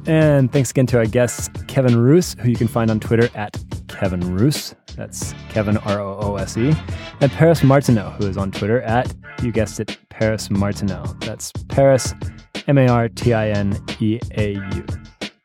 And 0.09 0.51
thanks 0.51 0.71
again 0.71 0.87
to 0.87 0.97
our 0.97 1.05
guests, 1.05 1.51
Kevin 1.67 1.95
Roose, 1.95 2.35
who 2.39 2.49
you 2.49 2.55
can 2.55 2.67
find 2.67 2.89
on 2.89 2.99
Twitter 2.99 3.29
at 3.35 3.63
Kevin 3.89 4.35
Roose. 4.35 4.73
That's 4.95 5.35
Kevin 5.49 5.77
R 5.77 5.99
O 5.99 6.17
O 6.19 6.35
S 6.37 6.57
E. 6.57 6.73
And 7.21 7.31
Paris 7.31 7.61
Martineau, 7.61 8.09
who 8.17 8.25
is 8.27 8.35
on 8.35 8.51
Twitter 8.51 8.81
at, 8.81 9.13
you 9.43 9.51
guessed 9.51 9.79
it, 9.79 9.99
Paris 10.09 10.49
Martineau. 10.49 11.03
That's 11.19 11.51
Paris, 11.67 12.15
M 12.65 12.79
A 12.79 12.87
R 12.87 13.07
T 13.07 13.35
I 13.35 13.49
N 13.49 13.79
E 13.99 14.19
A 14.35 14.53
U. 14.53 14.85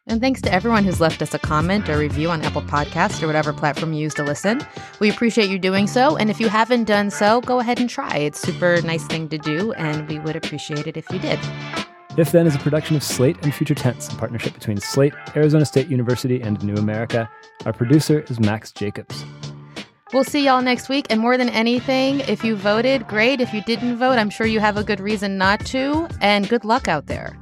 And 0.07 0.23
thanks 0.23 0.41
to 0.41 0.51
everyone 0.51 0.85
who's 0.85 0.99
left 0.99 1.21
us 1.21 1.35
a 1.35 1.39
comment 1.39 1.91
or 1.91 1.99
review 1.99 2.31
on 2.31 2.41
Apple 2.41 2.63
Podcasts 2.63 3.23
or 3.23 3.27
whatever 3.27 3.53
platform 3.53 3.93
you 3.93 4.01
use 4.01 4.15
to 4.15 4.23
listen. 4.23 4.67
We 4.99 5.11
appreciate 5.11 5.51
you 5.51 5.59
doing 5.59 5.87
so. 5.87 6.17
And 6.17 6.31
if 6.31 6.41
you 6.41 6.49
haven't 6.49 6.85
done 6.85 7.11
so, 7.11 7.43
go 7.43 7.61
ahead 7.61 7.81
and 7.81 7.91
try. 7.91 8.17
It's 8.17 8.43
a 8.43 8.47
super 8.47 8.81
nice 8.81 9.07
thing 9.07 9.29
to 9.29 9.37
do, 9.37 9.75
and 9.75 10.09
we 10.09 10.19
would 10.21 10.37
appreciate 10.37 10.87
it 10.87 10.97
if 10.97 11.05
you 11.11 11.19
did. 11.19 11.39
If 12.17 12.31
Then 12.31 12.47
is 12.47 12.55
a 12.55 12.61
production 12.61 12.95
of 12.95 13.03
Slate 13.03 13.37
and 13.43 13.53
Future 13.53 13.75
Tense, 13.75 14.09
a 14.09 14.15
partnership 14.15 14.55
between 14.55 14.79
Slate, 14.79 15.15
Arizona 15.35 15.65
State 15.65 15.89
University, 15.89 16.41
and 16.41 16.63
New 16.63 16.77
America. 16.77 17.29
Our 17.67 17.73
producer 17.73 18.25
is 18.29 18.39
Max 18.39 18.71
Jacobs. 18.71 19.25
We'll 20.13 20.23
see 20.23 20.45
y'all 20.45 20.63
next 20.63 20.89
week. 20.89 21.07
And 21.11 21.21
more 21.21 21.37
than 21.37 21.49
anything, 21.49 22.21
if 22.21 22.45
you 22.45 22.55
voted, 22.55 23.09
great. 23.09 23.41
If 23.41 23.53
you 23.53 23.63
didn't 23.63 23.97
vote, 23.97 24.17
I'm 24.17 24.31
sure 24.31 24.47
you 24.47 24.61
have 24.61 24.77
a 24.77 24.85
good 24.85 25.01
reason 25.01 25.39
not 25.39 25.67
to. 25.67 26.07
And 26.21 26.49
good 26.49 26.65
luck 26.65 26.87
out 26.87 27.07
there. 27.07 27.37